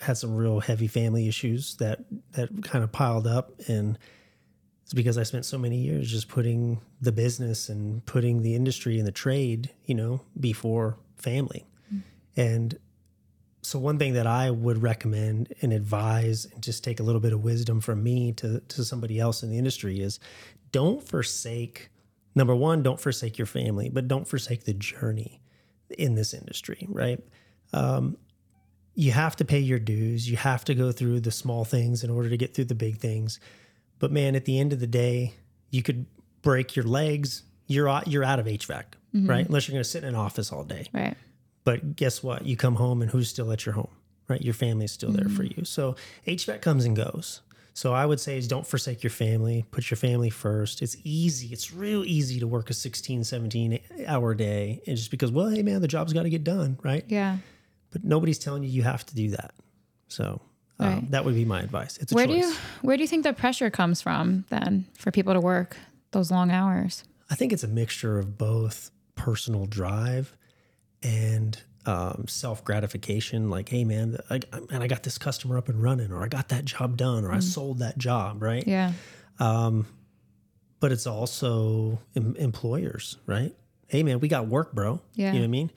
had 0.00 0.16
some 0.16 0.34
real 0.34 0.61
heavy 0.61 0.87
family 0.87 1.28
issues 1.28 1.76
that 1.76 2.04
that 2.32 2.62
kind 2.62 2.84
of 2.84 2.92
piled 2.92 3.26
up, 3.26 3.52
and 3.68 3.98
it's 4.84 4.94
because 4.94 5.18
I 5.18 5.22
spent 5.22 5.44
so 5.44 5.58
many 5.58 5.78
years 5.78 6.11
just 6.11 6.28
putting 6.28 6.80
the 7.00 7.12
business 7.12 7.68
and 7.68 8.04
putting 8.06 8.42
the 8.42 8.54
industry 8.54 8.98
and 8.98 9.06
the 9.06 9.12
trade, 9.12 9.70
you 9.84 9.94
know, 9.94 10.22
before 10.38 10.98
family. 11.16 11.66
And 12.37 12.78
so 13.62 13.78
one 13.78 13.98
thing 13.98 14.14
that 14.14 14.26
I 14.26 14.50
would 14.50 14.80
recommend 14.80 15.52
and 15.61 15.72
advise 15.72 16.46
and 16.46 16.62
just 16.62 16.84
take 16.84 17.00
a 17.00 17.02
little 17.02 17.20
bit 17.20 17.32
of 17.32 17.42
wisdom 17.42 17.80
from 17.80 18.02
me 18.02 18.32
to 18.34 18.61
to 18.61 18.84
somebody 18.84 19.18
else 19.18 19.42
in 19.42 19.50
the 19.50 19.58
industry 19.58 20.00
is 20.00 20.20
don't 20.72 21.02
forsake 21.02 21.90
number 22.34 22.54
one, 22.54 22.82
don't 22.82 23.00
forsake 23.00 23.37
your 23.37 23.46
family, 23.46 23.90
but 23.90 24.06
don't 24.06 24.26
forsake 24.26 24.64
the 24.64 24.72
journey 24.72 25.40
in 25.98 26.14
this 26.14 26.32
industry, 26.32 26.87
right? 26.88 27.20
Um, 27.72 28.16
you 28.98 29.12
have 29.12 29.37
to 29.37 29.44
pay 29.44 29.61
your 29.61 29.78
dues. 29.78 30.28
You 30.28 30.37
have 30.37 30.64
to 30.64 30.74
go 30.74 30.90
through 30.90 31.20
the 31.20 31.30
small 31.30 31.64
things 31.64 32.02
in 32.02 32.11
order 32.11 32.28
to 32.28 32.37
get 32.37 32.52
through 32.52 32.64
the 32.64 32.74
big 32.74 32.98
things. 32.98 33.38
But 34.00 34.11
man, 34.11 34.34
at 34.34 34.44
the 34.44 34.58
end 34.58 34.72
of 34.72 34.80
the 34.80 34.88
day, 34.88 35.34
you 35.70 35.84
could 35.84 36.06
break 36.42 36.74
your 36.74 36.84
legs. 36.84 37.44
You're 37.68 37.88
out, 37.88 38.08
you're 38.08 38.24
out 38.24 38.40
of 38.40 38.46
HVAC, 38.46 38.84
mm-hmm. 39.14 39.30
right? 39.30 39.46
Unless 39.46 39.68
you're 39.68 39.74
going 39.74 39.84
to 39.84 39.88
sit 39.88 40.02
in 40.02 40.08
an 40.08 40.14
office 40.16 40.50
all 40.50 40.64
day. 40.64 40.88
Right. 40.92 41.16
But 41.62 41.94
guess 41.94 42.24
what? 42.24 42.44
You 42.44 42.56
come 42.56 42.74
home 42.74 43.00
and 43.00 43.08
who's 43.08 43.28
still 43.28 43.52
at 43.52 43.64
your 43.64 43.74
home, 43.76 43.90
right? 44.26 44.42
Your 44.42 44.52
family's 44.52 44.90
still 44.90 45.12
there 45.12 45.28
for 45.28 45.44
mm-hmm. 45.44 45.61
you. 45.61 45.64
So 45.64 45.94
HVAC 46.26 46.61
comes 46.61 46.84
and 46.84 46.96
goes. 46.96 47.42
So 47.74 47.92
I 47.92 48.04
would 48.04 48.18
say 48.18 48.37
is 48.37 48.48
don't 48.48 48.66
forsake 48.66 49.04
your 49.04 49.12
family. 49.12 49.64
Put 49.70 49.92
your 49.92 49.98
family 49.98 50.30
first. 50.30 50.82
It's 50.82 50.96
easy. 51.04 51.52
It's 51.52 51.72
real 51.72 52.04
easy 52.04 52.40
to 52.40 52.48
work 52.48 52.68
a 52.68 52.74
16, 52.74 53.22
17 53.22 53.78
hour 54.08 54.34
day. 54.34 54.82
And 54.88 54.96
just 54.96 55.12
because, 55.12 55.30
well, 55.30 55.50
hey 55.50 55.62
man, 55.62 55.82
the 55.82 55.87
job's 55.87 56.12
got 56.12 56.24
to 56.24 56.30
get 56.30 56.42
done, 56.42 56.80
right? 56.82 57.04
Yeah. 57.06 57.37
But 57.90 58.05
nobody's 58.05 58.38
telling 58.38 58.62
you 58.62 58.68
you 58.68 58.83
have 58.83 59.05
to 59.07 59.14
do 59.14 59.31
that. 59.31 59.55
So 60.09 60.40
um, 60.79 60.87
Right. 60.88 61.11
that 61.11 61.24
would 61.24 61.35
be 61.35 61.44
my 61.44 61.61
advice. 61.61 61.96
It's 61.98 62.12
a 62.12 62.14
Where 62.14 62.27
choice. 62.27 62.35
do 62.35 62.48
you 62.48 62.55
where 62.83 62.96
do 62.96 63.03
you 63.03 63.09
think 63.09 63.24
the 63.24 63.33
pressure 63.33 63.70
comes 63.70 64.01
from 64.03 64.44
then 64.51 64.87
for 64.98 65.11
people 65.11 65.35
to 65.35 65.40
work 65.40 65.77
those 66.12 66.31
long 66.31 66.51
hours? 66.51 67.05
I 67.31 67.35
think 67.35 67.53
it's 67.53 67.64
a 67.64 67.68
mixture 67.68 68.18
of 68.18 68.38
both 68.38 68.90
personal 69.14 69.66
drive 69.66 70.37
and 71.03 71.61
um, 71.87 72.27
self 72.29 72.64
gratification. 72.64 73.51
Like, 73.51 73.68
hey, 73.70 73.85
man, 73.85 74.18
I, 74.31 74.40
I- 74.53 74.61
man, 74.70 74.83
I 74.83 74.87
got 74.87 75.03
this 75.03 75.18
customer 75.18 75.57
up 75.59 75.68
and 75.68 75.83
running, 75.83 76.12
or 76.12 76.22
I 76.22 76.29
got 76.29 76.48
that 76.48 76.64
job 76.64 76.96
done, 76.96 77.24
or 77.24 77.33
I 77.33 77.40
sold 77.40 77.79
that 77.81 77.98
job, 77.98 78.42
right? 78.42 78.66
Yeah. 78.66 78.92
Um, 79.40 79.87
But 80.81 80.92
it's 80.92 81.07
also 81.07 81.98
em- 82.14 82.37
employers, 82.38 83.16
right? 83.27 83.55
Hey, 83.88 84.03
man, 84.03 84.20
we 84.20 84.29
got 84.29 84.46
work, 84.46 84.72
bro. 84.74 85.01
Yeah. 85.14 85.29
You 85.29 85.35
know 85.35 85.40
what 85.40 85.44
I 85.44 85.48
mean? 85.48 85.70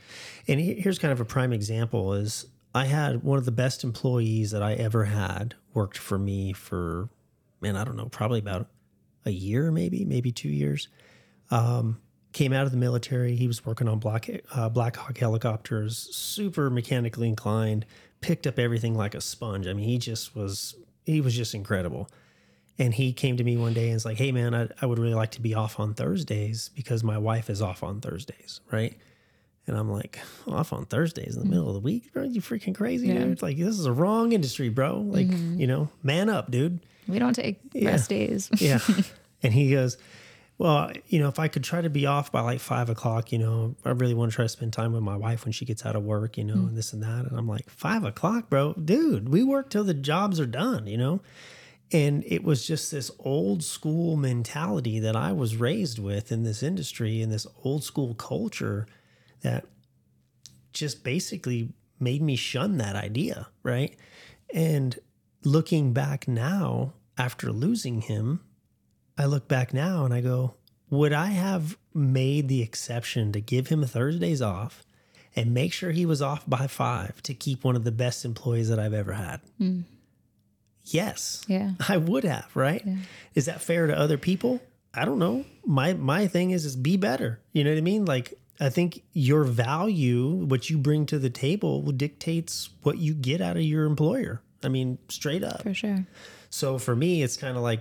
And 0.47 0.60
here's 0.60 1.00
kind 1.00 1.12
of 1.12 1.19
a 1.19 1.26
prime 1.26 1.54
example 1.54 2.13
is 2.13 2.45
I 2.76 2.86
had 2.86 3.24
one 3.24 3.38
of 3.38 3.45
the 3.45 3.52
best 3.52 3.84
employees 3.84 4.52
that 4.52 4.62
I 4.62 4.74
ever 4.74 5.06
had 5.06 5.56
worked 5.74 5.97
for 5.97 6.17
me 6.17 6.54
for, 6.54 7.10
man, 7.62 7.76
I 7.76 7.84
don't 7.84 7.95
know, 7.95 8.08
probably 8.08 8.39
about 8.39 8.67
a 9.26 9.32
year, 9.32 9.71
maybe, 9.71 10.06
maybe 10.06 10.32
two 10.32 10.50
years. 10.50 10.89
Um, 11.50 12.00
came 12.34 12.54
out 12.54 12.65
of 12.65 12.71
the 12.71 12.78
military. 12.78 13.36
He 13.36 13.47
was 13.47 13.65
working 13.65 13.88
on 13.88 14.00
Black 14.00 14.30
uh, 14.54 14.69
Black 14.69 14.95
Hawk 14.95 15.17
helicopters, 15.17 15.97
super 16.15 16.69
mechanically 16.69 17.28
inclined. 17.28 17.86
Picked 18.21 18.45
up 18.45 18.60
everything 18.60 18.95
like 18.95 19.15
a 19.15 19.21
sponge. 19.21 19.67
I 19.67 19.74
mean, 19.74 19.88
he 19.88 19.97
just 19.97 20.36
was 20.36 20.76
he 21.06 21.21
was 21.21 21.36
just 21.36 21.54
incredible. 21.54 22.10
And 22.79 22.93
he 22.93 23.13
came 23.13 23.38
to 23.38 23.43
me 23.43 23.57
one 23.57 23.73
day 23.73 23.86
and 23.86 23.93
was 23.93 24.05
like, 24.05 24.17
"Hey, 24.17 24.31
man, 24.31 24.55
I, 24.55 24.69
I 24.81 24.86
would 24.86 24.97
really 24.97 25.13
like 25.13 25.31
to 25.31 25.41
be 25.41 25.53
off 25.53 25.79
on 25.79 25.93
Thursdays 25.93 26.69
because 26.75 27.03
my 27.03 27.17
wife 27.17 27.49
is 27.49 27.62
off 27.62 27.84
on 27.84 28.01
Thursdays, 28.01 28.62
right?" 28.71 28.97
And 29.67 29.77
I'm 29.77 29.91
like, 29.91 30.19
"Off 30.47 30.73
on 30.73 30.86
Thursdays 30.86 31.36
in 31.36 31.43
the 31.43 31.49
middle 31.49 31.67
of 31.67 31.75
the 31.75 31.79
week, 31.79 32.12
bro? 32.13 32.23
You 32.23 32.41
freaking 32.41 32.73
crazy, 32.73 33.10
Yeah. 33.10 33.19
dude! 33.19 33.41
Like, 33.41 33.57
this 33.57 33.77
is 33.77 33.86
a 33.86 33.93
wrong 33.93 34.31
industry, 34.31 34.69
bro. 34.69 34.99
Like, 34.99 35.27
mm-hmm. 35.27 35.60
you 35.60 35.67
know, 35.67 35.89
man 36.01 36.29
up, 36.29 36.49
dude." 36.49 36.79
We 37.07 37.19
don't 37.19 37.34
take 37.34 37.60
rest 37.81 38.10
days. 38.10 38.49
Yeah. 38.60 38.79
and 39.43 39.53
he 39.53 39.71
goes, 39.71 39.97
Well, 40.57 40.91
you 41.07 41.19
know, 41.19 41.27
if 41.27 41.39
I 41.39 41.47
could 41.47 41.63
try 41.63 41.81
to 41.81 41.89
be 41.89 42.05
off 42.05 42.31
by 42.31 42.41
like 42.41 42.60
five 42.60 42.89
o'clock, 42.89 43.31
you 43.31 43.39
know, 43.39 43.75
I 43.84 43.89
really 43.89 44.13
want 44.13 44.31
to 44.31 44.36
try 44.36 44.45
to 44.45 44.49
spend 44.49 44.73
time 44.73 44.93
with 44.93 45.03
my 45.03 45.15
wife 45.15 45.45
when 45.45 45.51
she 45.51 45.65
gets 45.65 45.86
out 45.86 45.95
of 45.95 46.03
work, 46.03 46.38
you 46.38 46.43
know, 46.43 46.55
mm. 46.55 46.69
and 46.69 46.77
this 46.77 46.93
and 46.93 47.03
that. 47.03 47.25
And 47.25 47.38
I'm 47.38 47.47
like, 47.47 47.69
Five 47.69 48.03
o'clock, 48.03 48.49
bro? 48.49 48.73
Dude, 48.73 49.29
we 49.29 49.43
work 49.43 49.69
till 49.69 49.84
the 49.84 49.93
jobs 49.93 50.39
are 50.39 50.45
done, 50.45 50.88
you 50.88 50.97
know? 50.97 51.21
And 51.93 52.23
it 52.25 52.43
was 52.43 52.65
just 52.65 52.91
this 52.91 53.12
old 53.19 53.63
school 53.63 54.15
mentality 54.15 54.99
that 54.99 55.15
I 55.15 55.34
was 55.34 55.58
raised 55.58 55.99
with 55.99 56.32
in 56.32 56.43
this 56.43 56.63
industry 56.63 57.21
and 57.21 57.32
this 57.32 57.47
old 57.63 57.84
school 57.84 58.13
culture 58.13 58.88
that 59.41 59.65
just 60.71 61.04
basically 61.04 61.73
made 61.99 62.21
me 62.21 62.36
shun 62.36 62.77
that 62.77 62.95
idea, 62.95 63.47
right? 63.63 63.95
And 64.54 64.97
looking 65.43 65.91
back 65.91 66.27
now 66.27 66.93
after 67.17 67.51
losing 67.51 68.01
him, 68.01 68.41
I 69.17 69.25
look 69.25 69.47
back 69.47 69.73
now 69.73 70.06
and 70.06 70.13
I 70.13 70.21
go, 70.21 70.56
would 70.89 71.13
I 71.13 71.27
have 71.27 71.77
made 71.93 72.47
the 72.47 72.62
exception 72.62 73.32
to 73.34 73.41
give 73.41 73.67
him 73.67 73.84
Thursdays 73.86 74.41
off 74.41 74.84
and 75.36 75.54
make 75.54 75.73
sure 75.73 75.91
he 75.91 76.06
was 76.06 76.21
off 76.21 76.49
by 76.49 76.67
five 76.67 77.21
to 77.23 77.34
keep 77.34 77.63
one 77.63 77.75
of 77.75 77.84
the 77.84 77.91
best 77.91 78.25
employees 78.25 78.69
that 78.69 78.80
I've 78.80 78.93
ever 78.93 79.13
had? 79.13 79.41
Mm. 79.60 79.84
Yes. 80.93 81.43
Yeah. 81.47 81.71
I 81.88 81.97
would 81.97 82.23
have, 82.23 82.49
right? 82.56 82.86
Is 83.36 83.45
that 83.45 83.62
fair 83.62 83.88
to 83.88 83.97
other 83.97 84.18
people? 84.18 84.61
I 84.93 85.05
don't 85.05 85.20
know. 85.20 85.45
My 85.65 85.93
my 85.93 86.28
thing 86.28 86.51
is 86.51 86.65
is 86.65 86.76
be 86.76 86.97
better. 86.97 87.39
You 87.53 87.63
know 87.63 87.72
what 87.72 87.78
I 87.78 87.82
mean? 87.82 88.05
Like 88.05 88.34
I 88.59 88.70
think 88.70 89.03
your 89.13 89.43
value, 89.43 90.30
what 90.30 90.70
you 90.70 90.78
bring 90.78 91.05
to 91.07 91.18
the 91.18 91.30
table, 91.30 91.82
dictates 91.91 92.70
what 92.84 92.97
you 92.97 93.13
get 93.13 93.41
out 93.41 93.57
of 93.57 93.63
your 93.63 93.86
employer. 93.86 94.41
I 94.63 94.68
mean, 94.70 94.99
straight 95.09 95.43
up. 95.43 95.63
For 95.63 95.74
sure. 95.74 96.05
So 96.49 96.78
for 96.78 96.95
me, 96.95 97.24
it's 97.24 97.38
kind 97.38 97.57
of 97.57 97.63
like 97.63 97.80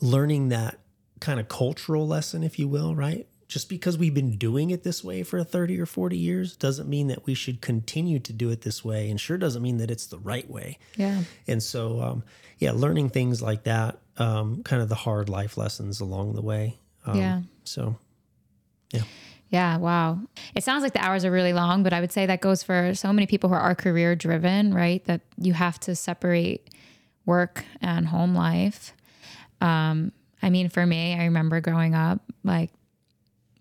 learning 0.00 0.48
that 0.48 0.80
kind 1.20 1.38
of 1.38 1.48
cultural 1.48 2.08
lesson, 2.08 2.42
if 2.42 2.58
you 2.58 2.66
will, 2.66 2.94
right? 2.94 3.28
Just 3.50 3.68
because 3.68 3.98
we've 3.98 4.14
been 4.14 4.36
doing 4.38 4.70
it 4.70 4.84
this 4.84 5.02
way 5.02 5.22
for 5.24 5.42
30 5.42 5.78
or 5.80 5.84
40 5.86 6.16
years 6.16 6.56
doesn't 6.56 6.88
mean 6.88 7.08
that 7.08 7.26
we 7.26 7.34
should 7.34 7.60
continue 7.60 8.18
to 8.20 8.32
do 8.32 8.48
it 8.50 8.62
this 8.62 8.84
way 8.84 9.10
and 9.10 9.20
sure 9.20 9.36
doesn't 9.36 9.62
mean 9.62 9.78
that 9.78 9.90
it's 9.90 10.06
the 10.06 10.18
right 10.18 10.48
way 10.48 10.78
Yeah. 10.96 11.22
and 11.48 11.60
so 11.62 12.00
um, 12.00 12.22
yeah 12.58 12.70
learning 12.72 13.10
things 13.10 13.42
like 13.42 13.64
that 13.64 13.98
um, 14.18 14.62
kind 14.62 14.80
of 14.82 14.88
the 14.88 14.94
hard 14.94 15.28
life 15.28 15.56
lessons 15.56 16.00
along 16.00 16.34
the 16.34 16.42
way 16.42 16.78
um, 17.06 17.16
Yeah. 17.16 17.40
so 17.64 17.96
Yeah, 18.92 19.02
yeah, 19.48 19.76
wow. 19.78 20.20
It 20.54 20.62
sounds 20.62 20.82
like 20.84 20.92
the 20.92 21.04
hours 21.04 21.24
are 21.24 21.30
really 21.32 21.52
long, 21.52 21.82
but 21.82 21.92
I 21.92 22.00
would 22.00 22.12
say 22.12 22.26
that 22.26 22.40
goes 22.40 22.62
for 22.62 22.94
so 22.94 23.12
many 23.12 23.26
people 23.26 23.48
who 23.50 23.56
are 23.56 23.74
career 23.74 24.14
driven, 24.14 24.72
right? 24.72 25.04
That 25.06 25.22
you 25.38 25.52
have 25.54 25.80
to 25.80 25.96
separate 25.96 26.70
work 27.26 27.64
and 27.80 28.06
home 28.06 28.32
life. 28.36 28.92
Um, 29.60 30.12
I 30.40 30.50
mean, 30.50 30.68
for 30.68 30.86
me, 30.86 31.14
I 31.18 31.24
remember 31.24 31.60
growing 31.60 31.94
up, 31.96 32.20
like 32.44 32.70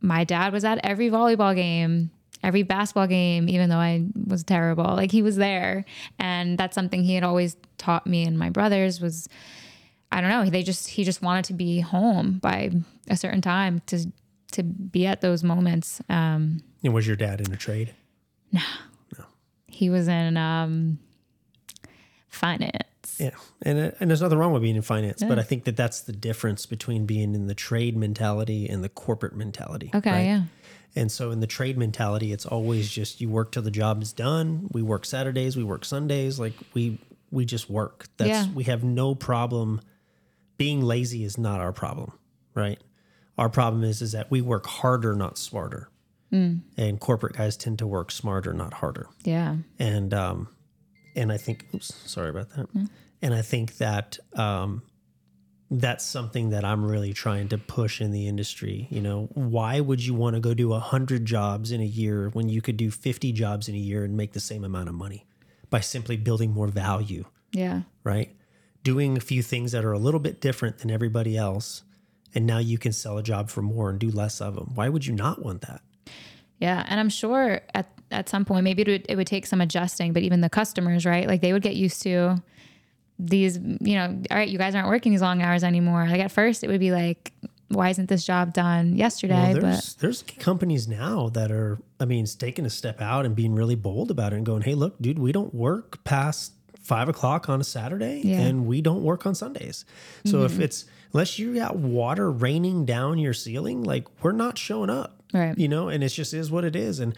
my 0.01 0.23
dad 0.23 0.53
was 0.53 0.63
at 0.63 0.79
every 0.83 1.09
volleyball 1.09 1.55
game, 1.55 2.11
every 2.43 2.63
basketball 2.63 3.07
game, 3.07 3.49
even 3.49 3.69
though 3.69 3.77
I 3.77 4.05
was 4.27 4.43
terrible. 4.43 4.85
Like 4.85 5.11
he 5.11 5.21
was 5.21 5.35
there. 5.35 5.85
And 6.17 6.57
that's 6.57 6.75
something 6.75 7.03
he 7.03 7.15
had 7.15 7.23
always 7.23 7.57
taught 7.77 8.07
me 8.07 8.23
and 8.23 8.37
my 8.37 8.49
brothers 8.49 8.99
was 9.01 9.27
I 10.11 10.21
don't 10.21 10.29
know, 10.31 10.49
they 10.49 10.63
just 10.63 10.87
he 10.89 11.03
just 11.03 11.21
wanted 11.21 11.45
to 11.45 11.53
be 11.53 11.79
home 11.81 12.39
by 12.39 12.71
a 13.09 13.15
certain 13.15 13.41
time 13.41 13.81
to 13.87 14.11
to 14.53 14.63
be 14.63 15.05
at 15.05 15.21
those 15.21 15.43
moments. 15.43 16.01
Um 16.09 16.63
and 16.83 16.93
was 16.93 17.05
your 17.05 17.15
dad 17.15 17.41
in 17.41 17.51
a 17.53 17.57
trade 17.57 17.93
No, 18.51 18.61
no, 19.17 19.25
he 19.67 19.89
was 19.89 20.07
in 20.07 20.35
um 20.37 20.99
finance. 22.29 22.88
Yeah, 23.19 23.31
and 23.61 23.79
uh, 23.79 23.91
and 23.99 24.09
there's 24.09 24.21
nothing 24.21 24.37
wrong 24.37 24.53
with 24.53 24.61
being 24.61 24.75
in 24.75 24.81
finance, 24.81 25.21
but 25.23 25.37
I 25.37 25.43
think 25.43 25.65
that 25.65 25.75
that's 25.75 26.01
the 26.01 26.13
difference 26.13 26.65
between 26.65 27.05
being 27.05 27.35
in 27.35 27.47
the 27.47 27.55
trade 27.55 27.97
mentality 27.97 28.67
and 28.69 28.83
the 28.83 28.89
corporate 28.89 29.35
mentality. 29.35 29.91
Okay, 29.93 30.09
right? 30.11 30.25
yeah. 30.25 30.43
And 30.95 31.11
so 31.11 31.29
in 31.31 31.39
the 31.39 31.47
trade 31.47 31.77
mentality, 31.77 32.31
it's 32.33 32.45
always 32.45 32.89
just 32.89 33.21
you 33.21 33.29
work 33.29 33.51
till 33.51 33.61
the 33.61 33.71
job 33.71 34.01
is 34.01 34.11
done. 34.13 34.69
We 34.71 34.81
work 34.81 35.05
Saturdays, 35.05 35.55
we 35.55 35.63
work 35.63 35.85
Sundays, 35.85 36.39
like 36.39 36.53
we 36.73 36.99
we 37.31 37.45
just 37.45 37.69
work. 37.69 38.07
That's 38.17 38.29
Yeah. 38.29 38.47
we 38.53 38.63
have 38.65 38.83
no 38.83 39.15
problem. 39.15 39.81
Being 40.57 40.81
lazy 40.81 41.23
is 41.23 41.37
not 41.37 41.59
our 41.61 41.71
problem, 41.71 42.11
right? 42.53 42.79
Our 43.37 43.49
problem 43.49 43.83
is 43.83 44.01
is 44.01 44.13
that 44.13 44.31
we 44.31 44.41
work 44.41 44.65
harder, 44.65 45.13
not 45.15 45.37
smarter. 45.37 45.89
Mm. 46.33 46.61
And 46.77 46.99
corporate 46.99 47.35
guys 47.37 47.57
tend 47.57 47.79
to 47.79 47.87
work 47.87 48.11
smarter, 48.11 48.53
not 48.53 48.73
harder 48.75 49.07
Yeah. 49.23 49.55
and 49.79 50.13
um, 50.13 50.47
and 51.15 51.31
I 51.31 51.37
think, 51.37 51.65
oops, 51.73 51.93
sorry 52.05 52.29
about 52.29 52.49
that. 52.51 52.67
And 53.21 53.33
I 53.33 53.41
think 53.41 53.77
that 53.77 54.17
um, 54.33 54.81
that's 55.69 56.05
something 56.05 56.49
that 56.51 56.63
I'm 56.65 56.83
really 56.85 57.13
trying 57.13 57.49
to 57.49 57.57
push 57.57 58.01
in 58.01 58.11
the 58.11 58.27
industry. 58.27 58.87
You 58.89 59.01
know, 59.01 59.29
why 59.33 59.79
would 59.79 60.03
you 60.03 60.13
want 60.13 60.35
to 60.35 60.39
go 60.39 60.53
do 60.53 60.71
hundred 60.73 61.25
jobs 61.25 61.71
in 61.71 61.81
a 61.81 61.85
year 61.85 62.29
when 62.29 62.49
you 62.49 62.61
could 62.61 62.77
do 62.77 62.89
50 62.91 63.31
jobs 63.33 63.67
in 63.67 63.75
a 63.75 63.79
year 63.79 64.03
and 64.03 64.15
make 64.15 64.33
the 64.33 64.39
same 64.39 64.63
amount 64.63 64.89
of 64.89 64.95
money 64.95 65.27
by 65.69 65.79
simply 65.81 66.17
building 66.17 66.51
more 66.51 66.67
value, 66.67 67.25
Yeah. 67.53 67.81
right? 68.03 68.35
Doing 68.83 69.17
a 69.17 69.21
few 69.21 69.43
things 69.43 69.71
that 69.73 69.85
are 69.85 69.91
a 69.91 69.99
little 69.99 70.19
bit 70.19 70.41
different 70.41 70.79
than 70.79 70.89
everybody 70.89 71.37
else, 71.37 71.83
and 72.33 72.47
now 72.47 72.57
you 72.57 72.77
can 72.79 72.91
sell 72.93 73.17
a 73.17 73.23
job 73.23 73.49
for 73.49 73.61
more 73.61 73.89
and 73.89 73.99
do 73.99 74.09
less 74.09 74.39
of 74.41 74.55
them. 74.55 74.71
Why 74.73 74.89
would 74.89 75.05
you 75.05 75.13
not 75.13 75.43
want 75.43 75.61
that? 75.61 75.81
Yeah, 76.59 76.83
and 76.87 76.99
I'm 76.99 77.09
sure 77.09 77.61
at 77.75 77.89
at 78.11 78.27
some 78.27 78.43
point 78.43 78.63
maybe 78.63 78.81
it 78.81 78.87
would 78.87 79.05
it 79.07 79.15
would 79.17 79.27
take 79.27 79.45
some 79.45 79.61
adjusting, 79.61 80.13
but 80.13 80.23
even 80.23 80.41
the 80.41 80.49
customers, 80.49 81.05
right? 81.05 81.27
Like 81.27 81.41
they 81.41 81.53
would 81.53 81.61
get 81.61 81.75
used 81.75 82.01
to 82.03 82.41
these, 83.19 83.57
you 83.81 83.95
know, 83.95 84.21
all 84.31 84.37
right, 84.37 84.47
you 84.49 84.57
guys 84.57 84.73
aren't 84.73 84.87
working 84.87 85.11
these 85.11 85.21
long 85.21 85.41
hours 85.41 85.63
anymore. 85.63 86.07
Like 86.09 86.21
at 86.21 86.31
first 86.31 86.63
it 86.63 86.67
would 86.67 86.79
be 86.79 86.91
like 86.91 87.33
why 87.69 87.89
isn't 87.89 88.09
this 88.09 88.25
job 88.25 88.53
done 88.53 88.95
yesterday? 88.95 89.53
Well, 89.53 89.53
but 89.55 89.61
there's 89.61 89.93
there's 89.95 90.23
companies 90.23 90.87
now 90.87 91.29
that 91.29 91.51
are, 91.51 91.77
I 91.99 92.05
mean, 92.05 92.23
it's 92.23 92.33
taking 92.35 92.65
a 92.65 92.69
step 92.69 92.99
out 92.99 93.25
and 93.25 93.35
being 93.35 93.53
really 93.53 93.75
bold 93.75 94.09
about 94.09 94.33
it 94.33 94.37
and 94.37 94.45
going, 94.45 94.63
hey, 94.63 94.73
look, 94.73 94.99
dude, 94.99 95.19
we 95.19 95.31
don't 95.31 95.53
work 95.53 96.03
past 96.03 96.53
five 96.81 97.07
o'clock 97.07 97.47
on 97.47 97.61
a 97.61 97.63
Saturday 97.63 98.21
Yeah. 98.23 98.37
Mm-hmm. 98.37 98.47
and 98.47 98.65
we 98.65 98.81
don't 98.81 99.03
work 99.03 99.27
on 99.27 99.35
Sundays. 99.35 99.85
So 100.25 100.43
if 100.43 100.59
it's 100.59 100.85
unless 101.13 101.37
you 101.37 101.53
got 101.55 101.75
water 101.75 102.31
raining 102.31 102.85
down 102.85 103.19
your 103.19 103.33
ceiling, 103.33 103.83
like 103.83 104.07
we're 104.23 104.31
not 104.31 104.57
showing 104.57 104.89
up. 104.89 105.21
Right. 105.31 105.55
You 105.55 105.67
know, 105.67 105.89
and 105.89 106.03
it 106.03 106.09
just 106.09 106.33
is 106.33 106.49
what 106.49 106.63
it 106.65 106.75
is. 106.75 106.99
And 106.99 107.15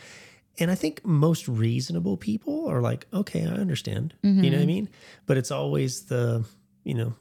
and 0.59 0.69
I 0.71 0.75
think 0.75 1.05
most 1.05 1.47
reasonable 1.47 2.17
people 2.17 2.67
are 2.67 2.81
like, 2.81 3.07
okay, 3.13 3.43
I 3.45 3.51
understand. 3.53 4.13
You 4.23 4.31
know 4.31 4.41
Mm-hmm. 4.41 4.53
what 4.53 4.61
I 4.61 4.65
mean? 4.65 4.89
But 5.25 5.37
it's 5.37 5.51
always 5.51 6.03
the, 6.05 6.45
you 6.83 6.93
know, 6.93 7.13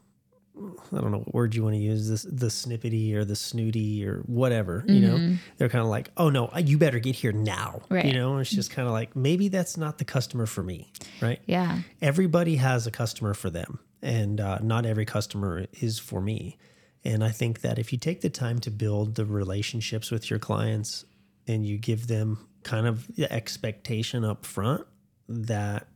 I 0.93 1.01
don't 1.01 1.11
know 1.13 1.19
what 1.19 1.33
word 1.35 1.55
you 1.55 1.63
want 1.63 1.75
to 1.77 1.81
use 1.81 2.09
this 2.09 2.23
the 2.25 2.49
snippety 2.49 3.15
or 3.15 3.25
the 3.25 3.37
snooty 3.37 4.05
or 4.07 4.19
whatever 4.27 4.85
you 4.87 5.01
know 5.01 5.37
they're 5.57 5.71
kind 5.71 5.81
of 5.83 5.89
like 5.89 6.11
oh 6.19 6.29
no 6.29 6.51
you 6.59 6.77
better 6.77 6.99
get 6.99 7.15
here 7.15 7.33
now 7.33 7.81
Right. 7.89 8.05
you 8.05 8.13
know 8.13 8.37
it's 8.39 8.51
just 8.51 8.71
kind 8.71 8.87
of 8.87 8.93
like 8.93 9.17
maybe 9.17 9.49
that's 9.49 9.79
not 9.79 9.97
the 9.97 10.05
customer 10.05 10.45
for 10.45 10.63
me 10.63 10.93
right 11.23 11.41
yeah. 11.47 11.79
everybody 12.03 12.57
has 12.57 12.87
a 12.87 12.91
customer 12.91 13.33
for 13.33 13.49
them 13.49 13.79
and 14.03 14.39
uh, 14.39 14.59
not 14.61 14.85
every 14.85 15.07
customer 15.07 15.65
is 15.81 15.99
for 15.99 16.21
me 16.21 16.59
and 17.05 17.25
i 17.25 17.31
think 17.31 17.63
that 17.63 17.79
if 17.79 17.91
you 17.91 17.99
take 17.99 18.21
the 18.21 18.29
time 18.29 18.59
to 18.59 18.71
build 18.71 19.15
the 19.15 19.25
relationships 19.25 20.11
with 20.11 20.29
your 20.29 20.39
clients 20.41 21.07
and 21.47 21.65
you 21.65 21.79
give 21.79 22.07
them 22.09 22.47
kind 22.63 22.87
of 22.87 23.07
the 23.17 23.31
expectation 23.33 24.25
up 24.25 24.45
front 24.45 24.87
that 25.29 25.89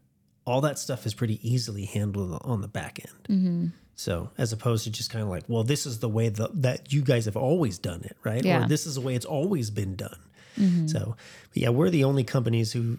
all 0.46 0.60
that 0.60 0.78
stuff 0.78 1.06
is 1.06 1.14
pretty 1.14 1.38
easily 1.48 1.84
handled 1.84 2.40
on 2.44 2.60
the 2.60 2.68
back 2.68 3.00
end 3.00 3.40
mm-hmm. 3.40 3.66
so 3.94 4.30
as 4.38 4.52
opposed 4.52 4.84
to 4.84 4.90
just 4.90 5.10
kind 5.10 5.22
of 5.22 5.28
like 5.28 5.44
well 5.48 5.62
this 5.64 5.86
is 5.86 5.98
the 5.98 6.08
way 6.08 6.28
the, 6.28 6.48
that 6.52 6.92
you 6.92 7.02
guys 7.02 7.24
have 7.24 7.36
always 7.36 7.78
done 7.78 8.02
it 8.02 8.16
right 8.22 8.44
Yeah. 8.44 8.64
or 8.64 8.68
this 8.68 8.86
is 8.86 8.94
the 8.94 9.00
way 9.00 9.14
it's 9.14 9.26
always 9.26 9.70
been 9.70 9.96
done 9.96 10.18
mm-hmm. 10.58 10.86
so 10.86 11.16
but 11.50 11.56
yeah 11.56 11.70
we're 11.70 11.90
the 11.90 12.04
only 12.04 12.24
companies 12.24 12.72
who 12.72 12.98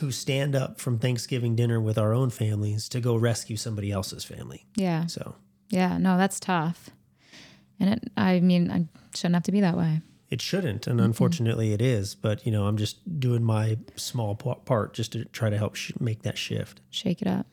who 0.00 0.10
stand 0.10 0.56
up 0.56 0.80
from 0.80 0.98
Thanksgiving 0.98 1.54
dinner 1.54 1.80
with 1.80 1.98
our 1.98 2.12
own 2.12 2.30
families 2.30 2.88
to 2.90 3.00
go 3.00 3.16
rescue 3.16 3.56
somebody 3.56 3.90
else's 3.90 4.24
family. 4.24 4.66
Yeah. 4.74 5.06
So 5.06 5.34
Yeah. 5.70 5.98
No, 5.98 6.16
that's 6.16 6.40
tough. 6.40 6.90
And 7.80 7.90
it 7.90 8.10
I 8.16 8.40
mean, 8.40 8.70
I 8.70 8.86
shouldn't 9.16 9.36
have 9.36 9.44
to 9.44 9.52
be 9.52 9.60
that 9.60 9.76
way. 9.76 10.00
It 10.30 10.42
shouldn't, 10.42 10.86
and 10.86 11.00
unfortunately 11.00 11.72
it 11.72 11.80
is. 11.82 12.14
But 12.14 12.44
you 12.44 12.52
know, 12.52 12.66
I'm 12.66 12.76
just 12.76 13.18
doing 13.20 13.42
my 13.42 13.78
small 13.96 14.34
part 14.34 14.94
just 14.94 15.12
to 15.12 15.24
try 15.26 15.50
to 15.50 15.56
help 15.58 15.74
sh- 15.74 15.92
make 16.00 16.22
that 16.22 16.36
shift, 16.38 16.80
Shake 16.90 17.22
it 17.22 17.28
up. 17.28 17.46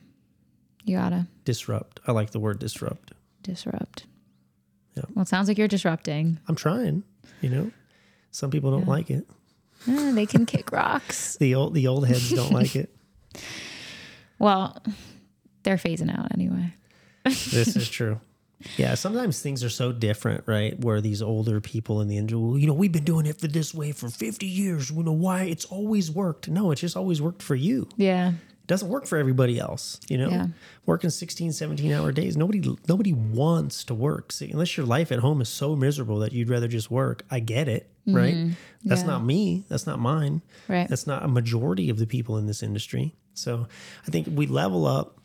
You 0.84 0.96
gotta 0.98 1.26
disrupt. 1.44 2.00
I 2.06 2.12
like 2.12 2.30
the 2.30 2.38
word 2.40 2.58
disrupt. 2.58 3.12
disrupt. 3.42 4.06
Yeah. 4.96 5.04
Well, 5.14 5.22
it 5.22 5.28
sounds 5.28 5.48
like 5.48 5.58
you're 5.58 5.68
disrupting. 5.68 6.38
I'm 6.48 6.54
trying. 6.56 7.02
You 7.42 7.50
know, 7.50 7.70
some 8.30 8.50
people 8.50 8.70
don't 8.70 8.86
like 8.88 9.10
it. 9.10 9.26
Eh, 9.88 10.12
they 10.12 10.26
can 10.26 10.46
kick 10.46 10.72
rocks. 10.72 11.36
The 11.40 11.54
old 11.54 11.74
the 11.74 11.86
old 11.86 12.06
heads 12.06 12.30
don't 12.30 12.52
like 12.52 12.76
it. 12.76 12.94
Well, 14.38 14.82
they're 15.62 15.78
phasing 15.78 16.14
out 16.16 16.30
anyway. 16.34 16.74
This 17.24 17.74
is 17.74 17.88
true. 17.88 18.20
Yeah, 18.76 18.94
sometimes 18.94 19.40
things 19.40 19.62
are 19.62 19.68
so 19.70 19.92
different, 19.92 20.44
right? 20.46 20.78
Where 20.80 21.00
these 21.00 21.20
older 21.20 21.60
people 21.60 22.00
in 22.00 22.08
the 22.08 22.16
industry, 22.16 22.38
well, 22.40 22.58
you 22.58 22.66
know, 22.66 22.72
we've 22.72 22.92
been 22.92 23.04
doing 23.04 23.26
it 23.26 23.38
for 23.38 23.48
this 23.48 23.74
way 23.74 23.92
for 23.92 24.08
50 24.08 24.46
years. 24.46 24.90
We 24.90 25.02
know 25.04 25.12
why 25.12 25.44
it's 25.44 25.66
always 25.66 26.10
worked. 26.10 26.48
No, 26.48 26.70
it's 26.70 26.80
just 26.80 26.96
always 26.96 27.20
worked 27.20 27.42
for 27.42 27.54
you. 27.54 27.88
Yeah. 27.96 28.30
It 28.30 28.66
doesn't 28.66 28.88
work 28.88 29.06
for 29.06 29.18
everybody 29.18 29.60
else, 29.60 30.00
you 30.08 30.18
know? 30.18 30.30
Yeah. 30.30 30.46
Working 30.86 31.10
16, 31.10 31.52
17 31.52 31.92
hour 31.92 32.12
days. 32.12 32.36
Nobody 32.36 32.76
nobody 32.88 33.12
wants 33.12 33.84
to 33.84 33.94
work. 33.94 34.32
See, 34.32 34.50
unless 34.50 34.76
your 34.76 34.86
life 34.86 35.12
at 35.12 35.20
home 35.20 35.40
is 35.40 35.48
so 35.48 35.76
miserable 35.76 36.18
that 36.20 36.32
you'd 36.32 36.48
rather 36.48 36.66
just 36.66 36.90
work. 36.90 37.24
I 37.30 37.40
get 37.40 37.68
it, 37.68 37.88
mm-hmm. 38.08 38.16
right? 38.16 38.56
That's 38.84 39.02
Yeah. 39.02 39.06
not 39.06 39.24
me. 39.24 39.66
That's 39.68 39.86
not 39.86 40.00
mine. 40.00 40.42
Right. 40.66 40.88
That's 40.88 41.06
not 41.06 41.24
a 41.24 41.28
majority 41.28 41.90
of 41.90 41.98
the 41.98 42.06
people 42.06 42.38
in 42.38 42.46
this 42.46 42.62
industry. 42.62 43.14
So 43.34 43.68
I 44.06 44.10
think 44.10 44.28
we 44.32 44.46
level 44.46 44.86
up. 44.86 45.18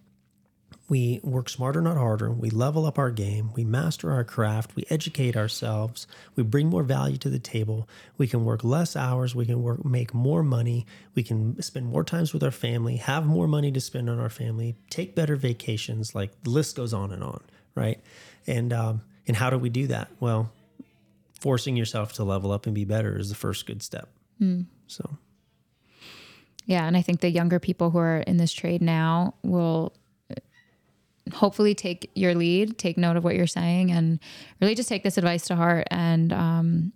We 0.91 1.21
work 1.23 1.47
smarter, 1.47 1.79
not 1.81 1.95
harder. 1.95 2.29
We 2.29 2.49
level 2.49 2.85
up 2.85 2.99
our 2.99 3.11
game. 3.11 3.51
We 3.55 3.63
master 3.63 4.11
our 4.11 4.25
craft. 4.25 4.75
We 4.75 4.83
educate 4.89 5.37
ourselves. 5.37 6.05
We 6.35 6.43
bring 6.43 6.67
more 6.67 6.83
value 6.83 7.15
to 7.19 7.29
the 7.29 7.39
table. 7.39 7.87
We 8.17 8.27
can 8.27 8.43
work 8.43 8.61
less 8.65 8.97
hours. 8.97 9.33
We 9.33 9.45
can 9.45 9.63
work, 9.63 9.85
make 9.85 10.13
more 10.13 10.43
money. 10.43 10.85
We 11.15 11.23
can 11.23 11.61
spend 11.61 11.85
more 11.85 12.03
times 12.03 12.33
with 12.33 12.43
our 12.43 12.51
family, 12.51 12.97
have 12.97 13.25
more 13.25 13.47
money 13.47 13.71
to 13.71 13.79
spend 13.79 14.09
on 14.09 14.19
our 14.19 14.29
family, 14.29 14.75
take 14.89 15.15
better 15.15 15.37
vacations. 15.37 16.13
Like 16.13 16.31
the 16.43 16.49
list 16.49 16.75
goes 16.75 16.93
on 16.93 17.13
and 17.13 17.23
on, 17.23 17.41
right? 17.73 18.01
And 18.45 18.73
um, 18.73 19.01
and 19.25 19.37
how 19.37 19.49
do 19.49 19.57
we 19.57 19.69
do 19.69 19.87
that? 19.87 20.11
Well, 20.19 20.51
forcing 21.39 21.77
yourself 21.77 22.11
to 22.15 22.25
level 22.25 22.51
up 22.51 22.65
and 22.65 22.75
be 22.75 22.83
better 22.83 23.17
is 23.17 23.29
the 23.29 23.35
first 23.35 23.65
good 23.65 23.81
step. 23.81 24.09
So 24.87 25.09
Yeah, 26.65 26.85
and 26.85 26.97
I 26.97 27.01
think 27.01 27.21
the 27.21 27.31
younger 27.31 27.59
people 27.59 27.91
who 27.91 27.97
are 27.99 28.17
in 28.17 28.35
this 28.35 28.51
trade 28.51 28.81
now 28.81 29.35
will 29.41 29.93
hopefully 31.33 31.73
take 31.75 32.09
your 32.15 32.33
lead, 32.35 32.77
take 32.77 32.97
note 32.97 33.15
of 33.17 33.23
what 33.23 33.35
you're 33.35 33.47
saying, 33.47 33.91
and 33.91 34.19
really 34.59 34.75
just 34.75 34.89
take 34.89 35.03
this 35.03 35.17
advice 35.17 35.45
to 35.45 35.55
heart 35.55 35.87
and 35.91 36.33
um, 36.33 36.93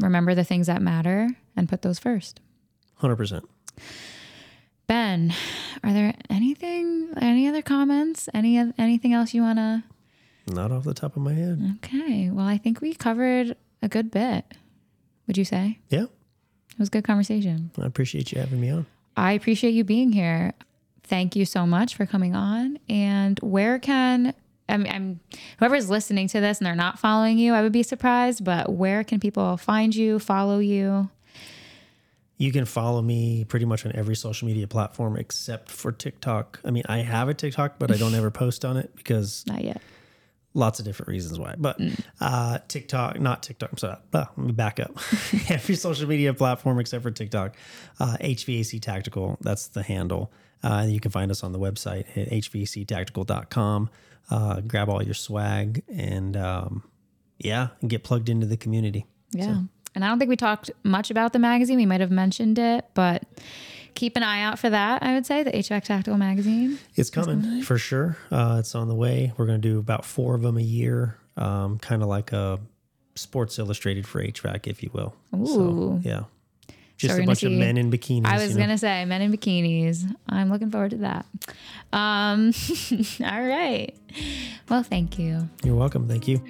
remember 0.00 0.34
the 0.34 0.44
things 0.44 0.66
that 0.68 0.80
matter 0.82 1.28
and 1.56 1.68
put 1.68 1.82
those 1.82 1.98
first. 1.98 2.40
hundred 2.96 3.16
percent. 3.16 3.44
Ben, 4.86 5.32
are 5.82 5.92
there 5.92 6.14
anything, 6.28 7.08
any 7.20 7.48
other 7.48 7.62
comments, 7.62 8.28
any 8.34 8.58
anything 8.78 9.12
else 9.14 9.32
you 9.32 9.42
want 9.42 9.58
to? 9.58 9.82
Not 10.46 10.70
off 10.72 10.84
the 10.84 10.92
top 10.94 11.16
of 11.16 11.22
my 11.22 11.32
head. 11.32 11.78
Okay, 11.82 12.28
well, 12.30 12.46
I 12.46 12.58
think 12.58 12.80
we 12.82 12.92
covered 12.94 13.56
a 13.80 13.88
good 13.88 14.10
bit. 14.10 14.44
would 15.26 15.38
you 15.38 15.44
say? 15.44 15.78
Yeah. 15.88 16.02
It 16.04 16.78
was 16.78 16.88
a 16.88 16.90
good 16.90 17.04
conversation. 17.04 17.70
I 17.80 17.86
appreciate 17.86 18.30
you 18.32 18.40
having 18.40 18.60
me 18.60 18.68
on. 18.70 18.84
I 19.16 19.32
appreciate 19.32 19.70
you 19.70 19.84
being 19.84 20.12
here. 20.12 20.52
Thank 21.04 21.36
you 21.36 21.44
so 21.44 21.66
much 21.66 21.94
for 21.94 22.06
coming 22.06 22.34
on. 22.34 22.78
And 22.88 23.38
where 23.40 23.78
can 23.78 24.34
I'm, 24.68 24.86
I'm 24.86 25.20
whoever's 25.58 25.90
listening 25.90 26.28
to 26.28 26.40
this 26.40 26.58
and 26.58 26.66
they're 26.66 26.74
not 26.74 26.98
following 26.98 27.38
you, 27.38 27.52
I 27.54 27.62
would 27.62 27.72
be 27.72 27.82
surprised. 27.82 28.44
But 28.44 28.72
where 28.72 29.04
can 29.04 29.20
people 29.20 29.56
find 29.56 29.94
you, 29.94 30.18
follow 30.18 30.58
you? 30.58 31.10
You 32.36 32.50
can 32.50 32.64
follow 32.64 33.00
me 33.00 33.44
pretty 33.44 33.66
much 33.66 33.86
on 33.86 33.92
every 33.94 34.16
social 34.16 34.48
media 34.48 34.66
platform 34.66 35.16
except 35.16 35.70
for 35.70 35.92
TikTok. 35.92 36.60
I 36.64 36.70
mean, 36.70 36.82
I 36.88 36.98
have 36.98 37.28
a 37.28 37.34
TikTok, 37.34 37.78
but 37.78 37.92
I 37.92 37.96
don't 37.96 38.14
ever 38.14 38.30
post 38.30 38.64
on 38.64 38.76
it 38.76 38.94
because 38.96 39.44
Not 39.46 39.62
yet. 39.62 39.80
lots 40.52 40.80
of 40.80 40.84
different 40.84 41.10
reasons 41.10 41.38
why. 41.38 41.54
But 41.56 41.80
uh, 42.20 42.58
TikTok, 42.66 43.20
not 43.20 43.42
TikTok. 43.42 43.70
I'm 43.70 43.78
sorry. 43.78 43.96
Uh, 44.12 44.24
let 44.36 44.38
me 44.38 44.52
back 44.52 44.80
up. 44.80 44.92
Every 45.48 45.76
social 45.76 46.08
media 46.08 46.34
platform 46.34 46.80
except 46.80 47.02
for 47.04 47.10
TikTok, 47.10 47.54
uh, 48.00 48.16
HVAC 48.20 48.80
Tactical. 48.82 49.38
That's 49.40 49.68
the 49.68 49.82
handle. 49.82 50.32
Uh, 50.64 50.80
and 50.82 50.92
you 50.92 50.98
can 50.98 51.10
find 51.10 51.30
us 51.30 51.44
on 51.44 51.52
the 51.52 51.58
website 51.58 52.06
at 52.16 52.30
hvactactical.com. 52.30 53.90
Uh, 54.30 54.60
grab 54.62 54.88
all 54.88 55.02
your 55.02 55.14
swag 55.14 55.82
and 55.88 56.36
um, 56.36 56.82
yeah, 57.38 57.68
and 57.82 57.90
get 57.90 58.02
plugged 58.02 58.30
into 58.30 58.46
the 58.46 58.56
community. 58.56 59.06
Yeah. 59.32 59.60
And 59.94 60.04
I 60.04 60.08
don't 60.08 60.18
think 60.18 60.30
we 60.30 60.36
talked 60.36 60.70
much 60.82 61.10
about 61.10 61.32
the 61.32 61.38
magazine. 61.38 61.76
We 61.76 61.86
might 61.86 62.00
have 62.00 62.10
mentioned 62.10 62.58
it, 62.58 62.86
but 62.94 63.24
keep 63.94 64.16
an 64.16 64.22
eye 64.22 64.42
out 64.42 64.58
for 64.58 64.70
that. 64.70 65.02
I 65.02 65.14
would 65.14 65.26
say 65.26 65.42
the 65.42 65.52
HVAC 65.52 65.84
Tactical 65.84 66.18
magazine. 66.18 66.78
It's 66.96 67.10
coming 67.10 67.62
for 67.62 67.78
sure. 67.78 68.16
Uh, 68.30 68.56
it's 68.58 68.74
on 68.74 68.88
the 68.88 68.94
way. 68.94 69.32
We're 69.36 69.46
going 69.46 69.60
to 69.60 69.68
do 69.68 69.78
about 69.78 70.04
four 70.04 70.34
of 70.34 70.42
them 70.42 70.56
a 70.56 70.62
year, 70.62 71.18
um, 71.36 71.78
kind 71.78 72.02
of 72.02 72.08
like 72.08 72.32
a 72.32 72.58
Sports 73.14 73.58
Illustrated 73.58 74.06
for 74.06 74.22
HVAC, 74.22 74.66
if 74.66 74.82
you 74.82 74.90
will. 74.92 75.14
Ooh. 75.36 75.46
So, 75.46 76.00
yeah. 76.02 76.22
Just 77.04 77.18
we're 77.18 77.22
a 77.22 77.26
bunch 77.26 77.42
of 77.42 77.52
men 77.52 77.76
in 77.76 77.90
bikinis. 77.90 78.26
I 78.26 78.38
was 78.38 78.50
you 78.50 78.54
know? 78.54 78.64
gonna 78.64 78.78
say 78.78 79.04
men 79.04 79.22
in 79.22 79.32
bikinis. 79.32 80.04
I'm 80.28 80.50
looking 80.50 80.70
forward 80.70 80.90
to 80.90 80.96
that. 80.98 81.26
Um, 81.92 82.52
all 83.24 83.46
right. 83.46 83.94
Well, 84.68 84.82
thank 84.82 85.18
you. 85.18 85.48
You're 85.64 85.76
welcome. 85.76 86.08
Thank 86.08 86.28
you. 86.28 86.42